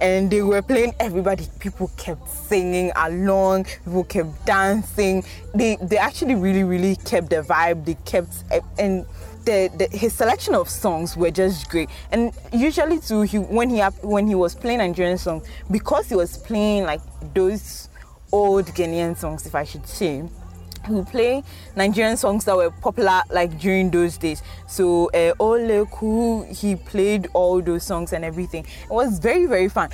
and 0.00 0.30
they 0.30 0.42
were 0.42 0.62
playing 0.62 0.94
everybody 1.00 1.48
people 1.58 1.90
kept 1.96 2.28
singing 2.28 2.92
along 2.96 3.64
people 3.64 4.04
kept 4.04 4.46
dancing. 4.46 5.24
They 5.54 5.76
they 5.82 5.98
actually 5.98 6.34
really 6.34 6.64
really 6.64 6.96
kept 6.96 7.30
the 7.30 7.42
vibe 7.42 7.84
they 7.84 7.94
kept 8.04 8.44
eh, 8.50 8.60
and 8.78 9.04
the, 9.44 9.70
the 9.78 9.96
his 9.96 10.12
selection 10.12 10.54
of 10.54 10.68
songs 10.68 11.16
were 11.16 11.30
just 11.30 11.68
great. 11.68 11.88
And 12.12 12.32
usually 12.52 13.00
too 13.00 13.22
he 13.22 13.38
when 13.38 13.70
he 13.70 13.80
when 14.02 14.26
he 14.26 14.34
was 14.34 14.54
playing 14.54 14.78
Nigerian 14.78 15.18
songs 15.18 15.46
because 15.70 16.08
he 16.08 16.14
was 16.14 16.38
playing 16.38 16.84
like 16.84 17.00
those 17.34 17.88
old 18.30 18.66
Ghanaian 18.66 19.16
songs 19.16 19.46
if 19.46 19.54
I 19.54 19.64
should 19.64 19.86
say 19.86 20.22
would 20.88 21.06
play 21.06 21.42
Nigerian 21.76 22.16
songs 22.16 22.44
that 22.44 22.56
were 22.56 22.70
popular 22.70 23.22
like 23.30 23.58
during 23.58 23.90
those 23.90 24.16
days. 24.18 24.42
So 24.66 25.10
uh, 25.14 25.34
Ole 25.38 25.86
Ku, 25.86 26.44
he 26.44 26.76
played 26.76 27.28
all 27.32 27.60
those 27.62 27.84
songs 27.84 28.12
and 28.12 28.24
everything. 28.24 28.64
It 28.64 28.90
was 28.90 29.18
very 29.18 29.46
very 29.46 29.68
fun. 29.68 29.90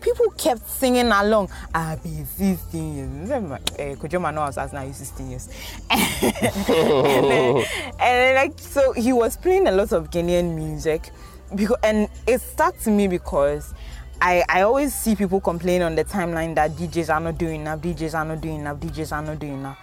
people 0.00 0.30
kept 0.36 0.68
singing 0.68 1.06
along. 1.06 1.50
I 1.74 1.96
be 1.96 2.24
16 2.24 2.94
years. 2.96 3.08
Remember, 3.08 3.54
uh, 3.54 3.94
Kojo 3.96 4.20
Mano 4.20 4.42
was 4.42 4.58
as 4.58 4.72
now 4.72 4.90
16 4.90 5.30
years. 5.30 5.48
and, 5.90 6.00
then, 6.34 7.56
and 7.56 7.98
then, 8.00 8.34
like 8.34 8.58
so 8.58 8.92
he 8.92 9.12
was 9.12 9.36
playing 9.36 9.66
a 9.66 9.72
lot 9.72 9.92
of 9.92 10.10
Ghanaian 10.10 10.54
music 10.54 11.10
because 11.54 11.78
and 11.82 12.08
it 12.26 12.40
stuck 12.40 12.76
to 12.80 12.90
me 12.90 13.08
because 13.08 13.74
I, 14.20 14.44
I 14.48 14.62
always 14.62 14.94
see 14.94 15.14
people 15.14 15.40
complain 15.40 15.82
on 15.82 15.94
the 15.94 16.04
timeline 16.04 16.54
that 16.56 16.72
DJs 16.72 17.14
are 17.14 17.20
not 17.20 17.38
doing 17.38 17.60
enough, 17.60 17.80
DJs 17.80 18.18
are 18.18 18.24
not 18.24 18.40
doing 18.40 18.56
enough, 18.56 18.78
DJs 18.78 19.12
are 19.12 19.22
not 19.22 19.38
doing 19.38 19.54
enough. 19.54 19.78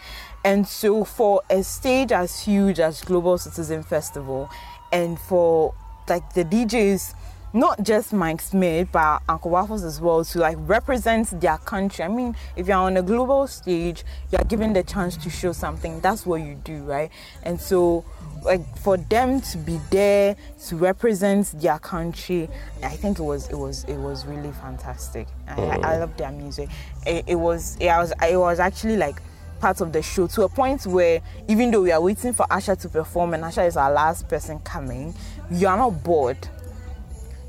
And 0.45 0.67
so 0.67 1.03
for 1.03 1.41
a 1.49 1.63
stage 1.63 2.11
as 2.11 2.39
huge 2.41 2.79
as 2.79 3.01
Global 3.01 3.39
Citizen 3.39 3.81
Festival 3.81 4.47
and 4.91 5.19
for 5.19 5.73
like 6.07 6.33
the 6.33 6.45
DJs 6.45 7.15
not 7.51 7.81
just 7.83 8.11
Mic 8.11 8.41
Smith, 8.41 8.89
but 8.91 9.23
Uncle 9.29 9.49
Waffles 9.49 9.85
as 9.85 10.01
well, 10.01 10.25
to 10.25 10.39
like 10.39 10.57
represent 10.59 11.39
their 11.39 11.57
country. 11.59 12.03
I 12.03 12.09
mean, 12.09 12.35
if 12.57 12.67
you're 12.67 12.75
on 12.75 12.97
a 12.97 13.01
global 13.01 13.47
stage, 13.47 14.03
you're 14.29 14.43
given 14.43 14.73
the 14.73 14.83
chance 14.83 15.15
to 15.17 15.29
show 15.29 15.53
something. 15.53 16.01
That's 16.01 16.25
what 16.25 16.41
you 16.41 16.55
do, 16.65 16.83
right? 16.83 17.09
And 17.43 17.59
so, 17.59 18.03
like 18.43 18.77
for 18.79 18.97
them 18.97 19.39
to 19.39 19.57
be 19.57 19.79
there 19.89 20.35
to 20.67 20.75
represent 20.75 21.59
their 21.61 21.79
country, 21.79 22.49
I 22.83 22.89
think 22.89 23.19
it 23.19 23.23
was 23.23 23.47
it 23.49 23.55
was 23.55 23.85
it 23.85 23.97
was 23.97 24.25
really 24.25 24.51
fantastic. 24.51 25.27
I, 25.47 25.61
I, 25.61 25.75
I 25.77 25.97
love 25.99 26.17
their 26.17 26.31
music. 26.31 26.67
It, 27.07 27.23
it 27.25 27.35
was 27.35 27.77
it 27.79 27.87
was 27.87 28.11
it 28.29 28.37
was 28.37 28.59
actually 28.59 28.97
like 28.97 29.21
part 29.59 29.81
of 29.81 29.91
the 29.93 30.01
show 30.01 30.27
to 30.27 30.43
a 30.43 30.49
point 30.49 30.85
where 30.85 31.21
even 31.47 31.71
though 31.71 31.81
we 31.81 31.91
are 31.91 32.01
waiting 32.01 32.33
for 32.33 32.45
Usher 32.51 32.75
to 32.75 32.89
perform 32.89 33.33
and 33.33 33.43
Usher 33.43 33.63
is 33.63 33.77
our 33.77 33.91
last 33.91 34.27
person 34.27 34.59
coming, 34.59 35.13
you 35.51 35.67
are 35.67 35.77
not 35.77 36.03
bored. 36.03 36.47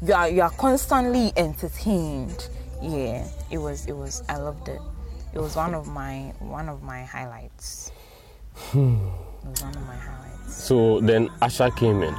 You 0.02 0.14
are 0.14 0.28
you 0.28 0.42
are 0.42 0.50
constantly 0.50 1.32
entertained. 1.36 2.48
Yeah 2.82 3.26
it 3.50 3.58
was 3.58 3.86
it 3.86 3.96
was 3.96 4.22
i 4.28 4.36
loved 4.36 4.68
it. 4.68 4.80
It 5.34 5.38
was 5.38 5.56
one 5.56 5.74
of 5.74 5.86
my 5.86 6.32
one 6.38 6.68
of 6.68 6.82
my 6.82 7.04
highlights. 7.04 7.92
It 8.72 8.76
was 8.76 9.62
one 9.62 9.76
of 9.76 9.86
my 9.86 9.96
highlights. 9.96 10.54
So 10.54 11.00
then 11.00 11.30
Usher 11.42 11.70
came 11.70 12.02
in. 12.02 12.14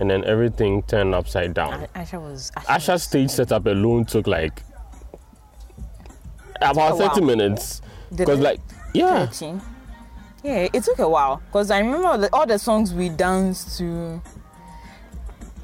And 0.00 0.10
then 0.10 0.24
everything 0.24 0.82
turned 0.82 1.14
upside 1.14 1.54
down. 1.54 1.88
Usher 1.94 2.20
was 2.20 2.52
Usher, 2.56 2.70
Usher's 2.70 3.02
stage 3.02 3.30
setup 3.30 3.66
alone 3.66 4.04
took 4.04 4.26
like 4.26 4.62
about. 6.60 6.98
30 6.98 7.20
minutes. 7.22 7.82
Because 8.14 8.40
like 8.40 8.60
yeah. 8.94 9.26
13. 9.26 9.60
yeah 10.42 10.68
it 10.72 10.82
took 10.82 10.98
a 10.98 11.08
while 11.08 11.42
because 11.46 11.70
i 11.70 11.78
remember 11.78 12.16
the, 12.16 12.34
all 12.34 12.46
the 12.46 12.58
songs 12.58 12.94
we 12.94 13.08
danced 13.10 13.76
to 13.76 14.20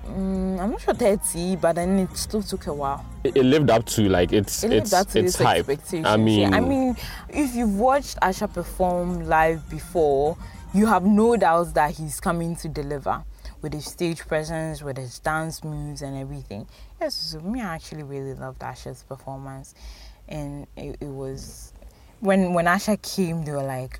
mm, 0.06 0.60
i'm 0.60 0.70
not 0.70 0.80
sure 0.80 0.92
30 0.94 1.56
but 1.56 1.74
then 1.76 2.00
it 2.00 2.16
still 2.16 2.42
took 2.42 2.66
a 2.66 2.72
while 2.72 3.04
It, 3.24 3.36
it 3.36 3.44
lived 3.44 3.70
up 3.70 3.86
to 3.86 4.08
like 4.08 4.32
it's 4.32 4.62
It 4.62 4.68
lived 4.68 4.82
it's 4.82 4.92
up 4.92 5.08
to 5.10 5.20
it's 5.20 5.34
its 5.34 5.42
hype. 5.42 5.66
I 6.04 6.16
mean, 6.18 6.50
yeah. 6.50 6.56
I 6.56 6.60
mean, 6.60 6.94
if 7.30 7.54
you've 7.54 7.78
watched 7.78 8.18
Usher 8.20 8.46
perform 8.48 9.26
live 9.26 9.66
before, 9.70 10.36
you 10.74 10.84
have 10.86 11.04
no 11.06 11.34
doubts 11.36 11.72
that 11.72 11.92
he's 11.92 12.20
coming 12.20 12.54
to 12.56 12.68
deliver 12.68 13.24
with 13.64 13.72
his 13.72 13.86
stage 13.86 14.20
presence, 14.28 14.82
with 14.82 14.98
his 14.98 15.18
dance 15.20 15.64
moves 15.64 16.02
and 16.02 16.14
everything. 16.18 16.66
Yes, 17.00 17.14
so 17.14 17.40
me, 17.40 17.62
I 17.62 17.74
actually 17.74 18.02
really 18.02 18.34
loved 18.34 18.62
Usher's 18.62 19.02
performance, 19.02 19.74
and 20.28 20.66
it, 20.76 20.98
it 21.00 21.08
was 21.08 21.72
when 22.20 22.52
when 22.52 22.68
Usher 22.68 22.98
came, 22.98 23.42
they 23.44 23.52
were 23.52 23.64
like. 23.64 23.98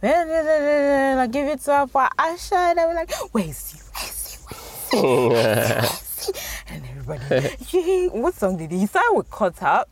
Like 0.00 1.32
give 1.32 1.48
it 1.48 1.60
to 1.62 1.72
her 1.72 1.86
for 1.88 2.08
Usher, 2.18 2.54
and 2.54 2.78
they 2.78 2.86
were 2.86 2.94
like, 2.94 3.12
"Where 3.32 3.44
is 3.44 3.72
he? 3.72 3.78
Where 3.78 4.04
is 4.04 4.46
he? 4.90 4.96
Where 5.28 5.78
is 5.80 6.26
he?" 6.26 6.32
and 6.72 6.84
everybody, 6.86 7.56
yeah, 7.72 8.06
what 8.12 8.34
song 8.34 8.56
did 8.56 8.70
he? 8.70 8.78
He 8.78 8.86
started 8.86 9.16
with 9.16 9.30
Cut 9.30 9.60
Up, 9.62 9.90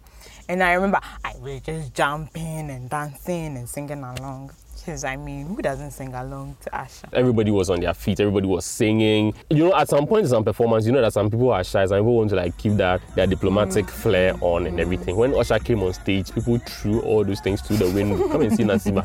and 0.49 0.63
I 0.63 0.73
remember 0.75 1.01
I 1.25 1.35
was 1.41 1.61
just 1.61 1.93
jumping 1.93 2.71
and 2.71 2.89
dancing 2.89 3.57
and 3.59 3.69
singing 3.69 4.03
along. 4.05 4.53
Because 4.87 5.03
I 5.03 5.17
mean, 5.17 5.47
who 5.47 5.61
doesn't 5.61 5.91
sing 5.91 6.15
along 6.15 6.57
to 6.61 6.79
Usher? 6.79 7.09
everybody 7.13 7.51
was 7.51 7.71
on 7.71 7.81
their 7.81 7.93
feet, 7.93 8.21
everybody 8.21 8.47
was 8.47 8.65
singing. 8.65 9.35
You 9.51 9.65
know, 9.65 9.75
at 9.75 9.89
some 9.89 10.07
point 10.07 10.27
in 10.27 10.29
some 10.29 10.45
performance, 10.45 10.87
you 10.87 10.93
know 10.93 11.01
that 11.01 11.13
some 11.13 11.29
people 11.29 11.51
are 11.51 11.65
shy, 11.65 11.85
some 11.87 11.99
people 11.99 12.15
want 12.15 12.31
to 12.31 12.37
like 12.37 12.57
keep 12.57 12.75
that 12.75 13.01
their 13.17 13.27
diplomatic 13.27 13.87
mm. 13.87 13.91
flair 13.91 14.35
on 14.41 14.65
and 14.65 14.79
everything. 14.79 15.17
When 15.17 15.35
Usher 15.35 15.59
came 15.59 15.83
on 15.83 15.93
stage, 15.93 16.33
people 16.33 16.59
threw 16.59 17.01
all 17.01 17.25
those 17.25 17.41
things 17.41 17.63
to 17.63 17.73
the 17.75 17.91
wind. 17.91 18.31
Come 18.31 18.43
and 18.43 18.57
see 18.57 18.63
Nasiba. 18.63 19.03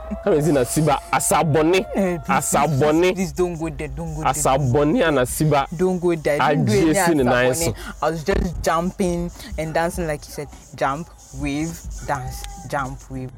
See 0.24 0.30
Nasiba. 0.52 0.98
Asaboni. 1.12 1.84
Eh, 1.94 2.16
Asaboni. 2.26 3.14
Please 3.14 3.32
don't 3.32 3.58
go 3.58 3.68
there. 3.68 3.88
Don't 3.88 4.14
go 4.14 4.22
there. 4.22 4.32
Asaboni 4.32 5.06
and 5.06 5.18
Nasiba. 5.18 5.66
Don't 5.76 5.98
go 5.98 6.14
there. 6.14 6.38
Don't 6.38 6.64
do 6.64 6.72
any 6.72 6.92
Ajay 6.94 7.06
Sin 7.06 7.20
and 7.20 7.28
Asaboni. 7.28 7.74
Aiso. 7.74 7.76
I 8.02 8.10
was 8.10 8.24
just 8.24 8.62
jumping 8.64 9.30
and 9.58 9.74
dancing 9.74 10.06
like 10.06 10.24
you 10.24 10.32
said. 10.32 10.48
Jump, 10.76 11.10
wave, 11.38 11.78
dance, 12.06 12.42
jump, 12.70 12.98
wave. 13.10 13.30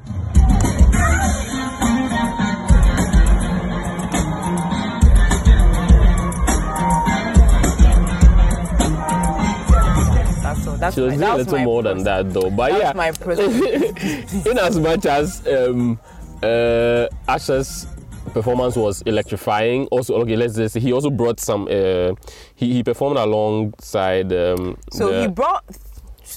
That's. 10.41 10.65
That's 10.65 10.79
that's 10.79 10.95
She 10.95 11.01
was 11.01 11.17
my, 11.17 11.17
doing 11.17 11.31
a 11.31 11.35
little 11.35 11.59
more 11.59 11.83
than 11.83 12.03
that 12.03 12.33
though. 12.33 12.49
But 12.49 12.71
That 12.71 12.95
yeah, 12.95 14.51
in 14.51 14.57
as 14.57 14.79
much 14.79 15.05
as 15.05 15.45
um, 15.47 15.99
uh, 16.43 17.07
Usher's 17.27 17.87
performance 18.33 18.75
was 18.75 19.01
electrifying, 19.03 19.87
also 19.87 20.15
okay, 20.21 20.35
let's 20.35 20.55
just 20.55 20.73
say 20.73 20.79
he 20.79 20.93
also 20.93 21.09
brought 21.09 21.39
some. 21.39 21.67
Uh, 21.69 22.13
he 22.55 22.73
he 22.73 22.83
performed 22.83 23.17
alongside. 23.17 24.31
Um, 24.33 24.77
So 24.91 25.11
the, 25.11 25.21
he 25.21 25.27
brought, 25.27 25.63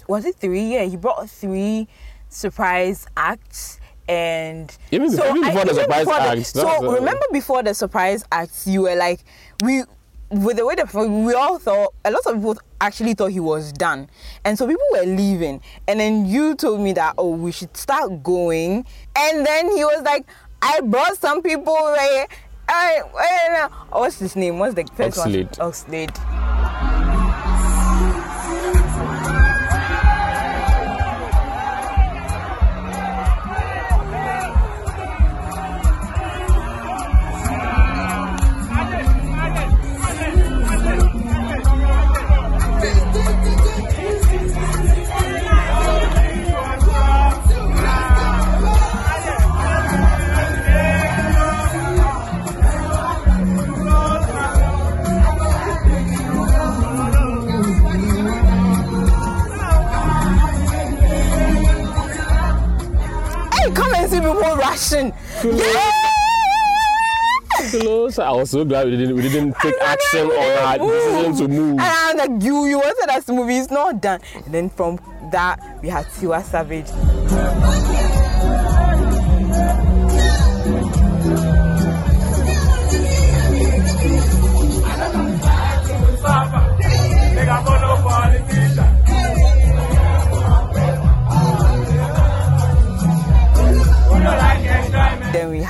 was 0.08 0.24
it 0.24 0.36
three? 0.36 0.74
Yeah, 0.74 0.84
he 0.84 0.96
brought 0.96 1.28
three 1.28 1.88
surprise 2.28 3.06
acts. 3.16 3.78
And 4.08 4.76
Even 4.90 5.10
so 5.12 5.22
even 5.36 5.42
before 5.42 5.64
the 5.64 5.70
even 5.70 5.82
surprise 5.84 6.04
before 6.04 6.20
the- 6.20 6.42
so 6.44 6.88
uh, 6.88 6.94
remember 6.94 7.26
before 7.32 7.62
the 7.62 7.74
surprise 7.74 8.24
acts, 8.32 8.66
you 8.66 8.82
were 8.82 8.96
like, 8.96 9.20
we, 9.62 9.84
with 10.30 10.56
the 10.56 10.64
way 10.64 10.74
that 10.76 10.92
we 10.94 11.34
all 11.34 11.58
thought, 11.58 11.92
a 12.04 12.10
lot 12.10 12.24
of 12.26 12.34
people 12.34 12.56
actually 12.80 13.14
thought 13.14 13.32
he 13.32 13.40
was 13.40 13.72
done, 13.72 14.08
and 14.44 14.56
so 14.56 14.66
people 14.66 14.86
were 14.92 15.04
leaving. 15.04 15.60
And 15.88 15.98
then 15.98 16.26
you 16.26 16.54
told 16.54 16.80
me 16.80 16.92
that 16.94 17.14
oh, 17.18 17.30
we 17.30 17.52
should 17.52 17.76
start 17.76 18.22
going, 18.22 18.86
and 19.16 19.46
then 19.46 19.70
he 19.76 19.84
was 19.84 20.02
like, 20.02 20.26
I 20.62 20.80
brought 20.80 21.16
some 21.18 21.42
people. 21.42 21.74
Right, 21.74 22.26
I, 22.68 23.02
I, 23.14 23.68
what's 23.90 24.20
his 24.20 24.36
name? 24.36 24.58
What's 24.58 24.74
the 24.74 24.86
first 24.94 25.18
Oxlade. 25.18 25.58
one? 25.58 25.72
Oxlade. 25.72 26.99
Yeah! 65.44 65.92
Close. 67.70 68.18
I 68.18 68.30
was 68.30 68.50
so 68.50 68.64
glad 68.64 68.86
we 68.86 68.96
didn't 68.96 69.14
we 69.16 69.22
didn't 69.22 69.54
take 69.60 69.74
action 69.82 70.26
on 70.28 70.58
our 70.64 70.78
decision 70.78 71.36
to 71.36 71.48
move. 71.48 71.72
And 71.72 71.80
I 71.80 72.12
was 72.14 72.28
like, 72.28 72.42
you, 72.42 72.64
you 72.66 72.78
wanted 72.78 73.10
us 73.10 73.24
to 73.26 73.32
move. 73.32 73.50
It's 73.50 73.70
not 73.70 74.00
done. 74.00 74.20
And 74.34 74.54
then 74.54 74.70
from 74.70 74.98
that, 75.30 75.78
we 75.82 75.88
had 75.90 76.06
Tiwa 76.06 76.42
Savage. 76.42 76.88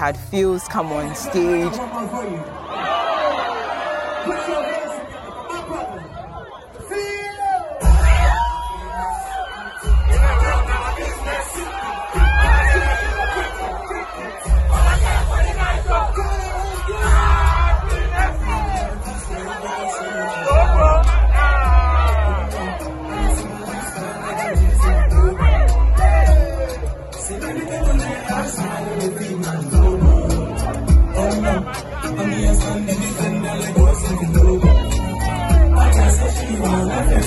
Had 0.01 0.17
Pheelz 0.17 0.67
come 0.67 0.93
on 0.93 1.15
stage. 1.15 1.75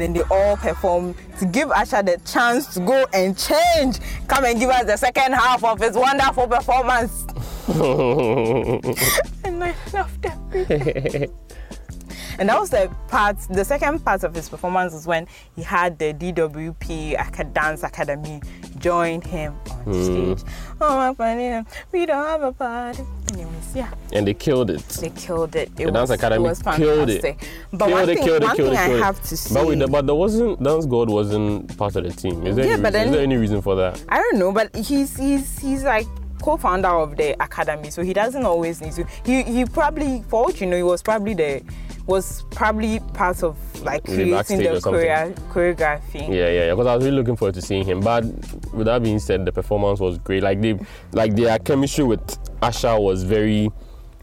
and 0.00 0.14
then 0.14 0.22
they 0.22 0.34
all 0.34 0.56
perform 0.56 1.14
to 1.38 1.46
give 1.46 1.70
Usher 1.70 2.02
the 2.02 2.20
chance 2.24 2.72
to 2.74 2.80
go 2.80 3.06
and 3.12 3.36
change. 3.36 3.98
Come 4.28 4.44
and 4.44 4.58
give 4.58 4.70
us 4.70 4.84
the 4.84 4.96
second 4.96 5.32
half 5.32 5.64
of 5.64 5.80
his 5.80 5.96
wonderful 5.96 6.46
performance. 6.46 7.24
and 9.44 9.64
I 9.64 9.74
loved 9.92 10.24
everything. 10.24 11.34
and 12.38 12.48
that 12.48 12.58
was 12.58 12.70
the 12.70 12.90
part, 13.08 13.38
the 13.50 13.64
second 13.64 14.04
part 14.04 14.22
of 14.24 14.34
his 14.34 14.48
performance 14.48 14.92
was 14.92 15.06
when 15.06 15.26
he 15.56 15.62
had 15.62 15.98
the 15.98 16.14
DWP 16.14 17.52
Dance 17.52 17.82
Academy 17.82 18.40
join 18.78 19.20
him 19.20 19.54
on 19.68 19.76
hmm. 19.84 20.04
stage. 20.04 20.52
Oh, 20.80 20.96
my 20.96 21.14
funny, 21.14 21.64
we 21.92 22.06
don't 22.06 22.24
have 22.24 22.42
a 22.42 22.52
party. 22.52 23.04
Anyways, 23.32 23.74
yeah, 23.74 23.90
and 24.12 24.26
they 24.26 24.34
killed 24.34 24.70
it. 24.70 24.80
they 24.88 25.10
killed 25.10 25.56
it. 25.56 25.70
It 25.76 25.86
The 25.86 25.90
Dance 25.90 26.10
was, 26.10 26.18
Academy 26.18 26.44
it 26.44 26.48
was 26.48 26.62
killed 26.62 27.10
it. 27.10 27.36
But 27.72 27.86
killed 27.86 27.92
one 27.92 28.02
it, 28.02 28.14
thing, 28.14 28.24
killed 28.24 28.42
it, 28.42 28.46
one 28.46 28.56
killed 28.56 28.76
thing 28.76 28.90
it, 28.92 29.02
I 29.02 29.04
have 29.04 29.22
to 29.22 29.36
say. 29.36 29.54
But, 29.54 29.66
wait, 29.66 29.90
but 29.90 30.06
there 30.06 30.14
wasn't 30.14 30.62
Dance 30.62 30.86
God 30.86 31.10
wasn't 31.10 31.76
part 31.76 31.96
of 31.96 32.04
the 32.04 32.10
team. 32.10 32.46
Is 32.46 32.56
there, 32.56 32.66
Yeah, 32.66 32.72
any, 32.74 32.82
but 32.82 32.94
reason, 32.94 33.00
is 33.00 33.04
then- 33.04 33.12
there 33.12 33.22
any 33.22 33.36
reason 33.36 33.62
for 33.62 33.74
that? 33.76 34.02
I 34.08 34.18
don't 34.18 34.38
know, 34.38 34.52
but 34.52 34.74
he's 34.76 35.16
he's 35.16 35.58
he's 35.58 35.82
like 35.82 36.06
co-founder 36.40 36.88
of 36.88 37.16
the 37.16 37.40
academy, 37.42 37.90
so 37.90 38.02
he 38.02 38.12
doesn't 38.12 38.44
always 38.44 38.80
need 38.80 38.92
to. 38.92 39.04
He 39.24 39.42
he 39.42 39.64
probably, 39.64 40.22
for 40.28 40.44
what 40.44 40.60
you 40.60 40.66
know, 40.66 40.76
he 40.76 40.82
was 40.82 41.02
probably 41.02 41.34
the 41.34 41.62
was 42.08 42.44
probably 42.50 43.00
part 43.12 43.42
of 43.42 43.56
like 43.84 44.02
creating 44.02 44.58
the 44.58 44.80
choreo- 44.82 45.34
choreography. 45.50 46.26
Yeah, 46.28 46.48
yeah, 46.48 46.50
yeah. 46.50 46.70
Because 46.70 46.86
I 46.86 46.96
was 46.96 47.04
really 47.04 47.18
looking 47.18 47.36
forward 47.36 47.54
to 47.54 47.62
seeing 47.62 47.84
him. 47.84 48.00
But 48.00 48.24
with 48.72 48.86
that 48.86 49.02
being 49.02 49.18
said, 49.18 49.44
the 49.44 49.52
performance 49.52 50.00
was 50.00 50.18
great. 50.18 50.42
Like 50.42 50.60
they, 50.60 50.78
like 51.12 51.36
their 51.36 51.58
chemistry 51.58 52.04
with 52.04 52.38
Usher 52.62 52.98
was 52.98 53.22
very 53.24 53.70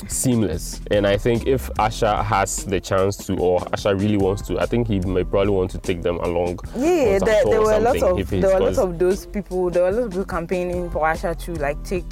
seamless. 0.07 0.81
And 0.89 1.05
I 1.05 1.15
think 1.15 1.45
if 1.45 1.69
Usher 1.79 2.15
has 2.15 2.65
the 2.65 2.81
chance 2.81 3.17
to, 3.27 3.38
or 3.38 3.65
Usher 3.71 3.95
really 3.95 4.17
wants 4.17 4.41
to, 4.47 4.59
I 4.59 4.65
think 4.65 4.88
he 4.88 4.99
may 5.01 5.23
probably 5.23 5.53
want 5.53 5.69
to 5.71 5.77
take 5.77 6.01
them 6.01 6.17
along. 6.17 6.59
Yeah, 6.75 7.19
there, 7.19 7.43
there 7.45 7.61
were 7.61 7.73
a 7.73 7.79
lot 7.79 8.01
of 8.01 8.29
there 8.29 8.49
were 8.49 8.57
a 8.57 8.71
lot 8.71 8.77
of 8.79 8.97
those 8.97 9.27
people. 9.27 9.69
There 9.69 9.83
were 9.83 9.89
a 9.89 9.91
lot 9.91 10.03
of 10.05 10.09
people 10.09 10.25
campaigning 10.25 10.89
for 10.89 11.07
Usher 11.07 11.36
to 11.36 11.53
like 11.53 11.81
take 11.83 12.11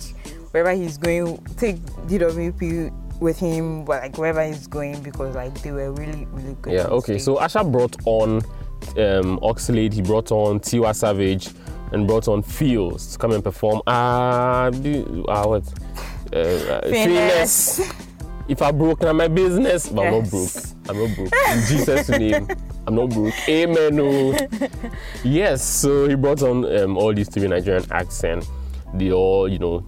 wherever 0.51 0.71
he's 0.79 0.99
going, 0.99 1.43
take 1.57 1.77
DWP 2.07 3.02
with 3.19 3.39
him, 3.39 3.85
but 3.85 4.01
like 4.01 4.17
wherever 4.17 4.45
he's 4.45 4.67
going 4.67 5.01
because 5.01 5.35
like 5.35 5.61
they 5.61 5.71
were 5.71 5.91
really 5.91 6.25
really 6.31 6.55
good. 6.61 6.73
Yeah, 6.73 6.85
okay. 6.85 7.13
stage. 7.13 7.21
So 7.23 7.35
Usher 7.37 7.63
brought 7.63 7.95
on 8.05 8.37
um, 8.97 9.39
Oxlade, 9.39 9.93
he 9.93 10.01
brought 10.01 10.31
on 10.31 10.59
Tiwa 10.59 10.95
Savage, 10.95 11.49
and 11.91 12.07
brought 12.07 12.27
on 12.27 12.43
Pheelz 12.43 13.13
to 13.13 13.17
come 13.17 13.31
and 13.31 13.43
perform. 13.43 13.81
Ah, 13.87 14.69
ah 15.29 15.47
what? 15.47 15.63
Uh, 16.33 16.37
uh, 16.37 16.81
Finesse. 16.81 17.77
Finesse. 17.77 17.93
If 18.47 18.61
I 18.61 18.71
broke, 18.71 19.01
now 19.01 19.13
my 19.13 19.29
business. 19.29 19.87
But 19.87 20.07
I'm 20.07 20.21
not 20.21 20.29
broke. 20.29 20.49
I'm 20.89 20.97
not 20.99 21.15
broke. 21.15 21.33
In 21.49 21.65
Jesus' 21.67 22.09
name, 22.09 22.47
I'm 22.85 22.95
not 22.95 23.09
broke. 23.09 23.33
Amen. 23.47 23.99
Oh. 23.99 24.37
yes. 25.23 25.63
So 25.63 26.09
he 26.09 26.15
brought 26.15 26.41
on 26.41 26.65
um, 26.77 26.97
all 26.97 27.13
these 27.13 27.29
three 27.29 27.47
Nigerian 27.47 27.85
acts, 27.91 28.23
and 28.23 28.45
they 28.93 29.11
all, 29.11 29.47
you 29.47 29.59
know, 29.59 29.85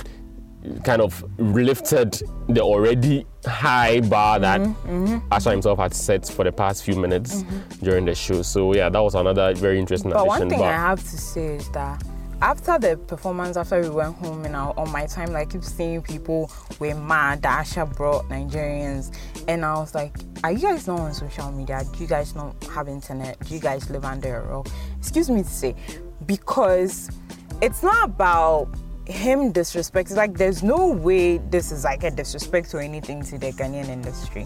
kind 0.84 1.02
of 1.02 1.24
lifted 1.40 2.22
the 2.50 2.62
already 2.62 3.26
high 3.46 4.00
bar 4.02 4.40
that 4.40 4.62
mm-hmm, 4.62 5.06
mm-hmm. 5.06 5.34
Usher 5.34 5.52
himself 5.52 5.80
had 5.80 5.94
set 5.94 6.28
for 6.28 6.44
the 6.44 6.52
past 6.52 6.84
few 6.84 6.96
minutes 6.96 7.44
mm-hmm. 7.44 7.86
during 7.86 8.06
the 8.06 8.16
show. 8.16 8.42
So 8.42 8.74
yeah, 8.74 8.90
that 8.90 9.00
was 9.00 9.16
another 9.16 9.54
very 9.54 9.80
interesting 9.80 10.12
But 10.12 10.28
one 10.28 10.42
addition. 10.42 10.60
thing 10.60 10.68
I 10.68 10.74
have 10.74 11.02
to 11.02 11.18
say 11.18 11.56
is 11.56 11.70
that 11.72 12.04
after 12.42 12.78
the 12.78 12.98
performance, 12.98 13.56
after 13.58 13.82
we 13.82 13.90
went 13.90 14.16
home, 14.16 14.44
and 14.46 14.56
I, 14.56 14.66
on 14.66 14.92
my 14.92 15.06
time, 15.06 15.32
like, 15.32 15.48
I 15.48 15.52
keep 15.52 15.64
seeing 15.64 16.02
people 16.02 16.52
were 16.80 16.94
mad 16.94 17.42
that 17.44 17.62
Usher 17.62 17.86
brought 17.86 18.28
Nigerians, 18.30 19.16
and 19.48 19.64
I 19.64 19.76
was 19.76 19.96
like, 19.96 20.16
"Are 20.44 20.52
you 20.52 20.60
guys 20.60 20.86
not 20.86 21.00
on 21.00 21.14
social 21.14 21.52
media? 21.52 21.84
Do 21.94 22.00
you 22.00 22.08
guys 22.08 22.36
not 22.36 22.62
have 22.66 22.90
internet? 22.90 23.40
Do 23.40 23.54
you 23.54 23.62
guys 23.62 23.90
live 23.90 24.04
under 24.04 24.38
a 24.38 24.48
rock?" 24.48 24.68
Excuse 25.00 25.30
me 25.30 25.44
to 25.44 25.50
say, 25.50 25.76
because 26.26 27.10
it's 27.62 27.82
not 27.82 28.04
about 28.04 28.68
him 29.06 29.52
disrespect 29.52 30.12
like 30.12 30.38
there's 30.38 30.64
no 30.64 30.88
way 30.88 31.38
this 31.38 31.72
is 31.72 31.84
like 31.84 32.04
a 32.04 32.12
disrespect 32.12 32.74
or 32.74 32.80
anything 32.80 33.22
to 33.24 33.38
the 33.38 33.52
Ghanaian 33.52 33.90
industry. 33.90 34.46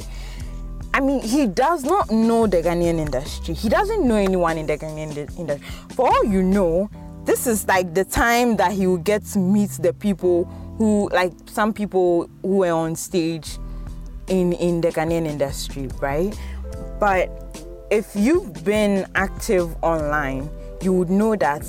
I 0.94 1.02
mean, 1.02 1.22
he 1.22 1.46
does 1.48 1.84
not 1.84 2.10
know 2.10 2.48
the 2.48 2.58
Ghanaian 2.58 2.98
industry. 2.98 3.54
He 3.54 3.70
doesn't 3.70 4.08
know 4.08 4.16
anyone 4.16 4.58
in 4.58 4.66
the 4.66 4.78
Ghanaian 4.78 5.16
industry. 5.38 5.68
For 5.96 6.08
all 6.08 6.26
you 6.26 6.42
know, 6.42 6.90
this 7.26 7.46
is 7.46 7.68
like 7.68 7.94
the 7.94 8.04
time 8.04 8.58
that 8.58 8.72
he 8.72 8.88
will 8.88 8.98
get 8.98 9.24
to 9.28 9.40
meet 9.40 9.70
the 9.72 9.94
people 9.94 10.46
who, 10.78 11.10
like 11.10 11.34
some 11.46 11.74
people 11.74 12.30
who 12.42 12.58
were 12.58 12.72
on 12.72 12.96
stage 12.96 13.58
in 14.28 14.54
in 14.54 14.82
the 14.82 14.90
Ghanaian 14.90 15.26
industry, 15.26 15.90
right? 16.00 16.38
But 17.00 17.30
if 17.92 18.16
you've 18.16 18.64
been 18.64 19.08
active 19.16 19.76
online, 19.84 20.50
you 20.82 20.94
would 20.94 21.10
know 21.10 21.36
that 21.36 21.64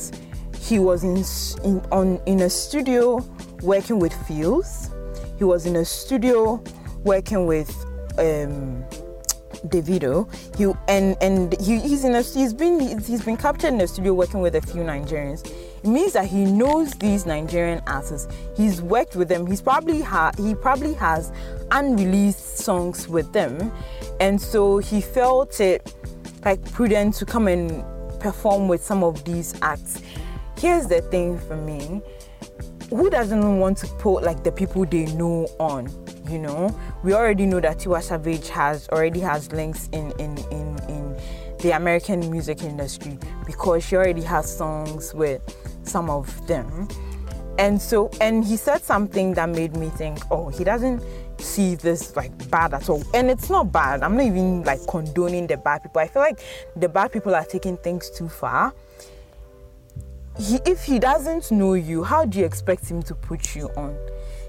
he 0.60 0.78
was 0.78 1.02
in 1.02 1.16
in 1.64 1.80
on 1.90 2.20
in 2.26 2.40
a 2.40 2.50
studio 2.50 3.24
working 3.62 3.98
with 3.98 4.12
Pheelz. 4.12 4.90
He 5.38 5.44
was 5.44 5.66
in 5.66 5.76
a 5.76 5.84
studio 5.84 6.62
working 7.02 7.46
with 7.46 7.70
um, 8.18 8.84
Davido. 9.66 10.28
He 10.56 10.64
and 10.88 11.16
and 11.22 11.58
he, 11.60 11.78
he's 11.80 12.04
in 12.04 12.14
a 12.14 12.22
he's 12.22 12.52
been 12.52 12.78
he's, 13.00 13.24
been 13.24 13.38
captured 13.38 13.68
in 13.68 13.80
a 13.80 13.88
studio 13.88 14.12
working 14.12 14.40
with 14.40 14.54
a 14.54 14.60
few 14.60 14.82
Nigerians. 14.82 15.50
It 15.82 15.88
means 15.88 16.12
that 16.12 16.26
he 16.26 16.44
knows 16.44 16.92
these 16.92 17.24
Nigerian 17.24 17.80
artists. 17.86 18.28
He's 18.54 18.82
worked 18.82 19.16
with 19.16 19.28
them. 19.28 19.46
He's 19.46 19.62
probably 19.62 20.02
ha- 20.02 20.32
he 20.36 20.54
probably 20.54 20.92
has 20.94 21.32
unreleased 21.70 22.58
songs 22.58 23.08
with 23.08 23.32
them, 23.32 23.72
and 24.20 24.40
so 24.40 24.78
he 24.78 25.00
felt 25.00 25.58
it 25.58 25.94
like 26.44 26.62
prudent 26.72 27.14
to 27.14 27.24
come 27.24 27.48
and 27.48 27.82
perform 28.20 28.68
with 28.68 28.84
some 28.84 29.02
of 29.02 29.24
these 29.24 29.54
acts. 29.62 30.02
Here's 30.60 30.86
the 30.86 31.00
thing 31.00 31.38
for 31.38 31.56
me. 31.56 32.02
Who 32.90 33.08
doesn't 33.08 33.58
want 33.58 33.78
to 33.78 33.86
put 33.86 34.22
like 34.22 34.44
the 34.44 34.52
people 34.52 34.84
they 34.84 35.06
know 35.06 35.48
on 35.58 35.88
you 36.28 36.38
know? 36.38 36.78
We 37.02 37.14
already 37.14 37.46
know 37.46 37.60
that 37.60 37.78
Tiwa 37.78 38.02
Savage 38.02 38.50
has 38.50 38.86
already 38.90 39.20
has 39.20 39.50
links 39.52 39.88
in 39.92 40.12
in 40.18 40.36
in 40.50 40.78
in 40.90 41.16
the 41.60 41.70
American 41.72 42.30
music 42.30 42.62
industry 42.62 43.18
because 43.46 43.86
she 43.86 43.96
already 43.96 44.20
has 44.20 44.54
songs 44.54 45.14
with 45.14 45.40
some 45.82 46.10
of 46.10 46.46
them. 46.46 46.88
And 47.58 47.80
so 47.80 48.10
and 48.20 48.44
he 48.44 48.58
said 48.58 48.82
something 48.82 49.32
that 49.34 49.48
made 49.48 49.76
me 49.76 49.88
think 49.88 50.18
oh 50.30 50.50
he 50.50 50.62
doesn't 50.62 51.02
see 51.38 51.74
this 51.74 52.16
like 52.16 52.50
bad 52.50 52.74
at 52.74 52.90
all. 52.90 53.02
And 53.14 53.30
it's 53.30 53.48
not 53.48 53.72
bad. 53.72 54.02
I'm 54.02 54.14
not 54.14 54.26
even 54.26 54.62
like 54.64 54.86
condoning 54.86 55.46
the 55.46 55.56
bad 55.56 55.82
people. 55.82 56.02
I 56.02 56.06
feel 56.08 56.20
like 56.20 56.40
the 56.76 56.88
bad 56.90 57.12
people 57.12 57.34
are 57.34 57.46
taking 57.46 57.78
things 57.78 58.10
too 58.10 58.28
far 58.28 58.74
he, 60.38 60.60
if 60.66 60.84
he 60.84 60.98
doesn't 60.98 61.50
know 61.50 61.74
you, 61.74 62.04
how 62.04 62.24
do 62.24 62.38
you 62.38 62.44
expect 62.44 62.88
him 62.88 63.02
to 63.04 63.14
put 63.14 63.54
you 63.54 63.68
on? 63.76 63.96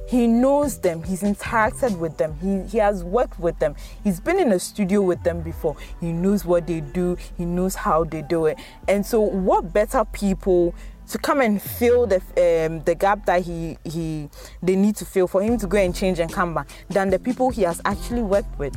He 0.07 0.27
knows 0.27 0.77
them, 0.79 1.03
he's 1.03 1.21
interacted 1.21 1.97
with 1.97 2.17
them, 2.17 2.36
he, 2.41 2.69
he 2.69 2.77
has 2.79 3.03
worked 3.03 3.39
with 3.39 3.57
them, 3.59 3.75
he's 4.03 4.19
been 4.19 4.39
in 4.39 4.51
a 4.51 4.59
studio 4.59 5.01
with 5.01 5.23
them 5.23 5.41
before, 5.41 5.77
he 6.01 6.11
knows 6.11 6.43
what 6.43 6.67
they 6.67 6.82
do, 6.82 7.17
he 7.38 7.45
knows 7.45 7.75
how 7.75 8.03
they 8.03 8.21
do 8.21 8.47
it. 8.47 8.57
And 8.89 9.05
so, 9.05 9.21
what 9.21 9.71
better 9.71 10.03
people 10.03 10.75
to 11.07 11.17
come 11.17 11.41
and 11.41 11.61
fill 11.61 12.07
the 12.07 12.17
um, 12.17 12.84
the 12.84 12.95
gap 12.95 13.25
that 13.25 13.43
he 13.43 13.77
he 13.84 14.29
they 14.61 14.75
need 14.75 14.95
to 14.95 15.05
fill 15.05 15.27
for 15.27 15.41
him 15.41 15.57
to 15.57 15.67
go 15.67 15.77
and 15.77 15.93
change 15.95 16.19
and 16.19 16.32
come 16.32 16.53
back 16.53 16.69
than 16.89 17.09
the 17.09 17.19
people 17.19 17.49
he 17.49 17.63
has 17.63 17.82
actually 17.86 18.21
worked 18.21 18.57
with. 18.57 18.75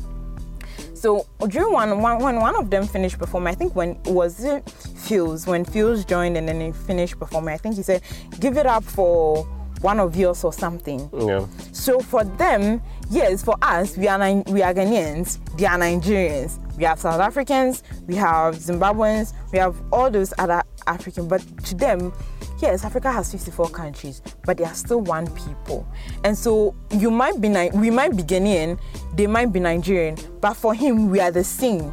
So 1.05 1.26
during 1.48 1.70
one, 1.70 2.00
one 2.00 2.18
when 2.18 2.40
one 2.40 2.57
of 2.57 2.70
them 2.70 2.86
finished 2.86 3.18
performing, 3.18 3.52
I 3.52 3.55
think 3.55 3.76
when 3.76 4.02
was 4.05 4.42
it 4.42 4.64
Pheelz 4.64 5.46
when 5.46 5.62
Pheelz 5.62 6.07
joined 6.07 6.38
and 6.38 6.48
then 6.48 6.59
he 6.62 6.72
finished 6.72 7.18
performing, 7.18 7.52
I 7.52 7.59
think 7.59 7.76
he 7.76 7.82
said, 7.82 8.00
"Give 8.40 8.57
it 8.57 8.64
up 8.64 8.82
for 8.82 9.44
one 9.82 10.00
of 10.00 10.16
yours 10.16 10.42
or 10.44 10.52
something." 10.55 11.11
Yeah. 11.12 11.44
So 11.72 12.00
for 12.00 12.24
them, 12.24 12.80
yes, 13.11 13.44
for 13.44 13.55
us, 13.61 13.98
we 13.98 14.09
are 14.09 14.18
we 14.44 14.62
are 14.62 14.72
Ghanaians, 14.72 15.40
they 15.59 15.66
are 15.66 15.76
Nigerians. 15.76 16.59
We 16.78 16.84
have 16.84 16.98
South 16.98 17.20
Africans, 17.20 17.82
we 18.07 18.14
have 18.14 18.57
Zimbabweans, 18.57 19.34
we 19.52 19.59
have 19.59 19.76
all 19.92 20.11
those 20.11 20.32
other 20.38 20.62
African. 20.86 21.28
But 21.28 21.42
to 21.66 21.74
them, 21.74 22.14
yes, 22.59 22.84
Africa 22.84 23.11
has 23.12 23.30
54 23.32 23.68
countries, 23.70 24.22
but 24.44 24.57
they 24.57 24.64
are 24.64 24.74
still 24.74 25.00
one 25.00 25.26
people. 25.34 25.86
And 26.24 26.36
so 26.36 26.74
you 26.90 27.11
might 27.11 27.40
be 27.40 27.48
we 27.74 27.90
might 27.90 28.16
be 28.16 28.22
Ghanaian, 28.22 28.78
they 29.14 29.26
might 29.26 29.52
be 29.52 29.61
Nigerian, 29.61 30.16
but 30.40 30.55
for 30.55 30.74
him, 30.74 31.11
we 31.11 31.20
are 31.20 31.30
the 31.30 31.44
same. 31.44 31.92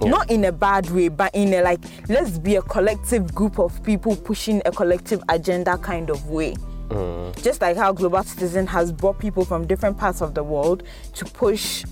Not 0.00 0.30
in 0.30 0.44
a 0.44 0.52
bad 0.52 0.90
way, 0.90 1.08
but 1.08 1.34
in 1.34 1.54
a 1.54 1.62
like, 1.62 1.80
let's 2.08 2.38
be 2.38 2.56
a 2.56 2.62
collective 2.62 3.34
group 3.34 3.58
of 3.58 3.82
people 3.84 4.16
pushing 4.16 4.60
a 4.66 4.72
collective 4.72 5.22
agenda 5.28 5.78
kind 5.78 6.10
of 6.10 6.28
way. 6.28 6.56
Just 7.42 7.60
like 7.60 7.76
how 7.76 7.92
Global 7.92 8.22
Citizen 8.22 8.66
has 8.66 8.92
brought 8.92 9.18
people 9.18 9.44
from 9.44 9.66
different 9.66 9.96
parts 9.98 10.20
of 10.20 10.34
the 10.34 10.42
world 10.42 10.82
to 11.14 11.24
push 11.24 11.84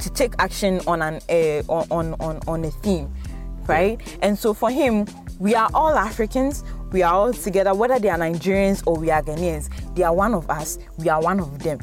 to 0.00 0.10
take 0.10 0.34
action 0.38 0.80
on 0.86 1.02
an 1.02 1.20
uh, 1.28 1.62
on 1.68 2.14
on 2.20 2.40
on 2.46 2.64
a 2.64 2.70
theme, 2.70 3.12
right? 3.66 4.00
And 4.22 4.38
so 4.38 4.54
for 4.54 4.70
him, 4.70 5.06
we 5.38 5.54
are 5.54 5.68
all 5.74 5.94
Africans. 5.94 6.62
We 6.92 7.02
are 7.02 7.12
all 7.12 7.32
together, 7.32 7.74
whether 7.74 7.98
they 7.98 8.08
are 8.08 8.18
Nigerians 8.18 8.82
or 8.86 8.96
we 8.96 9.10
are 9.10 9.22
Ghanaians. 9.22 9.68
They 9.94 10.02
are 10.04 10.14
one 10.14 10.34
of 10.34 10.48
us. 10.48 10.78
We 10.96 11.08
are 11.08 11.20
one 11.20 11.40
of 11.40 11.58
them. 11.62 11.78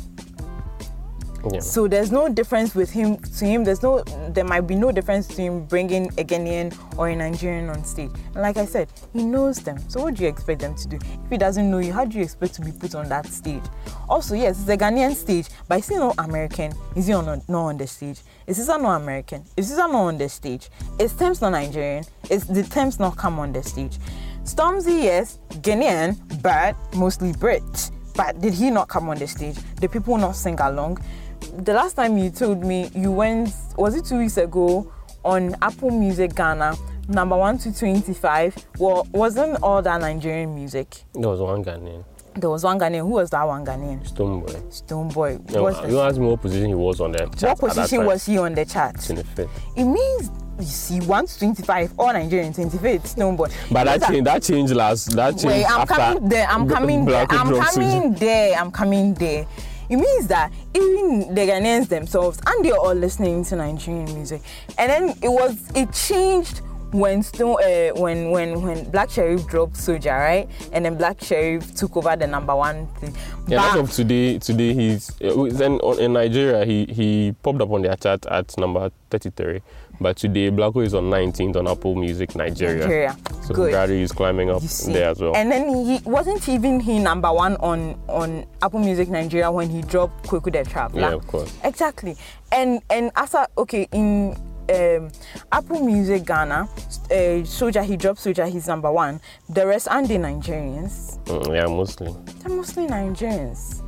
So 1.62 1.88
there's 1.88 2.12
no 2.12 2.30
difference 2.30 2.76
with 2.76 2.92
him 2.92 3.18
to 3.18 3.46
him. 3.46 3.64
There's 3.64 3.82
no 3.82 4.04
there 4.30 4.46
might 4.46 4.62
be 4.62 4.76
no 4.76 4.92
difference 4.92 5.28
to 5.28 5.42
him 5.42 5.66
bringing 5.66 6.08
a 6.18 6.24
Ghanaian 6.24 6.76
or 6.98 7.10
a 7.10 7.16
Nigerian 7.16 7.70
on 7.70 7.84
stage. 7.84 8.12
And 8.34 8.42
like 8.42 8.58
I 8.58 8.66
said, 8.66 8.90
he 9.14 9.24
knows 9.24 9.58
them. 9.58 9.78
So 9.90 10.04
what 10.04 10.16
do 10.16 10.24
you 10.24 10.30
expect 10.30 10.62
them 10.62 10.76
to 10.76 10.88
do? 10.88 10.98
If 10.98 11.30
he 11.30 11.38
doesn't 11.38 11.70
know 11.70 11.80
you, 11.80 11.94
how 11.94 12.06
do 12.06 12.18
you 12.18 12.24
expect 12.24 12.54
to 12.56 12.62
be 12.62 12.72
put 12.72 12.96
on 12.96 13.10
that 13.10 13.26
stage? 13.28 13.64
Also, 14.08 14.36
yes, 14.36 14.60
it's 14.60 14.70
a 14.70 14.78
Ghanaian 14.78 15.16
stage, 15.16 15.48
but 15.68 15.80
is 15.80 15.88
he 15.88 15.96
not 15.96 16.16
American? 16.18 16.74
Is 16.96 17.08
he 17.08 17.14
on 17.14 17.26
not 17.26 17.44
on 17.50 17.78
the 17.78 17.88
stage? 17.88 18.22
Is 18.48 18.60
SZA 18.60 18.82
not 18.82 19.02
American? 19.02 19.44
Is 19.58 19.72
SZA 19.72 19.92
not 19.92 19.96
on 19.96 20.18
the 20.18 20.30
stage? 20.30 20.70
Is 21.00 21.14
Tems 21.14 21.42
not 21.42 21.52
Nigerian? 21.52 22.04
Is 22.30 22.46
the 22.46 22.64
Tems 22.64 23.00
not 23.00 23.18
come 23.18 23.40
on 23.40 23.54
the 23.54 23.64
stage? 23.64 23.98
Stormzy, 24.44 25.04
yes, 25.04 25.40
Ghanaian, 25.62 26.18
but 26.42 26.76
mostly 26.96 27.32
Brit. 27.34 27.92
But 28.16 28.42
did 28.42 28.54
he 28.54 28.70
not 28.70 28.90
come 28.90 29.10
on 29.10 29.18
the 29.18 29.28
stage? 29.28 29.56
The 29.80 29.88
people 29.88 30.18
not 30.18 30.36
sing 30.36 30.60
along? 30.60 30.98
The 31.42 31.74
last 31.74 31.96
time 31.96 32.18
you 32.18 32.30
told 32.30 32.64
me 32.64 32.90
you 32.96 33.12
went, 33.12 33.50
was 33.76 33.96
it 33.96 34.06
two 34.06 34.18
weeks 34.20 34.38
ago, 34.38 34.92
on 35.24 35.56
Apple 35.62 35.92
Music 35.92 36.34
Ghana, 36.36 36.76
number 37.08 37.36
one 37.38 37.58
to 37.60 37.78
25? 37.78 38.56
Well, 38.80 39.08
wasn't 39.12 39.62
all 39.62 39.82
that 39.82 40.02
Nigerian 40.02 40.56
music? 40.56 41.04
There 41.14 41.30
was 41.30 41.40
one 41.40 41.64
Ghanaian, 41.64 42.04
There 42.36 42.50
was 42.50 42.64
one 42.64 42.80
Ghanaian. 42.80 43.00
Who 43.02 43.10
was 43.10 43.30
that 43.32 43.44
one 43.44 43.66
Ghanaian? 43.66 44.08
Stonebwoy. 44.10 44.72
Stone 44.74 45.10
Boy. 45.10 45.36
Uh, 45.50 45.82
the- 45.82 45.88
you 45.90 46.00
asked 46.00 46.18
me 46.20 46.28
what 46.28 46.42
position 46.42 46.68
he 46.70 46.76
was 46.76 47.02
on 47.02 47.12
the 47.12 47.20
chart. 47.38 47.60
what 47.62 47.70
position 47.74 48.06
was 48.06 48.26
he 48.26 48.38
on 48.38 48.54
the 48.56 48.66
chart? 48.66 48.96
25th. 48.96 49.50
It 49.76 49.84
means 49.84 50.32
you 50.60 50.66
see, 50.68 51.00
1 51.02 51.26
to 51.26 51.40
25, 51.40 51.94
all 51.98 52.14
Nigerian, 52.14 52.54
25, 52.54 53.04
Stonebwoy. 53.04 53.52
But 53.72 53.84
that 53.86 54.04
changed. 54.08 54.26
That 54.28 54.44
changed 54.44 54.74
last. 54.76 55.12
That 55.16 55.32
changed 55.32 55.46
Wait, 55.46 55.66
I'm 55.66 55.82
after. 55.82 55.96
coming 55.96 56.30
there. 56.30 56.48
I'm 56.48 56.70
coming 56.70 57.06
there. 57.06 57.26
I'm 57.30 57.60
coming 57.60 58.14
there. 58.14 58.58
I'm 58.60 58.72
coming 58.72 59.14
there. 59.16 59.46
It 59.92 59.98
means 59.98 60.28
that 60.28 60.52
even 60.74 61.34
the 61.36 61.42
Ghanaians 61.42 61.90
themselves 61.90 62.40
and 62.48 62.64
they're 62.64 62.78
all 62.78 62.94
listening 62.94 63.44
to 63.46 63.58
Nigerian 63.58 64.06
music. 64.06 64.42
And 64.78 64.90
then 64.90 65.10
it 65.22 65.28
was 65.30 65.58
it 65.76 65.92
changed 65.92 66.62
when 66.94 67.24
Stone 67.24 67.58
uh, 67.64 67.90
when 68.00 68.32
when 68.32 68.62
when 68.62 68.90
Black 68.90 69.10
Sherif 69.10 69.46
dropped 69.48 69.74
Soja, 69.74 70.18
right? 70.18 70.50
And 70.72 70.86
then 70.86 70.96
Black 70.98 71.20
Sherif 71.20 71.78
took 71.78 71.96
over 71.98 72.16
the 72.16 72.28
number 72.28 72.56
one 72.56 72.88
thing. 73.02 73.14
Yeah, 73.48 73.58
But- 73.60 73.74
as 73.74 73.80
of 73.82 73.92
today, 73.92 74.40
today 74.40 74.74
he's 74.74 75.10
uh, 75.22 75.48
then 75.52 75.74
on, 75.80 76.00
in 76.00 76.14
Nigeria 76.14 76.66
he 76.66 76.86
he 76.86 77.36
popped 77.44 77.62
up 77.62 77.70
on 77.72 77.82
their 77.82 77.96
chart 77.98 78.26
at 78.28 78.58
number 78.58 78.92
33, 79.10 79.62
but 80.02 80.18
today 80.18 80.50
Blacko 80.50 80.84
is 80.84 80.94
on 80.94 81.04
19th 81.06 81.56
on 81.56 81.68
Apple 81.68 81.96
Music 81.96 82.36
Nigeria. 82.36 82.80
Nigeria. 82.82 83.18
So 83.44 83.54
Good. 83.54 83.90
he's 83.90 84.12
climbing 84.12 84.50
up 84.50 84.62
there 84.64 85.12
as 85.12 85.20
well. 85.20 85.36
And 85.36 85.52
then 85.52 85.86
he 85.86 86.00
wasn't 86.04 86.50
even 86.50 86.80
he 86.80 87.00
number 87.00 87.32
one 87.32 87.56
on 87.58 88.00
on 88.08 88.46
Apple 88.62 88.80
Music 88.80 89.10
Nigeria 89.10 89.52
when 89.52 89.70
he 89.70 89.82
dropped 89.84 90.28
Kwaku 90.28 90.52
the 90.52 90.70
Traveler. 90.70 91.02
Yeah, 91.02 91.14
of 91.14 91.28
course. 91.28 91.56
Exactly. 91.64 92.18
And 92.52 92.82
and 92.90 93.12
after 93.16 93.46
okay 93.58 93.88
in 93.92 94.36
um, 94.70 95.12
Apple 95.52 95.86
Music 95.86 96.26
Ghana, 96.26 96.62
uh, 96.62 97.14
Soja 97.46 97.84
he 97.84 97.96
dropped 97.98 98.20
Soja 98.20 98.50
he's 98.52 98.68
number 98.68 98.92
one. 98.92 99.22
The 99.50 99.68
rest 99.68 99.88
aren't 99.88 100.08
they 100.08 100.18
Nigerians? 100.18 101.20
Mm, 101.26 101.56
yeah, 101.56 101.66
mostly. 101.68 102.16
They're 102.40 102.56
mostly 102.56 102.88
Nigerians. 102.88 103.81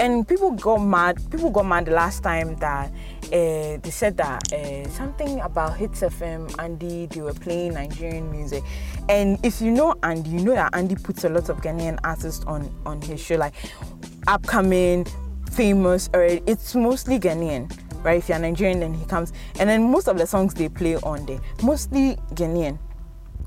And 0.00 0.26
people 0.26 0.50
got 0.52 0.78
mad. 0.78 1.18
People 1.30 1.50
got 1.50 1.66
mad 1.66 1.86
the 1.86 1.92
last 1.92 2.22
time 2.22 2.56
that 2.56 2.90
uh, 3.26 3.78
they 3.82 3.90
said 3.90 4.16
that 4.16 4.52
uh, 4.52 4.88
something 4.88 5.40
about 5.40 5.76
Hitz 5.76 6.00
FM, 6.00 6.52
Andy, 6.58 7.06
they 7.06 7.20
were 7.20 7.32
playing 7.32 7.74
Nigerian 7.74 8.30
music. 8.30 8.64
And 9.08 9.38
if 9.44 9.60
you 9.60 9.70
know 9.70 9.94
Andy, 10.02 10.30
you 10.30 10.40
know 10.40 10.54
that 10.54 10.74
Andy 10.74 10.96
puts 10.96 11.24
a 11.24 11.28
lot 11.28 11.48
of 11.48 11.58
Ghanaian 11.58 11.98
artists 12.04 12.44
on 12.46 12.74
on 12.84 13.00
his 13.02 13.20
show, 13.20 13.36
like 13.36 13.54
upcoming, 14.26 15.06
famous. 15.52 16.10
Or 16.12 16.22
it's 16.24 16.74
mostly 16.74 17.20
Ghanaian, 17.20 17.70
right? 18.04 18.18
If 18.18 18.28
you're 18.28 18.38
Nigerian, 18.38 18.80
then 18.80 18.94
he 18.94 19.04
comes, 19.06 19.32
and 19.60 19.68
then 19.70 19.90
most 19.90 20.08
of 20.08 20.18
the 20.18 20.26
songs 20.26 20.54
they 20.54 20.68
play 20.68 20.96
on 20.96 21.24
there, 21.26 21.40
mostly 21.62 22.16
Ghanaian. 22.34 22.78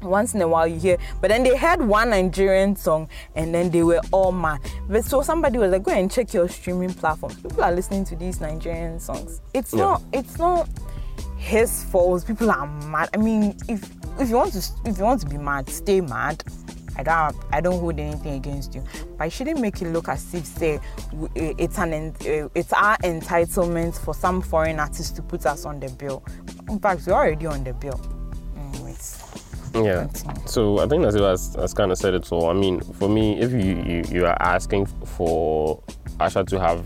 Once 0.01 0.33
in 0.35 0.41
a 0.41 0.47
while 0.47 0.67
you 0.67 0.79
hear 0.79 0.97
but 1.21 1.29
then 1.29 1.43
they 1.43 1.55
heard 1.55 1.81
one 1.81 2.09
nigerian 2.09 2.75
song 2.75 3.09
and 3.35 3.53
then 3.53 3.69
they 3.69 3.83
were 3.83 4.01
all 4.11 4.31
mad. 4.31 4.59
But 4.89 5.05
so 5.05 5.21
somebody 5.21 5.57
was 5.57 5.71
like 5.71 5.83
go 5.83 5.91
and 5.91 6.11
check 6.11 6.33
your 6.33 6.47
streaming 6.49 6.93
platforms 6.93 7.35
people 7.41 7.63
are 7.63 7.71
listening 7.71 8.05
to 8.05 8.15
these 8.15 8.39
nigerian 8.41 8.99
songs. 8.99 9.41
It's 9.53 9.73
Yeah. 9.73 9.79
not 9.83 10.01
it's 10.13 10.37
not 10.37 10.69
his 11.37 11.83
fault. 11.85 12.25
People 12.25 12.49
are 12.51 12.67
mad. 12.87 13.09
I 13.13 13.17
mean 13.17 13.55
if 13.67 13.89
if 14.19 14.29
you 14.29 14.35
want 14.35 14.53
to 14.53 14.59
if 14.85 14.97
you 14.97 15.03
want 15.03 15.21
to 15.21 15.27
be 15.27 15.37
mad 15.37 15.69
stay 15.69 16.01
mad. 16.01 16.43
I 16.99 17.03
don't, 17.03 17.35
I 17.51 17.61
don't 17.61 17.79
hold 17.79 17.99
anything 17.99 18.33
against 18.33 18.73
you, 18.73 18.83
but 19.19 19.25
I 19.25 19.29
shouldn't 19.29 19.59
make 19.59 19.79
it 19.83 19.89
look 19.89 20.09
as 20.09 20.33
if 20.33 20.45
say 20.47 20.79
it's 21.35 21.77
an 21.77 22.15
it's 22.55 22.73
our 22.73 22.97
entitlement 23.03 24.03
for 24.03 24.15
some 24.15 24.41
foreign 24.41 24.79
artists 24.79 25.11
to 25.11 25.21
put 25.21 25.45
us 25.45 25.63
on 25.63 25.79
the 25.79 25.89
bill. 25.89 26.23
In 26.69 26.79
fact, 26.79 27.05
we're 27.05 27.13
already 27.13 27.45
on 27.45 27.63
the 27.63 27.73
bill. 27.73 27.99
Yeah. 29.73 30.07
So 30.45 30.79
I 30.79 30.87
think 30.87 31.03
that's 31.03 31.15
has, 31.15 31.55
has 31.55 31.73
kind 31.73 31.91
of 31.91 31.97
said 31.97 32.13
it 32.13 32.31
all. 32.31 32.49
I 32.49 32.53
mean, 32.53 32.81
for 32.81 33.09
me, 33.09 33.39
if 33.39 33.51
you, 33.51 33.81
you, 33.83 34.03
you 34.09 34.25
are 34.25 34.37
asking 34.41 34.85
for 34.85 35.81
Usher 36.19 36.43
to 36.43 36.59
have 36.59 36.83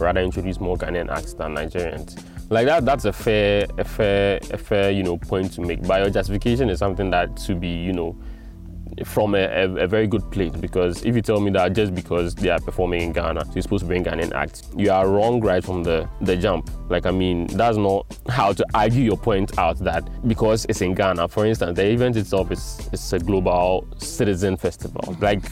rather 0.00 0.20
introduce 0.20 0.60
more 0.60 0.76
Ghanaian 0.76 1.10
acts 1.10 1.34
than 1.34 1.54
Nigerians, 1.54 2.22
like 2.50 2.66
that, 2.66 2.84
that's 2.84 3.04
a 3.04 3.12
fair, 3.12 3.66
a 3.78 3.84
fair, 3.84 4.40
a 4.50 4.58
fair, 4.58 4.90
you 4.90 5.02
know, 5.02 5.16
point 5.16 5.52
to 5.52 5.60
make. 5.60 5.82
But 5.82 6.00
your 6.00 6.10
justification 6.10 6.68
is 6.68 6.78
something 6.78 7.10
that 7.10 7.36
to 7.38 7.54
be, 7.54 7.68
you 7.68 7.92
know, 7.92 8.16
from 9.04 9.34
a, 9.34 9.38
a, 9.38 9.84
a 9.84 9.86
very 9.86 10.06
good 10.06 10.28
place 10.30 10.52
because 10.52 11.04
if 11.04 11.14
you 11.14 11.22
tell 11.22 11.40
me 11.40 11.50
that 11.52 11.72
just 11.72 11.94
because 11.94 12.34
they 12.34 12.50
are 12.50 12.60
performing 12.60 13.02
in 13.02 13.12
Ghana, 13.12 13.44
so 13.44 13.52
you're 13.54 13.62
supposed 13.62 13.82
to 13.82 13.86
bring 13.86 14.04
Ghanaian 14.04 14.32
act, 14.32 14.64
you 14.76 14.90
are 14.90 15.08
wrong 15.08 15.40
right 15.40 15.64
from 15.64 15.82
the, 15.82 16.08
the 16.20 16.36
jump. 16.36 16.70
Like, 16.88 17.06
I 17.06 17.10
mean, 17.10 17.46
that's 17.46 17.76
not 17.76 18.06
how 18.28 18.52
to 18.52 18.64
argue 18.74 19.02
your 19.02 19.16
point 19.16 19.58
out 19.58 19.78
that 19.78 20.08
because 20.28 20.66
it's 20.68 20.80
in 20.80 20.94
Ghana, 20.94 21.28
for 21.28 21.46
instance, 21.46 21.76
the 21.76 21.86
event 21.86 22.16
itself 22.16 22.50
is, 22.50 22.88
is 22.92 23.12
a 23.12 23.18
global 23.18 23.86
citizen 23.98 24.56
festival. 24.56 25.16
Like, 25.20 25.42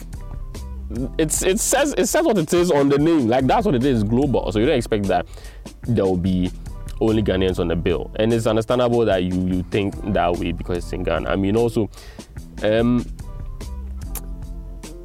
it's 1.17 1.43
it 1.43 1.59
says 1.59 1.93
it 1.97 2.07
says 2.07 2.25
what 2.25 2.37
it 2.37 2.51
is 2.51 2.71
on 2.71 2.89
the 2.89 2.97
name. 2.97 3.27
Like 3.27 3.45
that's 3.45 3.65
what 3.65 3.75
it 3.75 3.85
is, 3.85 4.03
global. 4.03 4.51
So 4.51 4.57
you 4.57 4.65
don't 4.65 4.75
expect 4.77 5.05
that 5.05 5.27
there 5.83 6.03
will 6.03 6.17
be 6.17 6.51
only 7.01 7.23
Ghanaians 7.23 7.59
on 7.59 7.67
the 7.67 7.75
bill. 7.75 8.11
And 8.17 8.33
it's 8.33 8.47
understandable 8.47 9.05
that 9.05 9.23
you 9.23 9.47
you 9.47 9.63
think 9.63 9.95
that 10.13 10.37
way 10.37 10.51
because 10.51 10.79
it's 10.79 10.93
in 10.93 11.03
Ghana. 11.03 11.29
I 11.29 11.35
mean 11.35 11.55
also 11.55 11.89
um 12.63 13.05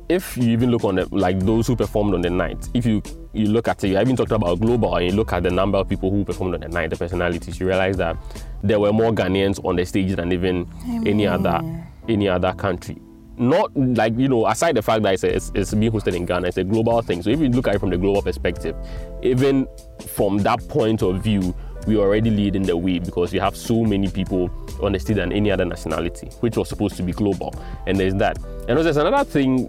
if 0.09 0.37
you 0.37 0.51
even 0.51 0.71
look 0.71 0.85
on 0.85 0.97
the 0.97 1.07
like 1.15 1.39
those 1.41 1.67
who 1.67 1.77
performed 1.77 2.15
on 2.15 2.21
the 2.21 2.31
night, 2.31 2.69
if 2.75 2.85
you 2.85 3.03
you 3.33 3.47
look 3.47 3.69
at 3.69 3.83
it, 3.85 3.97
I 3.97 4.03
even 4.03 4.17
talked 4.17 4.33
about 4.33 4.61
global 4.61 4.95
and 4.97 5.07
you 5.11 5.13
look 5.13 5.33
at 5.33 5.43
the 5.43 5.51
number 5.51 5.79
of 5.79 5.89
people 5.89 6.11
who 6.11 6.25
performed 6.25 6.55
on 6.55 6.61
the 6.61 6.69
night, 6.69 6.91
the 6.91 6.97
personalities, 6.97 7.59
you 7.59 7.67
realize 7.67 7.97
that 7.97 8.17
there 8.63 8.79
were 8.79 8.93
more 8.93 9.13
Ghanaians 9.13 9.65
on 9.65 9.77
the 9.77 9.85
stage 9.85 10.15
than 10.15 10.33
even 10.33 10.69
any 11.07 11.27
other 11.27 11.61
any 12.09 12.29
other 12.29 12.53
country. 12.53 12.97
Not 13.37 13.77
like 13.77 14.17
you 14.17 14.29
know, 14.29 14.47
aside 14.47 14.77
the 14.77 14.83
fact 14.83 15.03
that 15.03 15.15
it's, 15.15 15.25
it's, 15.25 15.53
it's 15.55 15.75
being 15.75 15.91
hosted 15.91 16.15
in 16.15 16.25
Ghana, 16.25 16.49
it's 16.49 16.57
a 16.57 16.65
global 16.65 17.03
thing. 17.03 17.21
So 17.23 17.31
if 17.31 17.41
you 17.41 17.49
look 17.49 17.67
at 17.67 17.75
it 17.75 17.79
from 17.81 17.91
the 17.91 17.99
global 17.99 18.23
perspective, 18.23 18.77
even 19.23 19.67
from 20.07 20.39
that 20.39 20.67
point 20.69 21.03
of 21.03 21.23
view, 21.23 21.55
we 21.87 21.97
already 21.97 22.31
lead 22.31 22.57
in 22.57 22.63
the 22.63 22.77
way 22.77 22.99
because 22.99 23.33
you 23.33 23.41
have 23.41 23.57
so 23.57 23.83
many 23.83 24.09
people 24.09 24.51
on 24.83 24.93
the 24.93 24.99
stage 24.99 25.17
than 25.17 25.33
any 25.33 25.51
other 25.51 25.65
nationality, 25.65 26.29
which 26.41 26.57
was 26.57 26.69
supposed 26.69 26.97
to 26.97 27.03
be 27.03 27.13
global. 27.13 27.55
And 27.87 27.99
there's 27.99 28.15
that. 28.15 28.39
And 28.69 28.71
also 28.71 28.85
there's 28.85 28.97
another 28.97 29.25
thing 29.25 29.69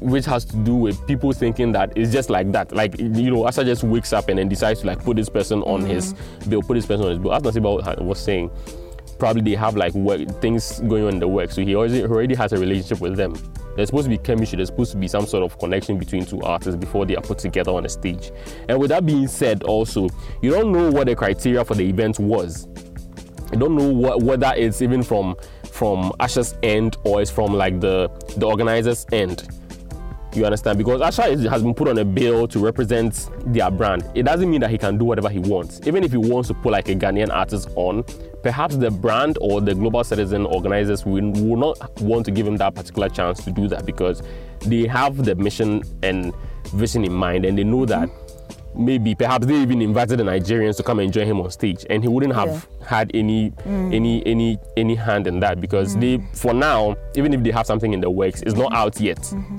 which 0.00 0.24
has 0.26 0.44
to 0.44 0.56
do 0.58 0.74
with 0.74 1.06
people 1.06 1.32
thinking 1.32 1.72
that 1.72 1.92
it's 1.96 2.12
just 2.12 2.30
like 2.30 2.52
that. 2.52 2.72
Like, 2.72 2.98
you 2.98 3.30
know, 3.30 3.44
Usher 3.44 3.64
just 3.64 3.84
wakes 3.84 4.12
up 4.12 4.28
and 4.28 4.38
then 4.38 4.48
decides 4.48 4.80
to 4.80 4.86
like 4.86 5.02
put 5.02 5.16
this 5.16 5.28
person 5.28 5.62
on 5.62 5.82
his 5.82 6.14
mm-hmm. 6.14 6.50
bill, 6.50 6.62
put 6.62 6.74
this 6.74 6.86
person 6.86 7.06
on 7.06 7.10
his 7.12 7.18
bill. 7.18 7.32
As 7.32 7.42
Nasiba 7.42 8.02
was 8.02 8.18
saying, 8.18 8.50
probably 9.18 9.42
they 9.42 9.54
have 9.54 9.76
like 9.76 9.94
work, 9.94 10.40
things 10.40 10.80
going 10.80 11.04
on 11.04 11.14
in 11.14 11.18
the 11.20 11.28
work. 11.28 11.50
So 11.50 11.62
he 11.62 11.74
already, 11.74 12.02
already 12.02 12.34
has 12.34 12.52
a 12.52 12.58
relationship 12.58 13.00
with 13.00 13.16
them. 13.16 13.34
There's 13.76 13.88
supposed 13.88 14.04
to 14.04 14.10
be 14.10 14.18
chemistry, 14.18 14.56
there's 14.56 14.68
supposed 14.68 14.92
to 14.92 14.98
be 14.98 15.08
some 15.08 15.26
sort 15.26 15.42
of 15.42 15.58
connection 15.58 15.98
between 15.98 16.24
two 16.24 16.40
artists 16.42 16.76
before 16.76 17.06
they 17.06 17.16
are 17.16 17.22
put 17.22 17.38
together 17.38 17.72
on 17.72 17.84
a 17.84 17.88
stage. 17.88 18.30
And 18.68 18.78
with 18.78 18.90
that 18.90 19.04
being 19.04 19.26
said, 19.26 19.64
also, 19.64 20.08
you 20.42 20.50
don't 20.50 20.72
know 20.72 20.90
what 20.90 21.06
the 21.06 21.16
criteria 21.16 21.64
for 21.64 21.74
the 21.74 21.84
event 21.84 22.18
was. 22.18 22.68
I 23.52 23.56
don't 23.56 23.76
know 23.76 23.88
what, 23.88 24.22
whether 24.22 24.52
it's 24.56 24.82
even 24.82 25.02
from 25.02 25.36
from 25.64 26.12
Usher's 26.20 26.54
end 26.62 26.96
or 27.04 27.20
it's 27.20 27.30
from 27.30 27.52
like 27.52 27.80
the 27.80 28.08
the 28.36 28.46
organizer's 28.46 29.06
end. 29.12 29.48
You 30.36 30.44
understand? 30.44 30.78
Because 30.78 31.00
Usher 31.00 31.24
is, 31.30 31.44
has 31.44 31.62
been 31.62 31.74
put 31.74 31.88
on 31.88 31.98
a 31.98 32.04
bill 32.04 32.48
to 32.48 32.58
represent 32.58 33.30
their 33.46 33.70
brand. 33.70 34.08
It 34.14 34.24
doesn't 34.24 34.50
mean 34.50 34.60
that 34.62 34.70
he 34.70 34.78
can 34.78 34.98
do 34.98 35.04
whatever 35.04 35.28
he 35.28 35.38
wants. 35.38 35.80
Even 35.86 36.02
if 36.02 36.10
he 36.10 36.16
wants 36.16 36.48
to 36.48 36.54
put 36.54 36.72
like 36.72 36.88
a 36.88 36.94
Ghanaian 36.94 37.30
artist 37.30 37.68
on, 37.76 38.04
perhaps 38.42 38.76
the 38.76 38.90
brand 38.90 39.38
or 39.40 39.60
the 39.60 39.74
global 39.74 40.02
citizen 40.04 40.44
organizers 40.46 41.04
will, 41.04 41.30
will 41.32 41.56
not 41.56 42.00
want 42.00 42.24
to 42.26 42.30
give 42.30 42.46
him 42.46 42.56
that 42.56 42.74
particular 42.74 43.08
chance 43.08 43.42
to 43.44 43.50
do 43.52 43.68
that 43.68 43.86
because 43.86 44.22
they 44.66 44.86
have 44.86 45.24
the 45.24 45.34
mission 45.36 45.82
and 46.02 46.34
vision 46.74 47.04
in 47.04 47.12
mind 47.12 47.44
and 47.44 47.56
they 47.58 47.64
know 47.64 47.84
that 47.86 48.08
maybe 48.76 49.14
perhaps 49.14 49.46
they 49.46 49.54
even 49.60 49.80
invited 49.80 50.18
the 50.18 50.24
Nigerians 50.24 50.76
to 50.76 50.82
come 50.82 50.98
and 50.98 51.12
join 51.12 51.26
him 51.26 51.40
on 51.40 51.50
stage 51.50 51.86
and 51.90 52.02
he 52.02 52.08
wouldn't 52.08 52.34
have 52.34 52.66
had 52.84 53.10
any 53.14 53.50
mm. 53.50 53.94
any 53.94 54.24
any 54.26 54.58
any 54.76 54.94
hand 54.94 55.26
in 55.26 55.40
that 55.40 55.60
because 55.60 55.94
they 55.96 56.18
mm. 56.18 56.36
for 56.36 56.52
now 56.52 56.96
even 57.14 57.32
if 57.32 57.42
they 57.42 57.50
have 57.50 57.66
something 57.66 57.92
in 57.92 58.00
the 58.00 58.10
works 58.10 58.42
it's 58.42 58.56
not 58.56 58.72
out 58.72 59.00
yet 59.00 59.18
mm-hmm. 59.18 59.56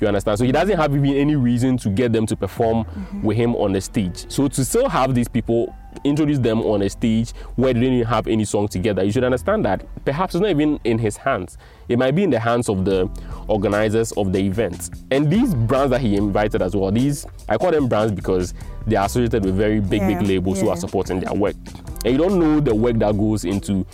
You 0.00 0.08
understand? 0.08 0.38
So 0.38 0.44
he 0.44 0.52
doesn't 0.52 0.76
have 0.76 0.94
even 0.94 1.14
any 1.14 1.36
reason 1.36 1.76
to 1.78 1.88
get 1.88 2.12
them 2.12 2.26
to 2.26 2.36
perform 2.36 2.86
with 3.22 3.36
him 3.36 3.54
on 3.56 3.72
the 3.72 3.80
stage. 3.80 4.30
So 4.30 4.48
to 4.48 4.64
still 4.64 4.88
have 4.88 5.14
these 5.14 5.28
people 5.28 5.74
introduce 6.04 6.38
them 6.38 6.60
on 6.60 6.82
a 6.82 6.90
stage 6.90 7.30
where 7.56 7.72
they 7.72 7.80
didn't 7.80 8.06
have 8.06 8.26
any 8.26 8.44
song 8.44 8.68
together, 8.68 9.02
you 9.02 9.10
should 9.12 9.24
understand 9.24 9.64
that 9.64 9.86
perhaps 10.04 10.34
it's 10.34 10.42
not 10.42 10.50
even 10.50 10.78
in 10.84 10.98
his 10.98 11.16
hands. 11.16 11.56
It 11.88 11.98
might 11.98 12.14
be 12.14 12.22
in 12.22 12.30
the 12.30 12.38
hands 12.38 12.68
of 12.68 12.84
the 12.84 13.08
organizers 13.48 14.12
of 14.12 14.32
the 14.32 14.38
event. 14.40 14.90
And 15.10 15.30
these 15.30 15.54
brands 15.54 15.90
that 15.90 16.00
he 16.00 16.16
invited 16.16 16.62
as 16.62 16.76
well, 16.76 16.90
these 16.90 17.26
I 17.48 17.56
call 17.56 17.70
them 17.70 17.88
brands 17.88 18.12
because 18.12 18.54
they 18.86 18.96
are 18.96 19.06
associated 19.06 19.44
with 19.44 19.56
very 19.56 19.80
big, 19.80 20.02
Yeah, 20.02 20.18
big 20.18 20.28
labels 20.28 20.60
who 20.60 20.68
are 20.68 20.76
supporting 20.76 21.20
their 21.20 21.34
work. 21.34 21.56
And 22.04 22.12
you 22.12 22.18
don't 22.18 22.38
know 22.38 22.60
the 22.60 22.74
work 22.74 22.98
that 22.98 23.16
goes 23.16 23.44
into 23.44 23.86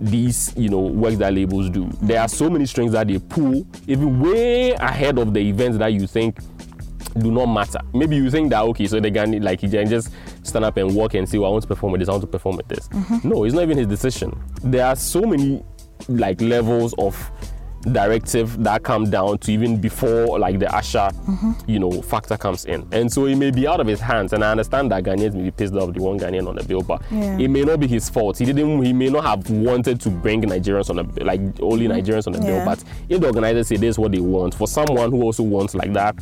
these 0.00 0.52
you 0.56 0.68
know 0.68 0.80
works 0.80 1.18
that 1.18 1.32
labels 1.34 1.70
do. 1.70 1.88
There 2.02 2.20
are 2.20 2.28
so 2.28 2.48
many 2.50 2.66
strings 2.66 2.92
that 2.92 3.08
they 3.08 3.18
pull 3.18 3.66
even 3.86 4.20
way 4.20 4.72
ahead 4.72 5.18
of 5.18 5.34
the 5.34 5.40
events 5.40 5.78
that 5.78 5.92
you 5.92 6.06
think 6.06 6.38
do 7.18 7.30
not 7.30 7.46
matter. 7.46 7.80
Maybe 7.92 8.16
you 8.16 8.30
think 8.30 8.50
that 8.50 8.62
okay 8.62 8.86
so 8.86 9.00
the 9.00 9.10
guy 9.10 9.24
like 9.24 9.60
he 9.60 9.68
can 9.68 9.88
just 9.88 10.10
stand 10.42 10.64
up 10.64 10.76
and 10.76 10.94
walk 10.94 11.14
and 11.14 11.28
say 11.28 11.38
well 11.38 11.50
i 11.50 11.52
want 11.52 11.62
to 11.62 11.68
perform 11.68 11.92
with 11.92 12.00
this 12.00 12.08
i 12.08 12.12
want 12.12 12.22
to 12.22 12.26
perform 12.28 12.56
with 12.56 12.68
this. 12.68 12.88
Mm-hmm. 12.88 13.28
No 13.28 13.44
it's 13.44 13.54
not 13.54 13.62
even 13.62 13.78
his 13.78 13.86
decision. 13.86 14.38
There 14.62 14.86
are 14.86 14.96
so 14.96 15.22
many 15.22 15.62
like 16.08 16.40
levels 16.40 16.94
of 16.98 17.30
directive 17.82 18.62
that 18.62 18.82
come 18.82 19.08
down 19.10 19.38
to 19.38 19.52
even 19.52 19.80
before 19.80 20.38
like 20.38 20.58
the 20.58 20.72
Usher, 20.74 21.10
you 21.66 21.78
know, 21.78 21.90
factor 22.02 22.36
comes 22.36 22.64
in. 22.66 22.86
And 22.92 23.10
so 23.12 23.26
it 23.26 23.36
may 23.36 23.50
be 23.50 23.66
out 23.66 23.80
of 23.80 23.86
his 23.86 24.00
hands. 24.00 24.32
And 24.32 24.44
I 24.44 24.50
understand 24.50 24.90
that 24.92 25.04
Ghanaians 25.04 25.34
may 25.34 25.44
be 25.44 25.50
pissed 25.50 25.74
off 25.74 25.92
the 25.94 26.02
one 26.02 26.18
Ghanaian 26.18 26.46
on 26.48 26.56
the 26.56 26.62
bill, 26.64 26.82
but 26.82 27.02
Yeah. 27.10 27.38
it 27.38 27.48
may 27.48 27.62
not 27.62 27.80
be 27.80 27.86
his 27.86 28.08
fault. 28.10 28.38
He 28.38 28.44
didn't 28.44 28.82
he 28.82 28.92
may 28.92 29.08
not 29.08 29.24
have 29.24 29.48
wanted 29.50 30.00
to 30.02 30.10
bring 30.10 30.42
Nigerians 30.42 30.90
on 30.90 30.96
the 30.96 31.24
like 31.24 31.40
only 31.60 31.88
Nigerians 31.88 32.26
on 32.26 32.34
the 32.34 32.40
bill. 32.40 32.64
But 32.64 32.82
if 33.08 33.20
the 33.20 33.26
organizers 33.26 33.68
say 33.68 33.76
this 33.76 33.90
is 33.90 33.98
what 33.98 34.12
they 34.12 34.20
want, 34.20 34.54
for 34.54 34.66
someone 34.68 35.10
who 35.10 35.22
also 35.22 35.42
wants 35.42 35.74
like 35.74 35.92
that 35.94 36.16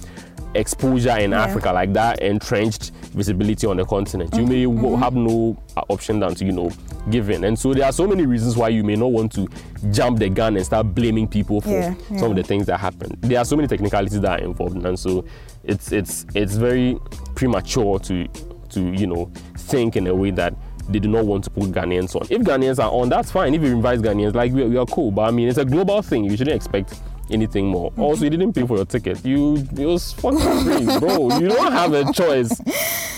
exposure 0.55 1.17
in 1.19 1.33
Yeah. 1.33 1.45
Africa, 1.45 1.73
like 1.73 1.93
that 1.93 2.21
entrenched 2.21 2.93
visibility 3.15 3.67
on 3.67 3.77
the 3.77 3.85
continent, 3.85 4.35
you 4.35 4.47
may 4.47 4.65
Mm-hmm. 4.65 4.95
have 5.03 5.15
no 5.15 5.57
uh, 5.77 5.83
option 5.89 6.21
than 6.21 6.35
to, 6.35 6.45
you 6.45 6.53
know, 6.53 6.71
give 7.11 7.31
in. 7.31 7.45
And 7.45 7.59
so 7.59 7.73
there 7.75 7.85
are 7.87 7.93
so 7.93 8.07
many 8.07 8.27
reasons 8.27 8.57
why 8.57 8.69
you 8.69 8.83
may 8.85 8.97
not 8.97 9.13
want 9.13 9.33
to 9.33 9.49
jump 9.93 10.19
the 10.19 10.29
gun 10.29 10.57
and 10.57 10.65
start 10.65 10.95
blaming 10.95 11.27
people 11.29 11.48
for 11.49 11.63
Yeah, 11.67 11.95
some 12.19 12.31
of 12.31 12.37
the 12.37 12.43
things 12.43 12.67
that 12.67 12.79
happen. 12.79 13.19
There 13.21 13.39
are 13.39 13.45
so 13.45 13.57
many 13.57 13.69
technicalities 13.69 14.21
that 14.21 14.41
are 14.41 14.45
involved, 14.45 14.77
and 14.85 14.99
so 14.99 15.25
it's 15.65 15.91
it's 15.93 16.27
it's 16.35 16.55
very 16.57 16.99
premature 17.35 17.99
to 18.01 18.27
to 18.71 18.81
you 18.93 19.07
know 19.07 19.31
think 19.57 19.97
in 19.97 20.07
a 20.07 20.15
way 20.15 20.31
that 20.33 20.55
they 20.89 20.99
do 20.99 21.09
not 21.09 21.25
want 21.27 21.45
to 21.45 21.51
put 21.51 21.65
Ghanaians 21.65 22.15
on. 22.17 22.27
If 22.31 22.43
Ghanaians 22.43 22.83
are 22.83 22.91
on, 22.91 23.09
that's 23.09 23.31
fine. 23.31 23.55
If 23.55 23.63
you 23.63 23.69
invite 23.69 24.01
Ghanaians, 24.01 24.35
like 24.35 24.53
we, 24.53 24.65
we 24.65 24.77
are 24.77 24.87
cool. 24.87 25.11
But 25.11 25.23
I 25.29 25.31
mean, 25.31 25.49
it's 25.49 25.59
a 25.59 25.65
global 25.65 26.01
thing. 26.03 26.25
You 26.25 26.37
shouldn't 26.37 26.57
expect 26.57 26.99
anything 27.31 27.67
more. 27.67 27.91
Mm-hmm. 27.93 28.01
Also, 28.03 28.25
you 28.25 28.31
didn't 28.31 28.53
pay 28.53 28.67
for 28.67 28.77
your 28.77 28.85
ticket. 28.85 29.25
You 29.25 29.57
it 29.77 29.87
was 29.87 30.13
fucking 30.15 30.65
free, 30.65 30.99
bro. 30.99 31.39
You 31.39 31.49
don't 31.49 31.73
have 31.73 31.93
a 31.93 32.13
choice. 32.13 32.57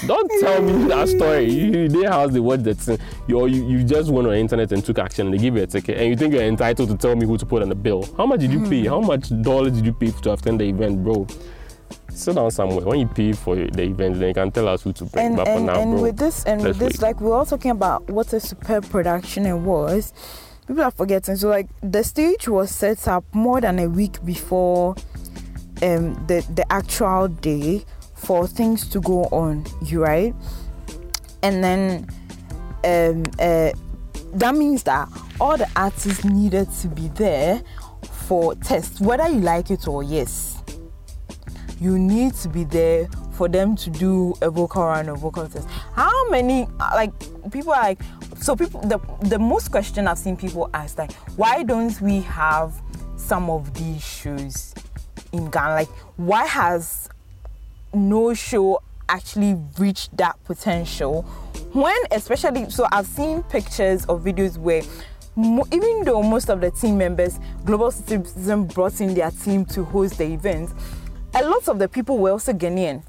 Don't 0.06 0.30
tell 0.40 0.62
me 0.62 0.88
that 0.88 1.08
story. 1.08 1.50
You, 1.50 1.88
they 1.88 2.02
have 2.02 2.32
the 2.32 2.42
word 2.42 2.64
that 2.64 2.98
you, 3.28 3.46
you 3.46 3.68
you 3.68 3.84
just 3.84 4.10
went 4.10 4.26
on 4.26 4.32
the 4.32 4.38
internet 4.38 4.72
and 4.72 4.84
took 4.84 4.98
action 4.98 5.26
and 5.26 5.34
they 5.34 5.38
give 5.38 5.56
you 5.56 5.62
a 5.62 5.66
ticket 5.66 5.98
and 5.98 6.08
you 6.08 6.16
think 6.16 6.32
you're 6.32 6.42
entitled 6.42 6.88
to 6.88 6.96
tell 6.96 7.14
me 7.14 7.26
who 7.26 7.36
to 7.36 7.46
put 7.46 7.62
on 7.62 7.68
the 7.68 7.74
bill. 7.74 8.08
How 8.16 8.26
much 8.26 8.40
did 8.40 8.52
you 8.52 8.68
pay? 8.68 8.86
How 8.86 9.00
much 9.00 9.28
dollars 9.42 9.72
did 9.72 9.84
you 9.84 9.92
pay 9.92 10.10
to 10.10 10.32
attend 10.32 10.60
the 10.60 10.68
event, 10.68 11.04
bro? 11.04 11.26
Sit 12.10 12.34
down 12.34 12.50
somewhere. 12.50 12.84
When 12.84 13.00
you 13.00 13.06
pay 13.06 13.32
for 13.32 13.56
the 13.56 13.82
event, 13.82 14.18
then 14.18 14.28
you 14.28 14.34
can 14.34 14.50
tell 14.50 14.68
us 14.68 14.82
who 14.82 14.92
to 14.94 15.04
bring. 15.04 15.26
and 15.26 15.36
but 15.36 15.46
for 15.46 15.60
now, 15.60 15.80
and 15.80 15.92
bro, 15.92 16.02
with 16.02 16.16
this 16.16 16.44
and 16.44 16.62
with 16.62 16.78
this 16.78 16.94
wait. 16.94 17.02
like 17.02 17.20
we're 17.20 17.36
all 17.36 17.46
talking 17.46 17.70
about 17.70 18.08
what 18.10 18.32
a 18.32 18.40
superb 18.40 18.88
production 18.90 19.46
it 19.46 19.56
was 19.56 20.12
people 20.70 20.84
are 20.84 20.90
forgetting 20.92 21.34
so 21.34 21.48
like 21.48 21.68
the 21.82 22.04
stage 22.04 22.48
was 22.48 22.70
set 22.70 23.08
up 23.08 23.24
more 23.34 23.60
than 23.60 23.80
a 23.80 23.88
week 23.88 24.24
before 24.24 24.94
um 25.82 26.14
the 26.28 26.46
the 26.54 26.64
actual 26.70 27.26
day 27.26 27.84
for 28.14 28.46
things 28.46 28.88
to 28.88 29.00
go 29.00 29.24
on 29.32 29.66
you 29.82 30.00
right 30.00 30.32
and 31.42 31.64
then 31.64 32.06
um 32.84 33.24
uh 33.40 33.72
that 34.34 34.54
means 34.54 34.84
that 34.84 35.08
all 35.40 35.56
the 35.56 35.68
artists 35.74 36.24
needed 36.24 36.70
to 36.70 36.86
be 36.86 37.08
there 37.08 37.60
for 38.30 38.54
tests, 38.54 39.00
whether 39.00 39.28
you 39.28 39.40
like 39.40 39.72
it 39.72 39.88
or 39.88 40.04
yes. 40.04 40.62
You 41.80 41.98
need 41.98 42.34
to 42.34 42.48
be 42.48 42.62
there 42.62 43.08
for 43.32 43.48
them 43.48 43.74
to 43.74 43.90
do 43.90 44.34
a 44.40 44.50
vocal 44.50 44.84
run 44.84 45.08
or 45.08 45.16
vocal 45.16 45.48
test. 45.48 45.66
How 45.94 46.28
many 46.28 46.68
like 46.94 47.10
people 47.50 47.72
are 47.72 47.82
like 47.82 48.00
so 48.40 48.56
people 48.56 48.80
the 48.82 48.98
the 49.28 49.38
most 49.38 49.70
question 49.70 50.08
I've 50.08 50.18
seen 50.18 50.36
people 50.36 50.70
ask 50.74 50.98
like 50.98 51.12
why 51.36 51.62
don't 51.62 51.98
we 52.00 52.20
have 52.22 52.74
some 53.16 53.50
of 53.50 53.74
these 53.74 54.02
shows 54.02 54.74
in 55.32 55.50
Ghana? 55.50 55.74
Like 55.74 55.88
why 56.16 56.46
has 56.46 57.08
no 57.92 58.34
show 58.34 58.82
actually 59.08 59.56
reached 59.78 60.16
that 60.16 60.42
potential 60.44 61.22
when 61.72 61.96
especially 62.12 62.70
so 62.70 62.86
i've 62.92 63.06
seen 63.06 63.42
pictures 63.44 64.06
or 64.06 64.18
videos 64.18 64.56
where 64.56 64.82
even 65.72 66.04
though 66.04 66.22
most 66.22 66.48
of 66.48 66.60
the 66.60 66.70
team 66.70 66.96
members 66.96 67.40
global 67.64 67.90
citizen 67.90 68.64
brought 68.64 69.00
in 69.00 69.12
their 69.14 69.30
team 69.32 69.64
to 69.64 69.84
host 69.84 70.18
the 70.18 70.24
event 70.24 70.70
a 71.34 71.44
lot 71.44 71.66
of 71.68 71.80
the 71.80 71.88
people 71.88 72.18
were 72.18 72.30
also 72.30 72.52
ghanaian 72.52 73.02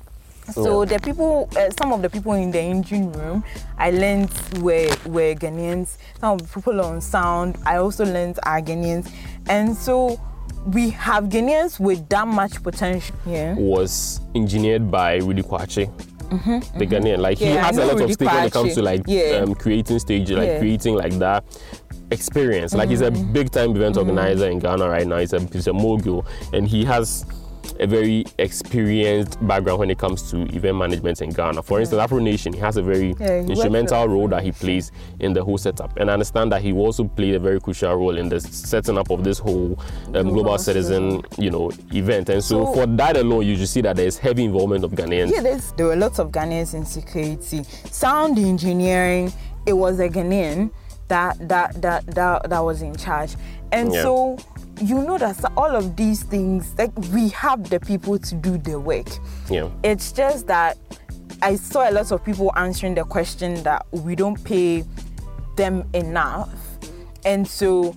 so 0.53 0.85
the 0.85 0.99
people 0.99 1.49
uh, 1.57 1.69
some 1.79 1.91
of 1.93 2.01
the 2.01 2.09
people 2.09 2.33
in 2.33 2.51
the 2.51 2.59
engine 2.59 3.11
room 3.13 3.43
i 3.77 3.89
learned 3.91 4.29
were 4.59 4.89
were 5.05 5.33
ghanaians 5.35 5.97
some 6.19 6.33
of 6.33 6.41
the 6.41 6.47
people 6.61 6.79
on 6.81 7.01
sound 7.01 7.57
i 7.65 7.77
also 7.77 8.05
learned 8.05 8.39
are 8.43 8.61
ghanaians 8.61 9.11
and 9.49 9.75
so 9.75 10.19
we 10.67 10.89
have 10.91 11.25
ghanaians 11.25 11.79
with 11.79 12.07
that 12.09 12.27
much 12.27 12.61
potential 12.63 13.15
yeah 13.25 13.55
was 13.55 14.21
engineered 14.35 14.91
by 14.91 15.15
Rudy 15.17 15.41
Kwakye. 15.43 15.89
The 16.77 16.85
Ghanaian, 16.87 17.17
like 17.17 17.39
he 17.39 17.45
Mm-hmm, 17.45 17.55
Yeah, 17.55 17.61
I 17.63 17.65
has 17.65 17.77
a 17.77 17.85
lot 17.85 17.99
of 18.01 18.13
stake 18.13 18.31
when 18.31 18.45
it 18.45 18.53
comes 18.53 18.73
to 18.75 18.81
like 18.81 19.01
Yeah. 19.05 19.41
um, 19.43 19.53
creating 19.53 19.99
stage, 19.99 20.31
like 20.31 20.47
Yeah. 20.47 20.59
creating 20.59 20.95
like 20.95 21.11
that 21.19 21.43
experience. 22.11 22.73
Like 22.73 22.87
he's 22.89 23.01
a 23.01 23.11
Mm-hmm. 23.11 23.33
big 23.33 23.51
time 23.51 23.75
event 23.75 23.97
organizer 23.97 24.49
in 24.49 24.59
Ghana 24.59 24.87
right 24.87 25.05
now. 25.05 25.17
He's 25.17 25.33
a 25.33 25.41
he's 25.51 25.67
a 25.67 25.73
mogul, 25.73 26.25
and 26.53 26.65
he 26.67 26.85
has 26.85 27.25
a 27.79 27.87
very 27.87 28.25
experienced 28.37 29.45
background 29.47 29.79
when 29.79 29.89
it 29.89 29.97
comes 29.97 30.29
to 30.31 30.41
event 30.55 30.77
management 30.77 31.21
in 31.21 31.29
Ghana. 31.31 31.63
For 31.63 31.79
instance, 31.79 31.99
Afro 32.01 32.19
Nation, 32.19 32.53
he 32.53 32.59
has 32.59 32.77
a 32.77 32.81
very 32.81 33.15
Yeah, 33.19 33.41
instrumental 33.41 34.07
role 34.07 34.27
that 34.29 34.43
he 34.43 34.51
plays 34.51 34.91
in 35.19 35.33
the 35.33 35.43
whole 35.43 35.57
setup. 35.57 35.95
And 35.97 36.09
I 36.09 36.13
understand 36.13 36.51
that 36.51 36.61
he 36.61 36.73
also 36.73 37.03
played 37.05 37.35
a 37.35 37.39
very 37.39 37.59
crucial 37.59 37.93
role 37.95 38.17
in 38.17 38.29
the 38.29 38.39
setting 38.39 38.97
up 38.97 39.09
of 39.09 39.23
this 39.23 39.39
whole 39.39 39.79
um, 40.13 40.29
global 40.29 40.57
citizen, 40.57 41.21
you 41.37 41.49
know, 41.49 41.71
event. 41.93 42.29
And 42.29 42.43
so, 42.43 42.65
So- 42.65 42.73
for 42.73 42.85
that 42.85 43.17
alone, 43.17 43.45
you 43.45 43.55
should 43.57 43.69
see 43.69 43.81
that 43.81 43.95
there's 43.95 44.17
heavy 44.17 44.43
involvement 44.43 44.83
of 44.83 44.91
Ghanaians. 44.91 45.31
Yeah, 45.31 45.41
there's, 45.41 45.71
there 45.73 45.87
were 45.87 45.95
lots 45.95 46.19
of 46.19 46.31
Ghanaians 46.31 46.73
in 46.73 46.85
security. 46.85 47.63
Sound 47.89 48.37
engineering, 48.39 49.31
it 49.65 49.73
was 49.73 49.99
a 49.99 50.09
Ghanaian 50.09 50.71
that 51.07 51.37
that 51.49 51.81
that 51.81 52.05
that, 52.15 52.49
that 52.49 52.59
was 52.59 52.81
in 52.81 52.95
charge. 52.95 53.35
And 53.71 53.93
Yeah. 53.93 54.01
so 54.03 54.37
you 54.81 55.03
know 55.03 55.17
that 55.17 55.43
all 55.55 55.75
of 55.75 55.95
these 55.95 56.23
things, 56.23 56.73
like 56.77 56.95
we 57.13 57.29
have 57.29 57.69
the 57.69 57.79
people 57.79 58.17
to 58.17 58.35
do 58.35 58.57
the 58.57 58.79
work. 58.79 59.07
Yeah. 59.49 59.69
It's 59.83 60.11
just 60.11 60.47
that 60.47 60.77
I 61.41 61.55
saw 61.55 61.89
a 61.89 61.91
lot 61.91 62.11
of 62.11 62.23
people 62.23 62.51
answering 62.55 62.95
the 62.95 63.03
question 63.03 63.61
that 63.63 63.85
we 63.91 64.15
don't 64.15 64.43
pay 64.43 64.83
them 65.55 65.87
enough. 65.93 66.49
And 67.23 67.47
so 67.47 67.95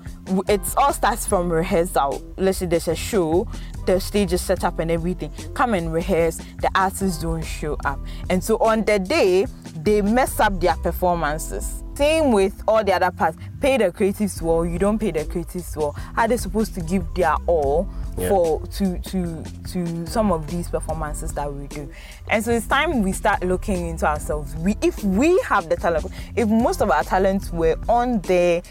it 0.49 0.61
all 0.77 0.93
starts 0.93 1.27
from 1.27 1.51
rehearsal. 1.51 2.23
Let's 2.37 2.59
say 2.59 2.67
there's 2.67 2.89
a 2.89 2.95
show, 2.95 3.49
the 3.87 3.99
stage 3.99 4.33
is 4.33 4.43
set 4.43 4.65
up 4.65 4.79
and 4.79 4.91
everything. 4.91 5.33
Come 5.55 5.73
and 5.75 5.93
rehearse, 5.93 6.37
the 6.37 6.71
artists 6.75 7.23
don't 7.23 7.43
show 7.43 7.79
up. 7.85 7.99
And 8.29 8.45
so 8.45 8.59
on 8.59 8.85
the 8.85 8.99
day, 8.99 9.47
they 9.85 10.01
mess 10.03 10.41
up 10.41 10.59
their 10.61 10.77
performances. 10.77 11.83
Same 11.95 12.33
with 12.33 12.61
all 12.67 12.83
the 12.83 12.93
other 12.93 13.13
parts. 13.13 13.37
Pay 13.61 13.77
the 13.77 13.93
creatives 13.93 14.43
well, 14.43 14.67
you 14.67 14.79
don't 14.81 14.99
pay 14.99 15.13
the 15.13 15.21
creatives 15.25 15.77
well. 15.77 15.95
Are 16.17 16.27
they 16.27 16.37
supposed 16.37 16.75
to 16.75 16.81
give 16.81 17.07
their 17.15 17.37
all 17.47 17.89
Yeah. 18.17 18.29
for 18.31 18.67
to 18.67 18.99
to 18.99 19.45
to 19.73 20.07
some 20.07 20.33
of 20.33 20.49
these 20.51 20.69
performances 20.69 21.33
that 21.35 21.53
we 21.53 21.67
do? 21.69 21.89
And 22.29 22.45
so 22.45 22.51
it's 22.51 22.67
time 22.67 23.03
we 23.03 23.13
start 23.13 23.45
looking 23.45 23.87
into 23.89 24.07
ourselves. 24.07 24.57
We 24.57 24.77
if 24.83 25.05
we 25.05 25.39
have 25.43 25.69
the 25.69 25.77
talent, 25.77 26.07
if 26.35 26.49
most 26.49 26.81
of 26.81 26.91
our 26.91 27.05
talents 27.05 27.53
were 27.53 27.77
on 27.89 28.21
there 28.23 28.63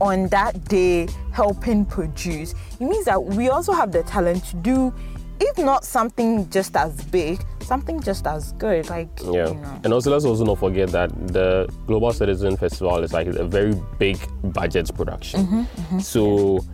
on 0.00 0.26
that 0.28 0.64
day 0.64 1.06
helping 1.32 1.84
produce, 1.84 2.54
it 2.80 2.84
means 2.84 3.04
that 3.04 3.22
we 3.22 3.50
also 3.50 3.72
have 3.72 3.92
the 3.92 4.02
talent 4.02 4.44
to 4.46 4.56
do 4.56 4.92
if 5.40 5.58
not 5.58 5.84
something 5.84 6.48
just 6.50 6.76
as 6.76 7.02
big, 7.06 7.44
something 7.60 8.00
just 8.00 8.26
as 8.26 8.52
good. 8.52 8.88
Like 8.88 9.08
Yeah, 9.24 9.48
you 9.48 9.54
know. 9.54 9.80
and 9.84 9.92
also 9.92 10.10
let's 10.10 10.24
also 10.24 10.44
not 10.44 10.58
forget 10.58 10.90
that 10.90 11.10
the 11.28 11.68
Global 11.86 12.12
Citizen 12.12 12.56
Festival 12.56 13.02
is 13.02 13.12
like 13.12 13.26
a 13.26 13.44
very 13.44 13.74
big 13.98 14.18
budget 14.52 14.94
production. 14.94 15.46
Mm-hmm, 15.46 15.98
So, 16.00 16.64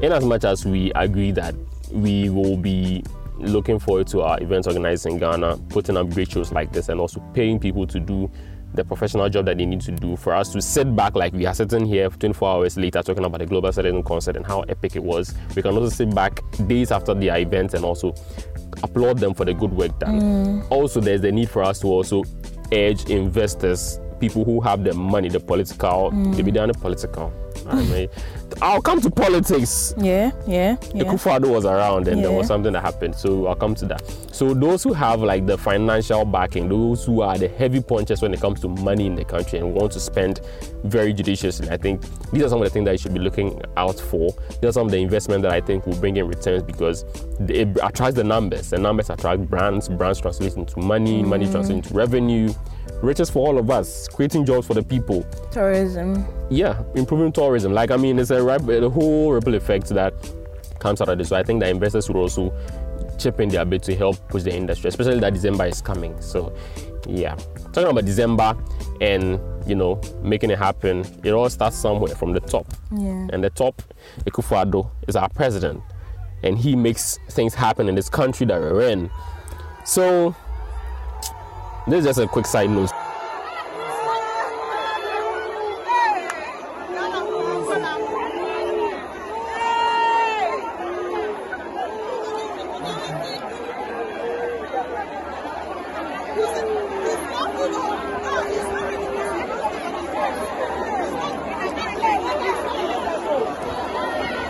in 0.00 0.12
as 0.12 0.24
much 0.24 0.44
as 0.44 0.64
we 0.64 0.92
agree 0.94 1.32
that 1.32 1.54
we 1.90 2.28
will 2.28 2.56
be 2.56 3.02
looking 3.38 3.78
forward 3.78 4.06
to 4.08 4.22
our 4.22 4.40
events 4.42 4.66
organized 4.68 5.06
in 5.06 5.18
Ghana, 5.18 5.58
putting 5.68 5.96
up 5.96 6.10
great 6.10 6.30
shows 6.30 6.52
like 6.52 6.72
this, 6.72 6.88
and 6.88 7.00
also 7.00 7.20
paying 7.34 7.58
people 7.58 7.86
to 7.86 7.98
do 8.00 8.30
the 8.74 8.84
professional 8.84 9.28
job 9.28 9.46
that 9.46 9.56
they 9.58 9.64
need 9.64 9.80
to 9.80 9.92
do 9.92 10.16
for 10.16 10.34
us 10.34 10.50
to 10.52 10.60
sit 10.60 10.94
back 10.94 11.14
like 11.14 11.32
we 11.32 11.46
are 11.46 11.54
sitting 11.54 11.86
here 11.86 12.08
24 12.08 12.48
hours 12.48 12.76
later 12.76 13.02
talking 13.02 13.24
about 13.24 13.38
the 13.38 13.46
global 13.46 13.72
citizen 13.72 14.02
concert 14.02 14.36
and 14.36 14.44
how 14.44 14.60
epic 14.62 14.96
it 14.96 15.02
was. 15.02 15.34
We 15.54 15.62
can 15.62 15.76
also 15.76 15.88
sit 15.88 16.14
back 16.14 16.40
days 16.66 16.90
after 16.90 17.14
their 17.14 17.36
event 17.38 17.74
and 17.74 17.84
also 17.84 18.14
applaud 18.82 19.18
them 19.18 19.34
for 19.34 19.44
the 19.44 19.54
good 19.54 19.72
work 19.72 19.98
done. 19.98 20.20
Mm. 20.20 20.70
Also 20.70 21.00
there's 21.00 21.20
the 21.20 21.32
need 21.32 21.48
for 21.48 21.62
us 21.62 21.80
to 21.80 21.86
also 21.86 22.24
urge 22.72 23.08
investors 23.08 24.00
people 24.20 24.44
who 24.44 24.60
have 24.60 24.84
the 24.84 24.94
money 24.94 25.28
the 25.28 25.40
political 25.40 26.10
be 26.10 26.50
down 26.50 26.68
the 26.68 26.74
political 26.74 27.32
I 27.68 27.82
mean, 27.82 28.08
I'll 28.62 28.82
come 28.82 29.00
to 29.00 29.10
politics 29.10 29.94
Yeah, 29.98 30.30
yeah, 30.46 30.76
yeah. 30.94 31.04
Akufo-Addo 31.04 31.52
was 31.52 31.64
around 31.64 32.08
and 32.08 32.22
there 32.22 32.32
was 32.32 32.46
something 32.46 32.72
that 32.72 32.82
happened. 32.82 33.14
So 33.14 33.46
I'll 33.46 33.54
come 33.54 33.74
to 33.76 33.86
that. 33.86 34.02
So 34.32 34.54
those 34.54 34.82
who 34.82 34.92
have 34.92 35.20
like 35.20 35.46
the 35.46 35.56
financial 35.56 36.24
backing, 36.24 36.68
those 36.68 37.04
who 37.04 37.20
are 37.20 37.38
the 37.38 37.48
heavy 37.48 37.80
punchers 37.80 38.22
when 38.22 38.34
it 38.34 38.40
comes 38.40 38.60
to 38.60 38.68
money 38.68 39.06
in 39.06 39.14
the 39.14 39.24
country 39.24 39.58
and 39.58 39.74
want 39.74 39.92
to 39.92 40.00
spend 40.00 40.40
very 40.84 41.12
judiciously, 41.12 41.70
I 41.70 41.76
think 41.76 42.02
these 42.32 42.42
are 42.42 42.48
some 42.48 42.60
of 42.60 42.64
the 42.64 42.70
things 42.70 42.86
that 42.86 42.92
you 42.92 42.98
should 42.98 43.14
be 43.14 43.20
looking 43.20 43.60
out 43.76 43.98
for. 43.98 44.30
These 44.60 44.70
are 44.70 44.72
some 44.72 44.86
of 44.86 44.92
the 44.92 44.98
investment 44.98 45.42
that 45.42 45.52
I 45.52 45.60
think 45.60 45.86
will 45.86 45.98
bring 46.00 46.16
in 46.16 46.26
returns 46.26 46.62
because 46.62 47.04
it 47.40 47.68
attracts 47.82 48.16
the 48.16 48.24
numbers. 48.24 48.70
The 48.70 48.78
numbers 48.78 49.10
attract 49.10 49.48
brands. 49.48 49.88
Brands 49.88 50.20
translate 50.20 50.54
into 50.56 50.78
money. 50.80 51.22
Money 51.22 51.46
mm. 51.46 51.52
translates 51.52 51.86
into 51.86 51.94
revenue. 51.94 52.52
Riches 53.04 53.30
for 53.30 53.46
all 53.46 53.58
of 53.58 53.70
us. 53.70 54.08
Creating 54.08 54.44
jobs 54.46 54.66
for 54.66 54.74
the 54.74 54.82
people 54.82 55.24
Tourism. 55.50 56.26
yeah, 56.50 56.82
improving 56.94 57.32
tourism. 57.32 57.72
Like 57.72 57.90
I 57.90 57.96
mean, 57.96 58.18
it's 58.18 58.30
a 58.30 58.42
rip- 58.42 58.66
the 58.66 58.88
whole 58.90 59.32
ripple 59.32 59.54
effect 59.54 59.88
that 59.90 60.14
comes 60.78 61.00
out 61.00 61.08
of 61.08 61.18
this. 61.18 61.28
So 61.28 61.36
I 61.36 61.42
think 61.42 61.60
that 61.60 61.70
investors 61.70 62.08
will 62.08 62.22
also 62.22 62.52
chip 63.18 63.40
in 63.40 63.48
their 63.48 63.64
bit 63.64 63.82
to 63.84 63.94
help 63.94 64.16
push 64.28 64.42
the 64.42 64.54
industry, 64.54 64.88
especially 64.88 65.20
that 65.20 65.34
December 65.34 65.66
is 65.66 65.80
coming. 65.80 66.20
So 66.20 66.52
yeah, 67.06 67.36
talking 67.72 67.90
about 67.90 68.04
December 68.04 68.56
and 69.00 69.38
you 69.66 69.74
know 69.74 70.00
making 70.22 70.50
it 70.50 70.58
happen, 70.58 71.04
it 71.22 71.32
all 71.32 71.48
starts 71.50 71.76
somewhere 71.76 72.14
from 72.14 72.32
the 72.32 72.40
top. 72.40 72.66
Yeah. 72.90 73.28
And 73.32 73.44
the 73.44 73.50
top, 73.50 73.82
Akufo-Addo, 74.24 74.90
is 75.08 75.16
our 75.16 75.28
president, 75.28 75.82
and 76.42 76.56
he 76.58 76.74
makes 76.74 77.18
things 77.30 77.54
happen 77.54 77.88
in 77.88 77.94
this 77.94 78.08
country 78.08 78.46
that 78.46 78.60
we're 78.60 78.88
in. 78.88 79.10
So 79.84 80.34
this 81.86 81.98
is 82.00 82.04
just 82.06 82.18
a 82.20 82.26
quick 82.26 82.46
side 82.46 82.70
note. 82.70 82.90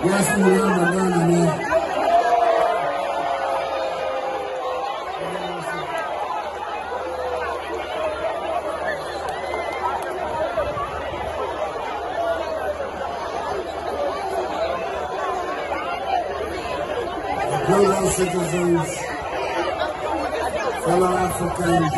Yes, 0.04 0.36
we 0.36 0.52
are 0.54 0.68
Madonna, 0.68 1.28
man. 1.28 1.60
Global 17.66 18.06
citizens, 18.10 18.90
fellow 20.84 21.12
Africans, 21.16 21.94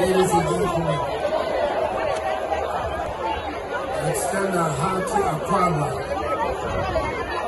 ladies 0.00 0.32
and 0.32 0.44
gentlemen, 0.48 1.00
I 3.90 4.10
extend 4.10 4.54
a 4.54 4.64
hearty 4.64 5.20
Akwaaba. 5.34 5.88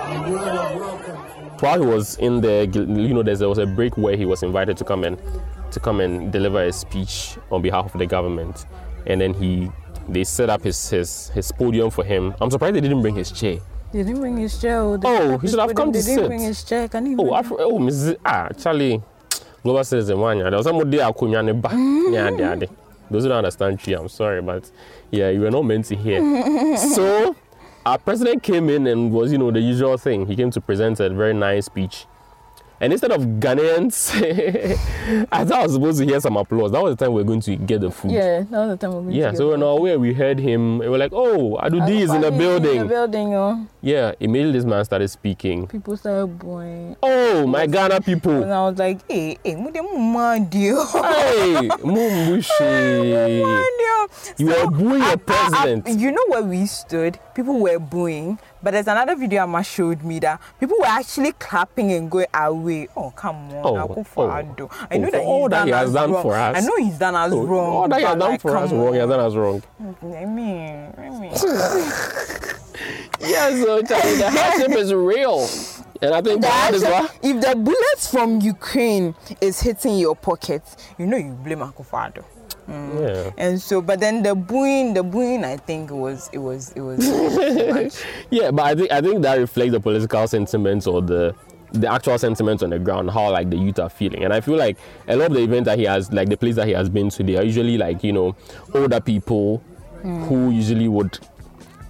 A 0.07 0.31
word 0.31 0.49
of 0.49 0.81
welcome 0.81 1.21
from 1.27 1.59
while 1.61 1.81
he 1.83 1.87
was 2.07 2.19
in 2.19 2.41
the 2.41 2.67
you 2.73 3.15
know 3.15 3.23
there 3.23 3.49
was 3.49 3.59
a 3.59 3.67
break 3.67 3.97
where 3.97 4.17
he 4.17 4.25
was 4.25 4.43
invited 4.43 4.77
to 4.77 4.85
come 4.85 5.05
and 5.05 5.19
to 5.71 5.81
come 5.81 6.01
and 6.01 6.33
deliver 6.33 6.63
a 6.63 6.73
speech 6.73 7.37
on 7.51 7.63
behalf 7.63 7.93
of 7.95 7.99
the 7.99 8.07
government 8.07 8.67
and 9.07 9.21
then 9.21 9.35
he 9.35 9.71
they 10.09 10.25
set 10.25 10.49
up 10.49 10.63
his, 10.63 10.89
his 10.91 11.31
his 11.31 11.51
podium 11.51 11.91
for 11.91 12.05
him. 12.05 12.33
I'm 12.41 12.49
surprised 12.51 12.77
they 12.77 12.81
didn't 12.81 13.03
bring 13.03 13.17
his 13.17 13.33
chair. 13.33 13.59
They 13.93 14.05
didn't 14.05 14.21
bring 14.21 14.37
his 14.37 14.61
chair. 14.61 14.79
oh, 14.79 15.01
Oh, 15.03 15.39
he 15.39 15.49
should 15.49 15.59
have 15.59 15.75
come 15.75 15.91
to 15.93 15.99
They 16.01 16.15
didn't 16.15 16.29
bring 16.29 16.43
his 16.43 16.63
chair. 16.63 16.87
Can 16.89 17.07
you 17.07 17.17
Oh? 17.19 17.35
Afro, 17.35 17.57
oh, 17.59 17.79
Mrs. 17.81 18.17
Ah, 18.25 18.49
Charlie, 18.57 19.03
global 19.65 19.83
citizen 19.83 20.21
one. 20.21 20.39
There 20.39 20.51
was 20.53 20.65
somebody 20.65 20.99
akunya 20.99 21.45
ne 21.45 21.53
ba. 21.53 21.71
Yeah, 22.15 22.31
yeah, 22.31 22.55
yeah. 22.55 22.67
Those 23.11 23.25
who 23.25 23.31
don't 23.31 23.39
understand 23.39 23.81
Twi, 23.81 23.95
I'm 23.95 24.09
sorry, 24.09 24.43
but 24.43 24.71
yeah, 25.11 25.31
you 25.31 25.41
were 25.41 25.51
not 25.51 25.63
meant 25.63 25.87
to 25.87 25.97
hear. 25.97 26.21
so, 26.95 27.35
our 27.87 27.99
president 27.99 28.43
came 28.43 28.69
in 28.69 28.85
and 28.89 29.13
was, 29.13 29.31
you 29.31 29.39
know, 29.39 29.53
the 29.53 29.61
usual 29.61 29.97
thing. 29.97 30.27
He 30.27 30.35
came 30.35 30.51
to 30.51 30.61
present 30.61 30.99
a 30.99 31.09
very 31.09 31.33
nice 31.33 31.67
speech. 31.67 32.07
And 32.79 32.93
instead 32.93 33.11
of 33.11 33.23
Ghanaians, 33.23 34.13
I 35.33 35.45
thought 35.47 35.61
I 35.61 35.63
was 35.63 35.73
supposed 35.73 35.99
to 36.01 36.05
hear 36.05 36.21
some 36.21 36.37
applause. 36.37 36.73
That 36.73 36.83
was 36.83 36.95
the 36.95 37.05
time 37.05 37.15
we 37.15 37.23
were 37.23 37.27
going 37.27 37.41
to 37.41 37.57
get 37.57 37.81
the 37.81 37.91
food. 37.91 38.11
Yeah, 38.11 38.41
that 38.41 38.51
was 38.51 38.69
the 38.71 38.77
time 38.77 38.91
we 38.91 38.97
were 38.97 39.03
going 39.05 39.15
Yeah, 39.15 39.27
to 39.29 39.33
Yeah, 39.33 39.39
so 39.39 39.53
in 39.55 39.63
our 39.63 39.81
way, 39.81 39.97
we 39.97 40.13
heard 40.13 40.39
him. 40.39 40.79
We 40.79 40.89
were 40.89 40.99
like, 40.99 41.13
oh, 41.15 41.59
Adudi 41.63 42.01
is 42.01 42.13
in 42.13 42.21
the 42.21 42.27
In 42.29 42.33
the 42.35 42.39
building. 42.39 42.87
building, 42.89 43.35
oh. 43.35 43.67
Yeah, 43.81 44.13
immediately 44.21 44.53
this 44.59 44.65
man 44.67 44.85
started 44.85 45.09
speaking. 45.09 45.67
People 45.69 45.97
started 45.97 46.39
booing. 46.39 46.97
Oh, 47.03 47.47
my 47.47 47.67
Ghana 47.67 48.03
people. 48.03 48.43
And 48.43 48.53
I 48.53 48.69
was 48.69 48.79
like, 48.79 49.01
hey, 49.11 49.39
hey, 49.43 49.55
mo 49.55 49.71
de 49.71 50.59
you. 50.59 50.85
Hey, 50.93 51.69
Mumbushi. 51.81 53.45
You 54.39 54.47
were 54.47 54.71
booing 54.71 55.03
your 55.03 55.17
president. 55.17 55.89
you 55.89 56.13
know 56.13 56.25
where 56.29 56.43
we 56.43 56.67
stood? 56.67 57.19
People 57.35 57.59
were 57.61 57.79
booing. 57.79 58.39
But 58.67 58.73
there's 58.73 58.89
another 58.89 59.15
video 59.15 59.45
Amma 59.45 59.63
showed 59.63 60.03
me 60.03 60.19
that 60.19 60.41
people 60.59 60.77
were 60.81 60.87
actually 60.87 61.31
clapping 61.35 61.93
and 61.93 62.11
going 62.11 62.27
away. 62.35 62.89
Oh, 62.97 63.11
come 63.13 63.37
on. 63.53 63.65
Oh, 63.65 63.87
Akufo-Addo. 63.87 64.69
oh. 64.69 64.87
I 64.91 64.97
know 64.97 65.07
Oh, 65.07 65.11
that 65.13 65.21
all 65.23 65.49
that 65.51 65.67
he 65.67 65.71
has 65.73 65.93
done 65.93 66.11
wrong. 66.11 66.23
for 66.23 66.35
us. 66.35 66.57
I 66.57 66.67
know 66.67 66.77
he's 66.79 66.99
done 66.99 67.15
us 67.15 67.33
Oh, 67.33 67.47
wrong. 67.47 67.73
All 67.77 67.89
that 67.89 67.99
he 68.01 68.05
has 68.05 68.17
done 68.19 68.29
like, 68.33 68.41
for 68.41 68.57
us 68.57 68.71
come 68.71 68.79
wrong, 68.81 68.93
he 68.95 68.99
has 68.99 69.09
done 69.09 69.21
us 69.21 69.35
wrong. 69.37 69.63
I 70.03 70.25
mean, 70.25 70.95
I 70.99 71.11
mean. 71.11 71.33
Yes, 73.21 73.63
so 73.65 73.83
Charlie, 73.83 74.17
the 74.19 74.31
hardship 74.35 74.73
is 74.77 74.93
real. 74.93 75.49
And 76.03 76.13
I 76.13 76.21
think 76.21 76.43
that 76.43 76.75
is 76.75 76.83
why. 76.83 77.09
if 77.23 77.41
the 77.41 77.55
bullets 77.57 78.11
from 78.11 78.41
Ukraine 78.41 79.15
is 79.41 79.61
hitting 79.61 79.97
your 79.97 80.17
pocket, 80.17 80.63
you 80.99 81.07
know 81.07 81.17
you 81.17 81.33
blame 81.33 81.63
Mm. 82.69 83.01
Yeah. 83.01 83.31
And 83.37 83.61
so, 83.61 83.81
but 83.81 84.01
then 84.01 84.23
the 84.23 84.35
booing, 84.35 84.95
the 84.95 85.03
booing, 85.03 85.45
I 85.45 85.57
think 85.57 85.91
it 85.91 85.95
was, 85.95 86.29
it 86.33 86.39
was, 86.39 86.73
it 86.73 86.81
was. 86.81 88.05
Yeah, 88.31 88.51
but 88.51 88.65
I 88.65 88.75
think 88.75 88.93
I 88.93 89.01
think 89.01 89.23
that 89.23 89.39
reflects 89.39 89.73
the 89.73 89.81
political 89.81 90.27
sentiments 90.27 90.87
or 90.87 91.03
the 91.03 91.35
the 91.73 91.93
actual 91.93 92.19
sentiments 92.19 92.63
on 92.63 92.71
the 92.71 92.79
ground, 92.79 93.11
how 93.11 93.31
like 93.31 93.51
the 93.51 93.57
youth 93.57 93.79
are 93.79 93.89
feeling. 93.89 94.25
And 94.25 94.33
I 94.33 94.41
feel 94.41 94.57
like 94.57 94.77
a 95.09 95.17
lot 95.17 95.27
of 95.27 95.35
the 95.35 95.43
events 95.43 95.67
that 95.67 95.79
he 95.79 95.85
has, 95.85 96.13
like 96.13 96.29
the 96.29 96.37
place 96.37 96.57
that 96.57 96.67
he 96.67 96.73
has 96.73 96.89
been 96.89 97.11
to, 97.11 97.23
they 97.23 97.37
are 97.37 97.45
usually 97.45 97.79
like 97.79 98.03
you 98.03 98.13
know 98.13 98.37
older 98.75 99.01
people 99.01 99.63
mm. 100.03 100.27
who 100.27 100.51
usually 100.51 100.89
would 100.89 101.19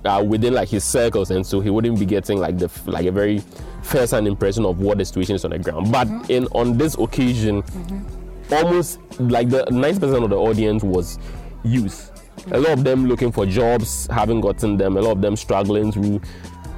uh, 0.04 0.22
within 0.22 0.54
like 0.54 0.68
his 0.68 0.84
circles, 0.84 1.30
and 1.30 1.46
so 1.46 1.60
he 1.60 1.70
wouldn't 1.70 1.98
be 1.98 2.06
getting 2.06 2.38
like 2.38 2.58
the 2.58 2.70
like 2.86 3.06
a 3.06 3.12
very 3.12 3.42
first-hand 3.82 4.26
impression 4.26 4.64
of 4.64 4.80
what 4.80 4.98
the 4.98 5.04
situation 5.04 5.34
is 5.34 5.44
on 5.44 5.52
the 5.52 5.58
ground. 5.58 5.92
But 5.92 6.08
mm-hmm. 6.08 6.30
in 6.30 6.46
on 6.48 6.78
this 6.78 6.96
occasion, 6.96 7.62
mm-hmm. 7.62 8.15
Almost 8.52 9.00
like 9.18 9.48
the 9.48 9.64
90% 9.64 10.24
of 10.24 10.30
the 10.30 10.36
audience 10.36 10.82
was 10.82 11.18
youth. 11.64 12.12
A 12.52 12.58
lot 12.58 12.72
of 12.72 12.84
them 12.84 13.06
looking 13.06 13.32
for 13.32 13.46
jobs, 13.46 14.06
haven't 14.08 14.40
gotten 14.40 14.76
them. 14.76 14.96
A 14.96 15.00
lot 15.00 15.12
of 15.12 15.22
them 15.22 15.36
struggling 15.36 15.90
through, 15.90 16.20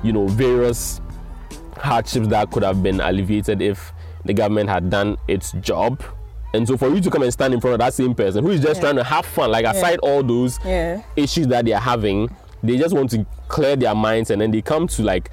you 0.03 0.12
know, 0.12 0.27
various 0.29 1.01
hardships 1.77 2.29
that 2.29 2.51
could 2.51 2.62
have 2.62 2.83
been 2.83 3.01
alleviated 3.01 3.61
if 3.62 3.93
the 4.25 4.33
government 4.35 4.69
had 4.69 4.91
done 4.91 5.16
its 5.29 5.53
job. 5.61 6.03
And 6.55 6.66
so 6.66 6.77
for 6.77 6.89
you 6.89 7.01
to 7.01 7.11
come 7.11 7.23
and 7.23 7.33
stand 7.33 7.53
in 7.55 7.61
front 7.61 7.75
of 7.75 7.79
that 7.81 7.93
same 7.95 8.14
person 8.14 8.45
who 8.45 8.51
is 8.51 8.61
just 8.61 8.77
Yeah. 8.77 8.81
trying 8.83 8.97
to 8.97 9.05
have 9.05 9.27
fun, 9.27 9.51
like 9.51 9.66
aside 9.66 9.99
all 9.99 10.23
those 10.23 10.59
Yeah. 10.64 11.03
issues 11.16 11.47
that 11.49 11.64
they 11.66 11.73
are 11.73 11.81
having, 11.81 12.31
they 12.62 12.77
just 12.79 12.95
want 12.95 13.11
to 13.11 13.27
clear 13.49 13.77
their 13.77 13.95
minds 13.95 14.31
and 14.31 14.41
then 14.41 14.51
they 14.51 14.62
come 14.62 14.87
to 14.89 15.03
like 15.03 15.31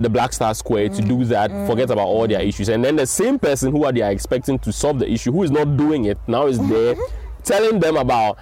the 0.00 0.08
Black 0.08 0.32
Star 0.32 0.54
Square 0.54 0.90
to 0.90 1.02
do 1.02 1.16
mm. 1.16 1.28
that, 1.28 1.50
forget 1.66 1.90
about 1.90 2.06
all 2.06 2.26
their 2.26 2.40
mm. 2.40 2.48
issues. 2.48 2.68
And 2.68 2.84
then 2.84 2.96
the 2.96 3.06
same 3.06 3.38
person 3.38 3.72
who 3.72 3.84
are 3.84 3.92
they 3.92 4.02
are 4.02 4.10
expecting 4.10 4.58
to 4.60 4.72
solve 4.72 4.98
the 4.98 5.10
issue, 5.10 5.32
who 5.32 5.42
is 5.42 5.50
not 5.50 5.76
doing 5.76 6.04
it, 6.04 6.18
now 6.26 6.46
is 6.46 6.58
there 6.68 6.96
telling 7.44 7.80
them 7.80 7.96
about 7.96 8.38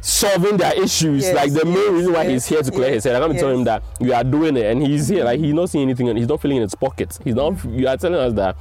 solving 0.00 0.56
their 0.56 0.80
issues. 0.80 1.24
Yes, 1.24 1.34
like 1.34 1.52
the 1.52 1.64
main 1.64 1.76
yes, 1.76 1.92
reason 1.92 2.12
why 2.12 2.22
yes, 2.22 2.30
he's 2.30 2.46
here 2.46 2.62
to 2.62 2.70
clear 2.70 2.86
yes, 2.86 2.94
his 2.94 3.04
head. 3.04 3.22
I'm 3.22 3.32
to 3.32 3.38
tell 3.38 3.50
him 3.50 3.64
that 3.64 3.82
we 4.00 4.12
are 4.12 4.24
doing 4.24 4.56
it 4.56 4.66
and 4.66 4.86
he's 4.86 5.08
here. 5.08 5.24
Like 5.24 5.40
he's 5.40 5.52
mm. 5.52 5.56
not 5.56 5.70
seeing 5.70 5.82
anything 5.82 6.08
and 6.08 6.18
he's 6.18 6.28
not 6.28 6.40
feeling 6.40 6.58
in 6.58 6.62
his 6.62 6.74
pockets. 6.74 7.18
He's 7.24 7.34
not 7.34 7.64
you 7.64 7.88
are 7.88 7.96
telling 7.96 8.18
us 8.18 8.32
that 8.34 8.56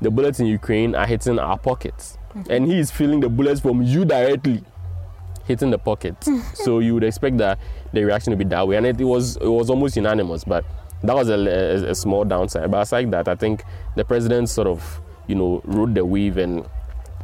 the 0.00 0.10
bullets 0.10 0.40
in 0.40 0.46
Ukraine 0.46 0.94
are 0.94 1.06
hitting 1.06 1.38
our 1.38 1.58
pockets. 1.58 2.18
Mm-hmm. 2.34 2.52
And 2.52 2.66
he 2.66 2.78
is 2.78 2.90
feeling 2.90 3.20
the 3.20 3.28
bullets 3.28 3.60
from 3.60 3.82
you 3.82 4.04
directly 4.04 4.62
hitting 5.46 5.70
the 5.70 5.78
pockets. 5.78 6.28
so 6.54 6.78
you 6.78 6.94
would 6.94 7.04
expect 7.04 7.38
that 7.38 7.58
the 7.92 8.04
reaction 8.04 8.30
to 8.30 8.36
be 8.36 8.44
that 8.44 8.66
way. 8.66 8.76
And 8.76 8.86
it, 8.86 9.00
it 9.00 9.04
was 9.04 9.36
it 9.36 9.48
was 9.48 9.70
almost 9.70 9.96
unanimous, 9.96 10.44
but 10.44 10.64
that 11.02 11.14
was 11.14 11.28
a, 11.28 11.34
a, 11.34 11.90
a 11.90 11.94
small 11.94 12.24
downside. 12.24 12.70
But 12.70 12.82
aside 12.82 13.10
that, 13.12 13.28
I 13.28 13.34
think 13.34 13.64
the 13.96 14.04
president 14.04 14.48
sort 14.48 14.66
of, 14.66 15.00
you 15.26 15.34
know, 15.34 15.60
rode 15.64 15.94
the 15.94 16.04
wave 16.04 16.36
and 16.36 16.66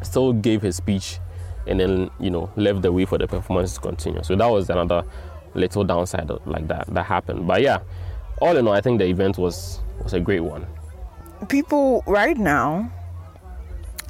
still 0.03 0.33
gave 0.33 0.63
his 0.63 0.77
speech 0.77 1.19
and 1.67 1.81
then, 1.81 2.11
you 2.21 2.31
know, 2.31 2.51
left 2.57 2.83
the 2.83 2.93
way 2.93 3.05
for 3.05 3.19
the 3.19 3.27
performance 3.27 3.75
to 3.75 3.81
continue. 3.81 4.23
So 4.23 4.37
that 4.37 4.47
was 4.47 4.71
another 4.71 5.05
little 5.55 5.85
downside 5.85 6.31
like 6.47 6.69
that 6.69 6.87
that 6.89 7.05
happened. 7.05 7.47
But 7.47 7.63
yeah, 7.63 7.81
all 8.41 8.57
in 8.57 8.67
all, 8.67 8.75
I 8.75 8.81
think 8.81 8.99
the 8.99 9.07
event 9.07 9.39
was 9.39 9.81
was 10.03 10.13
a 10.13 10.21
great 10.21 10.41
one. 10.41 10.67
People 11.49 12.03
right 12.07 12.37
now, 12.37 12.91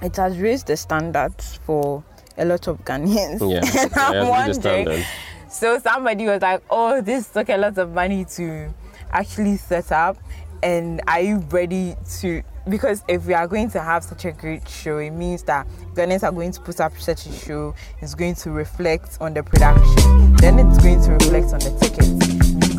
it 0.02 0.16
has 0.16 0.38
raised 0.38 0.66
the 0.66 0.76
standards 0.76 1.58
for 1.64 2.02
a 2.36 2.44
lot 2.44 2.66
of 2.66 2.84
Ghanaians. 2.84 3.40
Yeah, 3.40 3.82
and 3.82 3.94
I'm 3.94 4.28
wondering. 4.28 5.04
So 5.48 5.78
somebody 5.78 6.26
was 6.26 6.42
like, 6.42 6.62
"Oh, 6.68 7.00
this 7.00 7.28
took 7.28 7.48
a 7.48 7.56
lot 7.56 7.78
of 7.78 7.92
money 7.92 8.24
to 8.36 8.74
actually 9.14 9.56
set 9.56 9.92
up, 9.92 10.18
and 10.62 11.00
are 11.06 11.20
you 11.20 11.38
ready 11.50 11.96
to?" 12.20 12.42
Because 12.68 13.02
if 13.08 13.26
we 13.26 13.34
are 13.34 13.46
going 13.46 13.70
to 13.70 13.80
have 13.80 14.04
such 14.04 14.24
a 14.24 14.32
great 14.32 14.66
show, 14.68 14.98
it 14.98 15.10
means 15.10 15.42
that 15.44 15.66
Ghanaians 15.94 16.22
are 16.22 16.32
going 16.32 16.52
to 16.52 16.60
put 16.60 16.80
up 16.80 16.96
such 16.98 17.26
a 17.26 17.32
show. 17.32 17.74
It's 18.00 18.14
going 18.14 18.34
to 18.36 18.50
reflect 18.50 19.18
on 19.20 19.34
the 19.34 19.42
production. 19.42 20.34
Then 20.36 20.58
it's 20.58 20.78
going 20.82 21.02
to 21.02 21.12
reflect 21.12 21.52
on 21.52 21.60
the 21.60 21.76
tickets. 21.80 22.08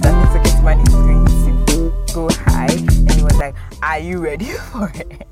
That 0.01 0.33
the 0.33 0.39
ticket 0.39 0.63
money 0.63 0.83
is 0.83 0.89
going 0.89 1.65
to 1.67 2.13
go 2.13 2.29
high. 2.29 2.71
And 2.71 3.11
he 3.11 3.23
was 3.23 3.37
like, 3.37 3.55
"Are 3.83 3.99
you 3.99 4.19
ready 4.19 4.45
for 4.71 4.91
it? 4.95 5.27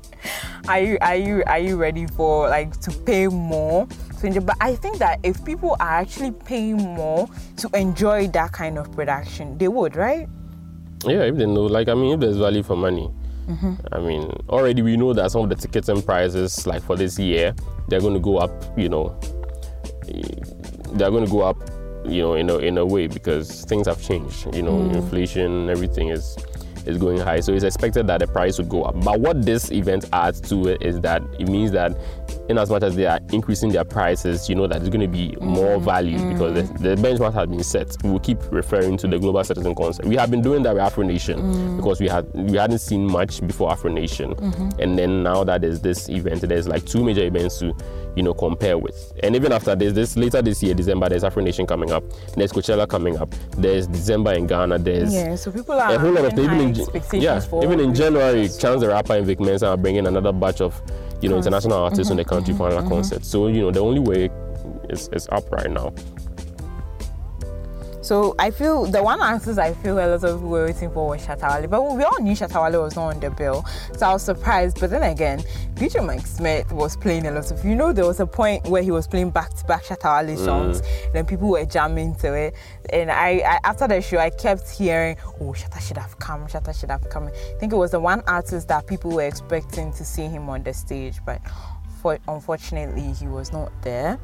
Are 0.68 0.80
you 0.80 0.98
are 1.00 1.16
you 1.16 1.42
are 1.46 1.58
you 1.58 1.76
ready 1.76 2.06
for 2.06 2.48
like 2.48 2.80
to 2.80 2.90
pay 2.90 3.26
more?" 3.26 3.86
to 4.20 4.26
enjoy? 4.26 4.40
But 4.40 4.56
I 4.60 4.74
think 4.76 4.98
that 4.98 5.20
if 5.22 5.44
people 5.44 5.76
are 5.80 6.00
actually 6.00 6.32
paying 6.32 6.76
more 6.76 7.28
to 7.58 7.68
enjoy 7.74 8.28
that 8.28 8.52
kind 8.52 8.78
of 8.78 8.90
production, 8.92 9.58
they 9.58 9.68
would, 9.68 9.96
right? 9.96 10.28
Yeah, 11.06 11.22
if 11.22 11.36
they 11.36 11.46
know, 11.46 11.62
like, 11.62 11.88
I 11.88 11.94
mean, 11.94 12.14
if 12.14 12.20
there's 12.20 12.36
value 12.36 12.62
for 12.62 12.76
money, 12.76 13.10
mm-hmm. 13.46 13.74
I 13.92 13.98
mean, 13.98 14.24
already 14.48 14.82
we 14.82 14.96
know 14.96 15.12
that 15.12 15.30
some 15.30 15.42
of 15.42 15.48
the 15.48 15.56
tickets 15.56 15.88
and 15.88 16.04
prices, 16.04 16.66
like 16.66 16.82
for 16.82 16.96
this 16.96 17.18
year, 17.18 17.54
they're 17.88 18.00
going 18.00 18.14
to 18.14 18.20
go 18.20 18.38
up, 18.38 18.50
you 18.76 18.88
know, 18.88 19.18
they're 20.92 21.10
going 21.10 21.24
to 21.24 21.30
go 21.30 21.40
up, 21.40 21.58
you 22.06 22.22
know, 22.22 22.34
in 22.34 22.50
a, 22.50 22.58
in 22.58 22.78
a 22.78 22.84
way 22.84 23.06
because 23.06 23.64
things 23.64 23.86
have 23.86 24.02
changed, 24.02 24.54
you 24.54 24.62
know, 24.62 24.78
mm. 24.78 24.94
inflation, 24.94 25.70
everything 25.70 26.08
is 26.08 26.36
is 26.86 26.98
going 26.98 27.18
high. 27.18 27.40
So 27.40 27.52
it's 27.54 27.64
expected 27.64 28.06
that 28.08 28.18
the 28.18 28.26
price 28.26 28.58
would 28.58 28.68
go 28.68 28.82
up. 28.82 29.02
But 29.02 29.20
what 29.20 29.44
this 29.44 29.70
event 29.72 30.04
adds 30.12 30.40
to 30.50 30.68
it 30.68 30.82
is 30.82 31.00
that 31.00 31.22
it 31.38 31.48
means 31.48 31.72
that 31.72 31.96
in 32.48 32.58
as 32.58 32.70
much 32.70 32.82
as 32.82 32.94
they 32.94 33.06
are 33.06 33.20
increasing 33.32 33.70
their 33.70 33.84
prices, 33.84 34.48
you 34.48 34.54
know 34.54 34.66
that 34.66 34.78
there's 34.78 34.90
going 34.90 35.00
to 35.00 35.08
be 35.08 35.36
more 35.40 35.76
mm-hmm. 35.76 35.84
value 35.84 36.18
mm-hmm. 36.18 36.32
because 36.32 36.54
the, 36.54 36.94
the 36.94 36.96
benchmark 36.96 37.32
has 37.34 37.48
been 37.48 37.62
set. 37.62 37.96
We 38.02 38.10
will 38.10 38.20
keep 38.20 38.38
referring 38.50 38.96
to 38.98 39.08
the 39.08 39.18
global 39.18 39.42
citizen 39.44 39.74
concept. 39.74 40.08
We 40.08 40.16
have 40.16 40.30
been 40.30 40.42
doing 40.42 40.62
that 40.64 40.74
with 40.74 40.82
Afro 40.82 41.04
Nation 41.04 41.40
mm. 41.40 41.76
because 41.76 42.00
we 42.00 42.08
had 42.08 42.30
we 42.34 42.56
hadn't 42.56 42.78
seen 42.80 43.06
much 43.06 43.46
before 43.46 43.70
Afro 43.70 43.90
Nation, 43.90 44.34
mm-hmm. 44.34 44.80
and 44.80 44.98
then 44.98 45.22
now 45.22 45.44
that 45.44 45.62
there's 45.62 45.80
this 45.80 46.08
event, 46.08 46.42
there's 46.42 46.68
like 46.68 46.84
two 46.84 47.02
major 47.02 47.24
events 47.24 47.58
to 47.60 47.74
you 48.16 48.22
know 48.22 48.34
compare 48.34 48.78
with. 48.78 49.12
And 49.22 49.34
even 49.34 49.52
after 49.52 49.74
this, 49.74 49.92
this 49.92 50.16
later 50.16 50.42
this 50.42 50.62
year, 50.62 50.74
December, 50.74 51.08
there's 51.08 51.24
Afro 51.24 51.42
Nation 51.42 51.66
coming 51.66 51.92
up. 51.92 52.04
There's 52.36 52.52
Coachella 52.52 52.88
coming 52.88 53.16
up. 53.16 53.34
There's 53.56 53.86
December 53.86 54.32
in 54.34 54.46
Ghana. 54.46 54.78
There's 54.78 55.14
Yeah. 55.14 55.34
So 55.36 55.50
people 55.50 55.74
are 55.74 55.94
a 55.94 55.98
whole 55.98 56.12
lot 56.12 56.26
of 56.26 56.38
even 56.38 56.60
in 56.60 57.20
yeah 57.20 57.40
for 57.40 57.64
even 57.64 57.80
in 57.80 57.94
January. 57.94 58.48
Chance 58.48 58.80
the 58.82 58.88
Rapper 58.88 59.14
and 59.14 59.26
Vic 59.26 59.40
Mensa 59.40 59.68
are 59.68 59.76
bringing 59.76 60.06
another 60.06 60.32
batch 60.32 60.60
of 60.60 60.80
you 61.20 61.28
know 61.28 61.36
international 61.36 61.78
artists 61.78 62.10
in 62.10 62.16
the 62.16 62.24
country 62.24 62.52
mm-hmm. 62.52 62.58
for 62.58 62.68
another 62.70 62.88
concert. 62.88 63.20
Mm-hmm. 63.20 63.24
So 63.24 63.46
you 63.48 63.62
know 63.62 63.70
the 63.70 63.80
only 63.80 64.00
way 64.00 64.30
is, 64.88 65.08
is 65.12 65.28
up 65.30 65.50
right 65.50 65.70
now. 65.70 65.92
So 68.04 68.34
I 68.38 68.50
feel 68.50 68.84
the 68.84 69.02
one 69.02 69.22
artist 69.22 69.58
I 69.58 69.72
feel 69.72 69.94
a 69.94 70.04
lot 70.04 70.22
of 70.22 70.36
people 70.36 70.50
were 70.50 70.66
waiting 70.66 70.90
for 70.90 71.08
was 71.08 71.24
Shatta 71.24 71.48
Wale, 71.48 71.68
but 71.68 71.96
we 71.96 72.02
all 72.02 72.20
knew 72.20 72.34
Shatta 72.34 72.62
Wale 72.62 72.82
was 72.82 72.96
not 72.96 73.14
on 73.14 73.20
the 73.20 73.30
bill, 73.30 73.64
so 73.96 74.06
I 74.06 74.12
was 74.12 74.22
surprised. 74.22 74.78
But 74.78 74.90
then 74.90 75.02
again, 75.04 75.38
DJ 75.72 76.06
Mic 76.06 76.26
Smith 76.26 76.70
was 76.70 76.98
playing 76.98 77.26
a 77.26 77.30
lot 77.30 77.50
of. 77.50 77.64
You 77.64 77.74
know, 77.74 77.94
there 77.94 78.04
was 78.04 78.20
a 78.20 78.26
point 78.26 78.66
where 78.66 78.82
he 78.82 78.90
was 78.90 79.06
playing 79.06 79.30
back-to-back 79.30 79.84
Shatta 79.84 80.26
Wale 80.26 80.36
mm. 80.36 80.44
songs, 80.44 80.82
then 81.14 81.24
people 81.24 81.48
were 81.48 81.64
jamming 81.64 82.14
to 82.16 82.34
it. 82.34 82.54
And 82.92 83.10
I, 83.10 83.38
I 83.38 83.60
after 83.64 83.88
the 83.88 84.02
show, 84.02 84.18
I 84.18 84.28
kept 84.28 84.68
hearing, 84.68 85.16
"Oh, 85.40 85.54
Shatta 85.54 85.80
should 85.80 85.96
have 85.96 86.18
come. 86.18 86.46
Shatta 86.46 86.78
should 86.78 86.90
have 86.90 87.08
come." 87.08 87.28
I 87.28 87.58
think 87.58 87.72
it 87.72 87.76
was 87.76 87.92
the 87.92 88.00
one 88.00 88.22
artist 88.26 88.68
that 88.68 88.86
people 88.86 89.12
were 89.12 89.26
expecting 89.26 89.94
to 89.94 90.04
see 90.04 90.26
him 90.26 90.50
on 90.50 90.62
the 90.62 90.74
stage, 90.74 91.20
but 91.24 91.40
for, 92.02 92.18
unfortunately, 92.28 93.14
he 93.14 93.28
was 93.28 93.50
not 93.50 93.72
there. 93.80 94.18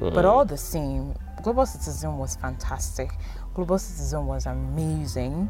Mm. 0.00 0.14
But 0.14 0.24
all 0.24 0.44
the 0.44 0.56
same, 0.56 1.14
Global 1.42 1.66
Citizen 1.66 2.18
was 2.18 2.36
fantastic. 2.36 3.12
Global 3.54 3.78
Citizen 3.78 4.26
was 4.26 4.46
amazing. 4.46 5.48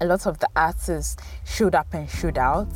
A 0.00 0.06
lot 0.06 0.26
of 0.26 0.38
the 0.38 0.48
artists 0.54 1.16
showed 1.44 1.74
up 1.74 1.92
and 1.94 2.08
showed 2.08 2.38
out. 2.38 2.68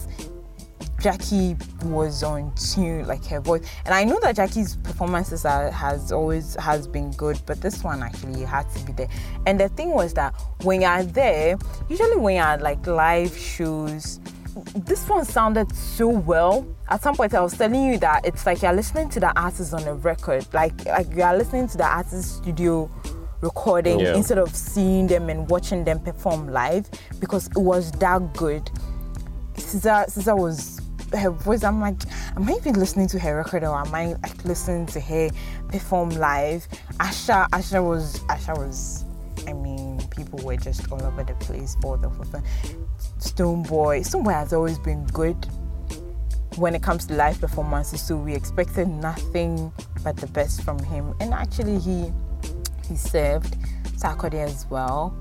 Gyakie 0.98 1.84
was 1.84 2.24
on 2.24 2.52
tune, 2.56 3.06
like 3.06 3.24
her 3.26 3.38
voice, 3.38 3.64
and 3.84 3.94
I 3.94 4.02
know 4.02 4.18
that 4.20 4.34
Gyakie's 4.34 4.74
performances 4.76 5.44
are, 5.44 5.70
has 5.70 6.10
always 6.10 6.56
has 6.56 6.88
been 6.88 7.12
good, 7.12 7.40
but 7.46 7.60
this 7.60 7.84
one 7.84 8.02
actually 8.02 8.42
had 8.42 8.68
to 8.74 8.84
be 8.84 8.92
there. 8.92 9.08
And 9.46 9.60
the 9.60 9.68
thing 9.68 9.90
was 9.90 10.12
that 10.14 10.34
when 10.62 10.80
you're 10.80 11.04
there, 11.04 11.56
usually 11.88 12.16
when 12.16 12.36
you're 12.36 12.56
like 12.58 12.84
live 12.84 13.36
shows, 13.36 14.18
this 14.74 15.08
one 15.08 15.24
sounded 15.24 15.74
so 15.74 16.08
well. 16.08 16.66
At 16.88 17.02
some 17.02 17.14
point, 17.14 17.34
I 17.34 17.40
was 17.40 17.56
telling 17.56 17.82
you 17.84 17.98
that 17.98 18.24
it's 18.24 18.46
like 18.46 18.62
you're 18.62 18.72
listening 18.72 19.08
to 19.10 19.20
the 19.20 19.38
artist 19.40 19.72
on 19.74 19.82
a 19.84 19.94
record, 19.94 20.46
like 20.52 20.84
like 20.86 21.08
you 21.14 21.22
are 21.22 21.36
listening 21.36 21.68
to 21.68 21.76
the 21.78 21.84
artist's 21.86 22.32
studio 22.36 22.90
recording 23.40 24.00
Yeah. 24.00 24.16
instead 24.16 24.38
of 24.38 24.54
seeing 24.54 25.06
them 25.06 25.28
and 25.30 25.48
watching 25.48 25.84
them 25.84 26.00
perform 26.00 26.48
live 26.48 26.88
because 27.20 27.46
it 27.48 27.58
was 27.58 27.92
that 27.92 28.34
good. 28.34 28.68
SZA, 29.56 30.06
SZA 30.10 30.36
was 30.36 30.80
her 31.16 31.30
voice. 31.30 31.62
I'm 31.64 31.80
like, 31.80 31.96
am 32.36 32.48
I 32.48 32.52
even 32.54 32.74
listening 32.74 33.06
to 33.08 33.18
her 33.18 33.36
record 33.36 33.64
or 33.64 33.76
am 33.76 33.94
I 33.94 34.14
like 34.22 34.44
listening 34.44 34.86
to 34.86 35.00
her 35.00 35.30
perform 35.68 36.10
live? 36.10 36.66
Usher, 37.00 37.46
Usher 37.52 37.82
was, 37.82 38.20
Usher 38.28 38.54
was. 38.54 39.04
I 39.48 39.54
mean, 39.54 39.98
people 40.10 40.38
were 40.44 40.56
just 40.56 40.92
all 40.92 41.02
over 41.02 41.24
the 41.24 41.32
place 41.36 41.74
for 41.80 41.96
the 41.96 42.10
for 42.10 42.26
Stonebwoy. 43.18 44.04
Stone 44.04 44.22
Boy 44.22 44.32
has 44.32 44.52
always 44.52 44.78
been 44.78 45.06
good 45.06 45.36
when 46.56 46.74
it 46.74 46.82
comes 46.82 47.06
to 47.06 47.14
live 47.14 47.40
performances, 47.40 48.02
so 48.02 48.16
we 48.16 48.34
expected 48.34 48.88
nothing 48.88 49.72
but 50.04 50.18
the 50.18 50.26
best 50.26 50.62
from 50.62 50.78
him. 50.80 51.14
And 51.20 51.32
actually, 51.32 51.78
he 51.78 52.12
he 52.86 52.96
served 52.96 53.56
Sarkodie 53.96 54.44
as 54.44 54.66
well. 54.68 55.16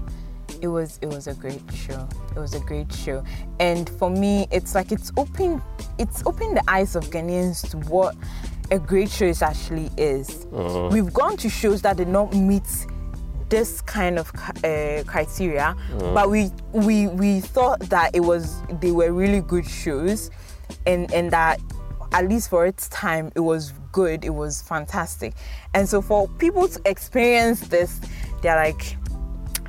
It 0.62 0.68
was 0.68 1.00
it 1.02 1.08
was 1.08 1.28
a 1.28 1.34
great 1.34 1.64
show. 1.74 2.06
It 2.36 2.40
was 2.40 2.54
a 2.54 2.60
great 2.60 2.92
show, 2.92 3.24
and 3.62 3.90
for 3.92 4.10
me, 4.10 4.48
it's 4.52 4.76
like 4.76 4.92
it's 4.92 5.14
opened 5.16 5.62
it's 6.00 6.22
opened 6.26 6.58
the 6.58 6.64
eyes 6.68 6.98
of 6.98 7.06
Ghanaians 7.06 7.70
to 7.72 7.78
what 7.90 8.14
a 8.72 8.78
great 8.78 9.10
show 9.10 9.26
is 9.26 9.42
actually 9.42 9.90
is. 9.96 10.46
Uh-huh. 10.52 10.90
We've 10.92 11.14
gone 11.14 11.38
to 11.38 11.50
shows 11.50 11.82
that 11.84 11.96
did 11.96 12.10
not 12.10 12.36
meet 12.36 12.68
this 13.50 13.82
kind 13.82 14.20
of 14.20 14.32
uh, 14.64 15.04
criteria, 15.06 15.76
mm. 15.92 16.14
but 16.14 16.30
we 16.30 16.52
we 16.74 17.08
we 17.08 17.40
thought 17.40 17.80
that 17.90 18.16
it 18.16 18.22
was 18.22 18.62
they 18.82 18.92
were 18.92 19.12
really 19.12 19.42
good 19.42 19.68
shows, 19.68 20.30
and 20.86 21.12
and 21.14 21.32
that 21.32 21.60
at 22.14 22.28
least 22.28 22.50
for 22.50 22.66
its 22.66 22.88
time 22.90 23.32
it 23.36 23.42
was 23.42 23.74
good, 23.92 24.24
it 24.24 24.34
was 24.34 24.62
fantastic, 24.62 25.34
and 25.74 25.88
so 25.88 26.02
for 26.02 26.28
people 26.40 26.68
to 26.68 26.82
experience 26.86 27.62
this, 27.62 28.00
they're 28.42 28.56
like, 28.56 28.98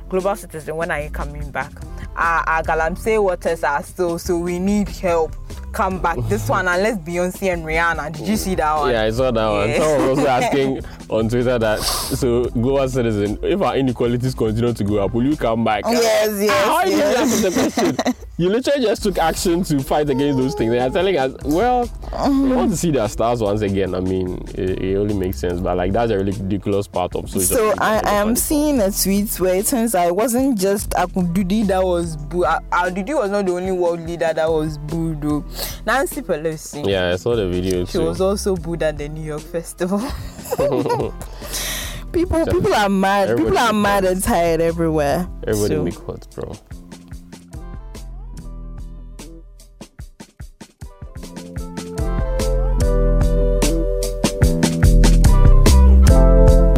global 0.09 0.35
citizen, 0.35 0.75
when 0.75 0.91
are 0.91 1.01
you 1.01 1.09
coming 1.09 1.49
back? 1.51 1.71
Our, 2.15 2.43
our 2.47 2.63
Galamsey 2.63 3.21
waters 3.21 3.63
are 3.63 3.83
still, 3.83 4.19
so 4.19 4.37
we 4.37 4.59
need 4.59 4.89
help. 4.89 5.35
Come 5.71 6.01
back. 6.01 6.17
This 6.27 6.49
one, 6.49 6.67
unless 6.67 6.97
Beyonce 6.97 7.53
and 7.53 7.63
Rihanna. 7.63 8.15
Did 8.17 8.27
you 8.27 8.37
see 8.37 8.55
that 8.55 8.75
one? 8.75 8.91
Yeah, 8.91 9.03
I 9.03 9.11
saw 9.11 9.31
that 9.31 9.47
one. 9.47 9.69
Yeah. 9.69 9.77
Someone 9.79 10.09
was 10.09 10.19
also 10.19 10.29
asking 10.41 10.81
on 11.09 11.29
Twitter 11.29 11.59
that 11.59 11.79
so 11.79 12.45
global 12.45 12.87
citizen, 12.89 13.37
if 13.43 13.61
our 13.61 13.75
inequalities 13.77 14.33
continue 14.35 14.73
to 14.73 14.83
go 14.83 14.99
up, 14.99 15.13
will 15.13 15.25
you 15.25 15.37
come 15.37 15.63
back? 15.63 15.83
Yes, 15.85 16.41
yes, 16.41 16.51
ah, 16.51 16.67
How 16.67 16.75
are 16.77 16.87
you 16.87 16.97
yes. 16.97 17.41
the 17.41 17.51
question? 17.51 18.15
You 18.37 18.49
literally 18.49 18.81
just 18.83 19.03
took 19.03 19.17
action 19.17 19.63
to 19.65 19.79
fight 19.83 20.09
against 20.09 20.39
those 20.39 20.55
things. 20.55 20.71
They 20.71 20.79
are 20.79 20.89
telling 20.89 21.17
us, 21.17 21.33
well, 21.43 21.89
we 22.29 22.53
want 22.53 22.71
to 22.71 22.77
see 22.77 22.89
their 22.89 23.09
stars 23.09 23.41
once 23.41 23.59
again. 23.61 23.93
I 23.93 23.99
mean, 23.99 24.41
it, 24.55 24.81
it 24.81 24.95
only 24.95 25.13
makes 25.13 25.39
sense, 25.39 25.59
but 25.59 25.75
like 25.75 25.91
that's 25.91 26.09
a 26.11 26.17
really 26.17 26.31
ridiculous 26.31 26.87
part 26.87 27.15
of 27.17 27.29
social. 27.29 27.57
So. 27.57 27.73
I, 27.79 27.99
I 27.99 28.13
am 28.13 28.37
seeing 28.37 28.79
a 28.79 28.91
tweet 28.91 29.37
where 29.41 29.55
it 29.55 29.65
turns 29.65 29.93
out 29.93 30.07
it 30.07 30.15
wasn't 30.15 30.57
just 30.57 30.91
Akundudi 30.91 31.67
that 31.67 31.83
was 31.83 32.15
booed. 32.15 32.45
Akundudi 32.45 33.13
was 33.13 33.29
not 33.29 33.45
the 33.45 33.51
only 33.51 33.73
world 33.73 33.99
leader 34.01 34.31
that 34.33 34.49
was 34.49 34.77
booed. 34.77 35.21
Though. 35.21 35.43
Nancy 35.85 36.21
Pelosi, 36.21 36.87
Yeah, 36.87 37.13
I 37.13 37.15
saw 37.15 37.35
the 37.35 37.47
video 37.47 37.85
she 37.85 37.93
too. 37.93 38.05
was 38.05 38.21
also 38.21 38.55
booed 38.55 38.83
at 38.83 38.97
the 38.97 39.09
New 39.09 39.23
York 39.23 39.41
Festival. 39.41 39.99
people, 42.11 42.45
people 42.45 42.73
are 42.73 42.89
mad. 42.89 43.37
People 43.37 43.57
are 43.57 43.73
mad 43.73 44.05
and 44.05 44.21
tired 44.21 44.61
everywhere. 44.61 45.27
Everybody 45.47 45.75
So- 45.75 45.83
make 45.83 45.99
hot, 46.05 46.27
bro. 46.35 46.53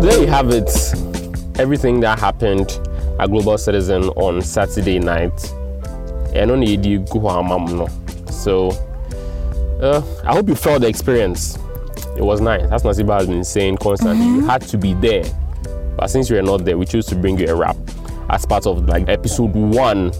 There 0.01 0.19
you 0.19 0.27
have 0.27 0.49
it. 0.49 0.69
Everything 1.59 1.99
that 1.99 2.19
happened 2.19 2.71
at 3.19 3.29
Global 3.29 3.57
Citizen 3.57 4.05
on 4.09 4.41
Saturday 4.41 4.97
night. 4.97 5.53
And 6.33 6.49
on 6.49 6.61
the 6.61 6.97
go 7.11 7.19
home, 7.19 7.65
no. 7.77 7.87
So 8.41 8.69
uh, 9.81 10.01
I 10.25 10.33
hope 10.33 10.47
you 10.47 10.55
felt 10.55 10.81
the 10.81 10.87
experience. 10.87 11.57
It 12.17 12.23
was 12.23 12.41
nice. 12.41 12.63
As 12.71 12.83
Nasiba 12.83 13.19
has 13.19 13.27
been 13.27 13.43
saying 13.43 13.77
constantly, 13.77 14.25
you 14.25 14.41
had 14.45 14.61
to 14.63 14.77
be 14.77 14.93
there. 14.95 15.23
But 15.97 16.07
since 16.09 16.29
you 16.29 16.35
were 16.35 16.41
not 16.41 16.65
there, 16.65 16.77
we 16.77 16.85
chose 16.85 17.05
to 17.07 17.15
bring 17.15 17.37
you 17.39 17.47
a 17.47 17.55
wrap 17.55 17.77
as 18.29 18.45
part 18.45 18.65
of 18.65 18.87
like 18.87 19.07
episode 19.09 19.53
one 19.53 20.11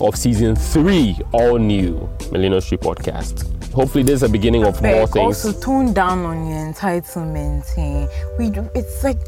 of 0.00 0.16
season 0.16 0.56
three, 0.56 1.16
all 1.32 1.58
new 1.58 2.08
Millennial 2.32 2.60
Street 2.60 2.80
podcast. 2.80 3.48
Hopefully, 3.72 4.04
this 4.04 4.14
is 4.16 4.20
the 4.22 4.28
beginning 4.28 4.64
of 4.64 4.82
more 4.82 5.06
things. 5.06 5.44
Also, 5.44 5.58
tone 5.60 5.94
down 5.94 6.24
on 6.26 6.46
your 6.48 6.58
entitlement. 6.72 7.64
eh. 7.78 8.06
We 8.38 8.50
do, 8.50 8.68
it's 8.74 9.02
like 9.02 9.18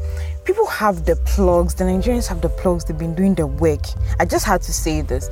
people 0.43 0.67
have 0.67 1.05
the 1.05 1.15
plugs. 1.25 1.73
The 1.73 1.83
Nigerians 1.85 2.27
have 2.27 2.41
the 2.41 2.49
plugs. 2.49 2.85
They've 2.85 2.97
been 2.97 3.15
doing 3.15 3.33
the 3.35 3.47
work. 3.47 3.81
I 4.19 4.25
just 4.25 4.45
had 4.45 4.61
to 4.63 4.73
say 4.73 5.01
this. 5.01 5.29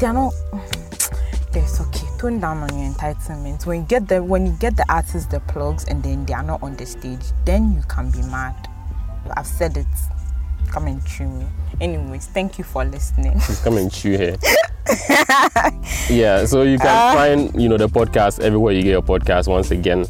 They're 0.00 0.12
not. 0.12 0.32
It's 1.52 1.80
okay. 1.80 2.06
Tone 2.18 2.38
down 2.40 2.58
on 2.58 2.78
your 2.78 2.92
entitlement. 2.92 3.66
When 3.66 3.80
you 3.80 3.86
get 3.86 4.06
the 4.08 4.22
when 4.22 4.46
you 4.46 4.52
get 4.52 4.76
the 4.76 4.84
artists 4.92 5.26
the 5.26 5.40
plugs 5.40 5.84
and 5.84 6.02
then 6.02 6.24
they 6.26 6.32
are 6.34 6.42
not 6.44 6.62
on 6.62 6.76
the 6.76 6.86
stage, 6.86 7.20
then 7.44 7.72
you 7.74 7.82
can 7.88 8.10
be 8.10 8.22
mad. 8.22 8.54
I've 9.36 9.46
said 9.46 9.76
it. 9.76 9.86
Come 10.70 10.86
and 10.86 11.04
chew 11.04 11.26
me. 11.28 11.46
Anyways, 11.80 12.26
thank 12.26 12.58
you 12.58 12.64
for 12.64 12.84
listening. 12.84 13.40
come 13.64 13.78
and 13.78 13.90
chew 13.92 14.16
here. 14.16 14.36
yeah, 16.08 16.44
so 16.44 16.62
you 16.62 16.78
can 16.78 16.86
Uh. 16.86 17.14
find 17.14 17.60
you 17.60 17.68
know 17.68 17.76
the 17.76 17.88
podcast 17.88 18.40
everywhere 18.40 18.72
you 18.72 18.82
get 18.82 18.90
your 18.90 19.02
podcast. 19.02 19.48
Once 19.48 19.70
again, 19.72 20.00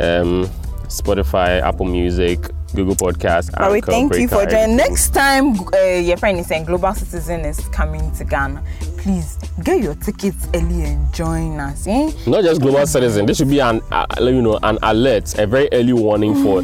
um, 0.00 0.48
Spotify, 0.88 1.60
Apple 1.60 1.86
Music, 1.86 2.38
Google 2.74 2.96
Podcast. 2.96 3.50
But 3.58 3.72
we 3.72 3.80
thank 3.82 4.14
you 4.16 4.28
for 4.28 4.46
joining. 4.46 4.76
Next 4.76 5.10
time, 5.10 5.58
uh, 5.74 5.78
your 6.00 6.16
friend 6.16 6.38
is 6.38 6.46
saying 6.46 6.64
Global 6.64 6.94
Citizen 6.94 7.40
is 7.40 7.60
coming 7.68 8.10
to 8.12 8.24
Ghana. 8.24 8.62
Please 9.08 9.38
get 9.64 9.80
your 9.80 9.94
tickets 9.94 10.48
early 10.52 10.84
and 10.84 11.10
join 11.14 11.58
us. 11.58 11.86
Eh? 11.86 12.12
Not 12.26 12.44
just 12.44 12.60
global 12.60 12.86
citizen. 12.86 13.24
This 13.24 13.38
should 13.38 13.48
be 13.48 13.58
an 13.58 13.80
uh, 13.90 14.04
you 14.20 14.42
know 14.42 14.58
an 14.62 14.76
alert, 14.82 15.38
a 15.38 15.46
very 15.46 15.66
early 15.72 15.94
warning 15.94 16.34
for 16.44 16.60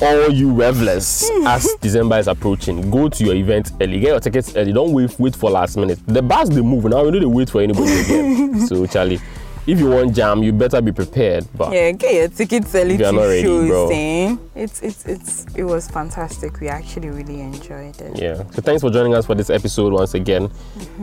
all 0.00 0.30
you 0.30 0.50
revelers 0.50 1.28
as 1.44 1.68
December 1.82 2.16
is 2.16 2.26
approaching. 2.26 2.90
Go 2.90 3.10
to 3.10 3.22
your 3.22 3.34
event 3.34 3.72
early. 3.82 4.00
Get 4.00 4.08
your 4.08 4.20
tickets 4.20 4.56
early. 4.56 4.72
Don't 4.72 4.94
wait 4.94 5.14
wait 5.20 5.36
for 5.36 5.50
last 5.50 5.76
minute. 5.76 5.98
The 6.06 6.22
bus 6.22 6.48
they 6.48 6.62
move 6.62 6.84
now. 6.84 7.04
You 7.04 7.10
know 7.10 7.18
they 7.20 7.26
wait 7.26 7.50
for 7.50 7.60
anybody 7.60 8.00
again. 8.00 8.60
so 8.66 8.86
Charlie, 8.86 9.20
if 9.68 9.78
you 9.78 9.90
want 9.90 10.14
jam, 10.16 10.42
you 10.42 10.50
better 10.52 10.80
be 10.80 10.92
prepared. 10.92 11.46
But 11.54 11.72
Yeah, 11.72 11.90
get 11.92 12.14
your 12.14 12.28
tickets 12.28 12.74
early 12.74 12.96
to 12.96 13.12
ready, 13.12 13.42
shows. 13.42 13.68
bro. 13.68 13.90
eh? 13.92 14.36
It's 14.54 14.80
it's 14.82 15.04
it's 15.04 15.46
it 15.54 15.62
was 15.64 15.88
fantastic. 15.88 16.58
We 16.60 16.68
actually 16.68 17.10
really 17.10 17.40
enjoyed 17.40 18.00
it. 18.00 18.18
Yeah. 18.18 18.36
So 18.52 18.62
thanks 18.62 18.80
for 18.82 18.90
joining 18.90 19.14
us 19.14 19.26
for 19.26 19.34
this 19.34 19.50
episode 19.50 19.92
once 19.92 20.14
again. 20.14 20.50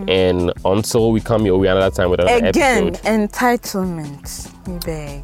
And 0.07 0.51
until 0.65 1.11
we 1.11 1.21
come 1.21 1.45
your 1.45 1.59
way 1.59 1.67
another 1.67 1.95
time 1.95 2.09
with 2.09 2.19
another 2.21 2.47
Again, 2.47 2.87
episode. 2.87 3.03
entitlement. 3.05 4.51
We 4.67 4.77
beg. 4.79 5.23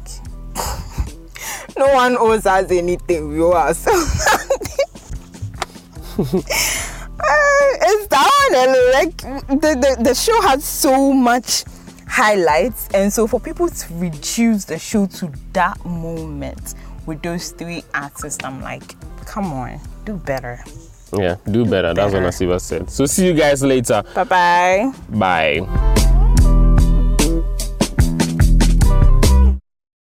no 1.76 1.92
one 1.94 2.16
owes 2.18 2.46
us 2.46 2.70
anything. 2.70 3.28
We 3.28 3.40
owe 3.40 3.52
ourselves. 3.54 4.28
Uh, 7.24 7.76
it's 7.82 8.06
that 8.08 8.30
one, 8.50 8.54
eh, 8.58 8.90
like 8.98 9.16
the, 9.60 9.76
the 9.96 10.02
the 10.02 10.14
show 10.14 10.40
had 10.42 10.60
so 10.60 11.12
much 11.12 11.64
highlights, 12.12 12.88
and 12.92 13.10
so 13.10 13.26
for 13.26 13.40
people 13.40 13.68
to 13.70 13.94
reduce 13.94 14.66
the 14.66 14.78
show 14.78 15.06
to 15.06 15.32
that 15.54 15.82
moment 15.86 16.74
with 17.06 17.22
those 17.22 17.52
three 17.52 17.82
artists, 17.94 18.44
I'm 18.44 18.60
like, 18.60 18.94
come 19.24 19.50
on, 19.52 19.80
do 20.04 20.14
better. 20.18 20.62
Yeah, 21.16 21.36
do 21.50 21.64
better. 21.64 21.94
That's 21.94 22.12
what 22.12 22.20
better. 22.20 22.26
Nasiba 22.26 22.60
said. 22.60 22.90
So 22.90 23.06
see 23.06 23.26
you 23.26 23.34
guys 23.34 23.62
later. 23.62 24.02
Bye 24.14 24.24
bye. 24.24 24.92
Bye. 25.08 26.18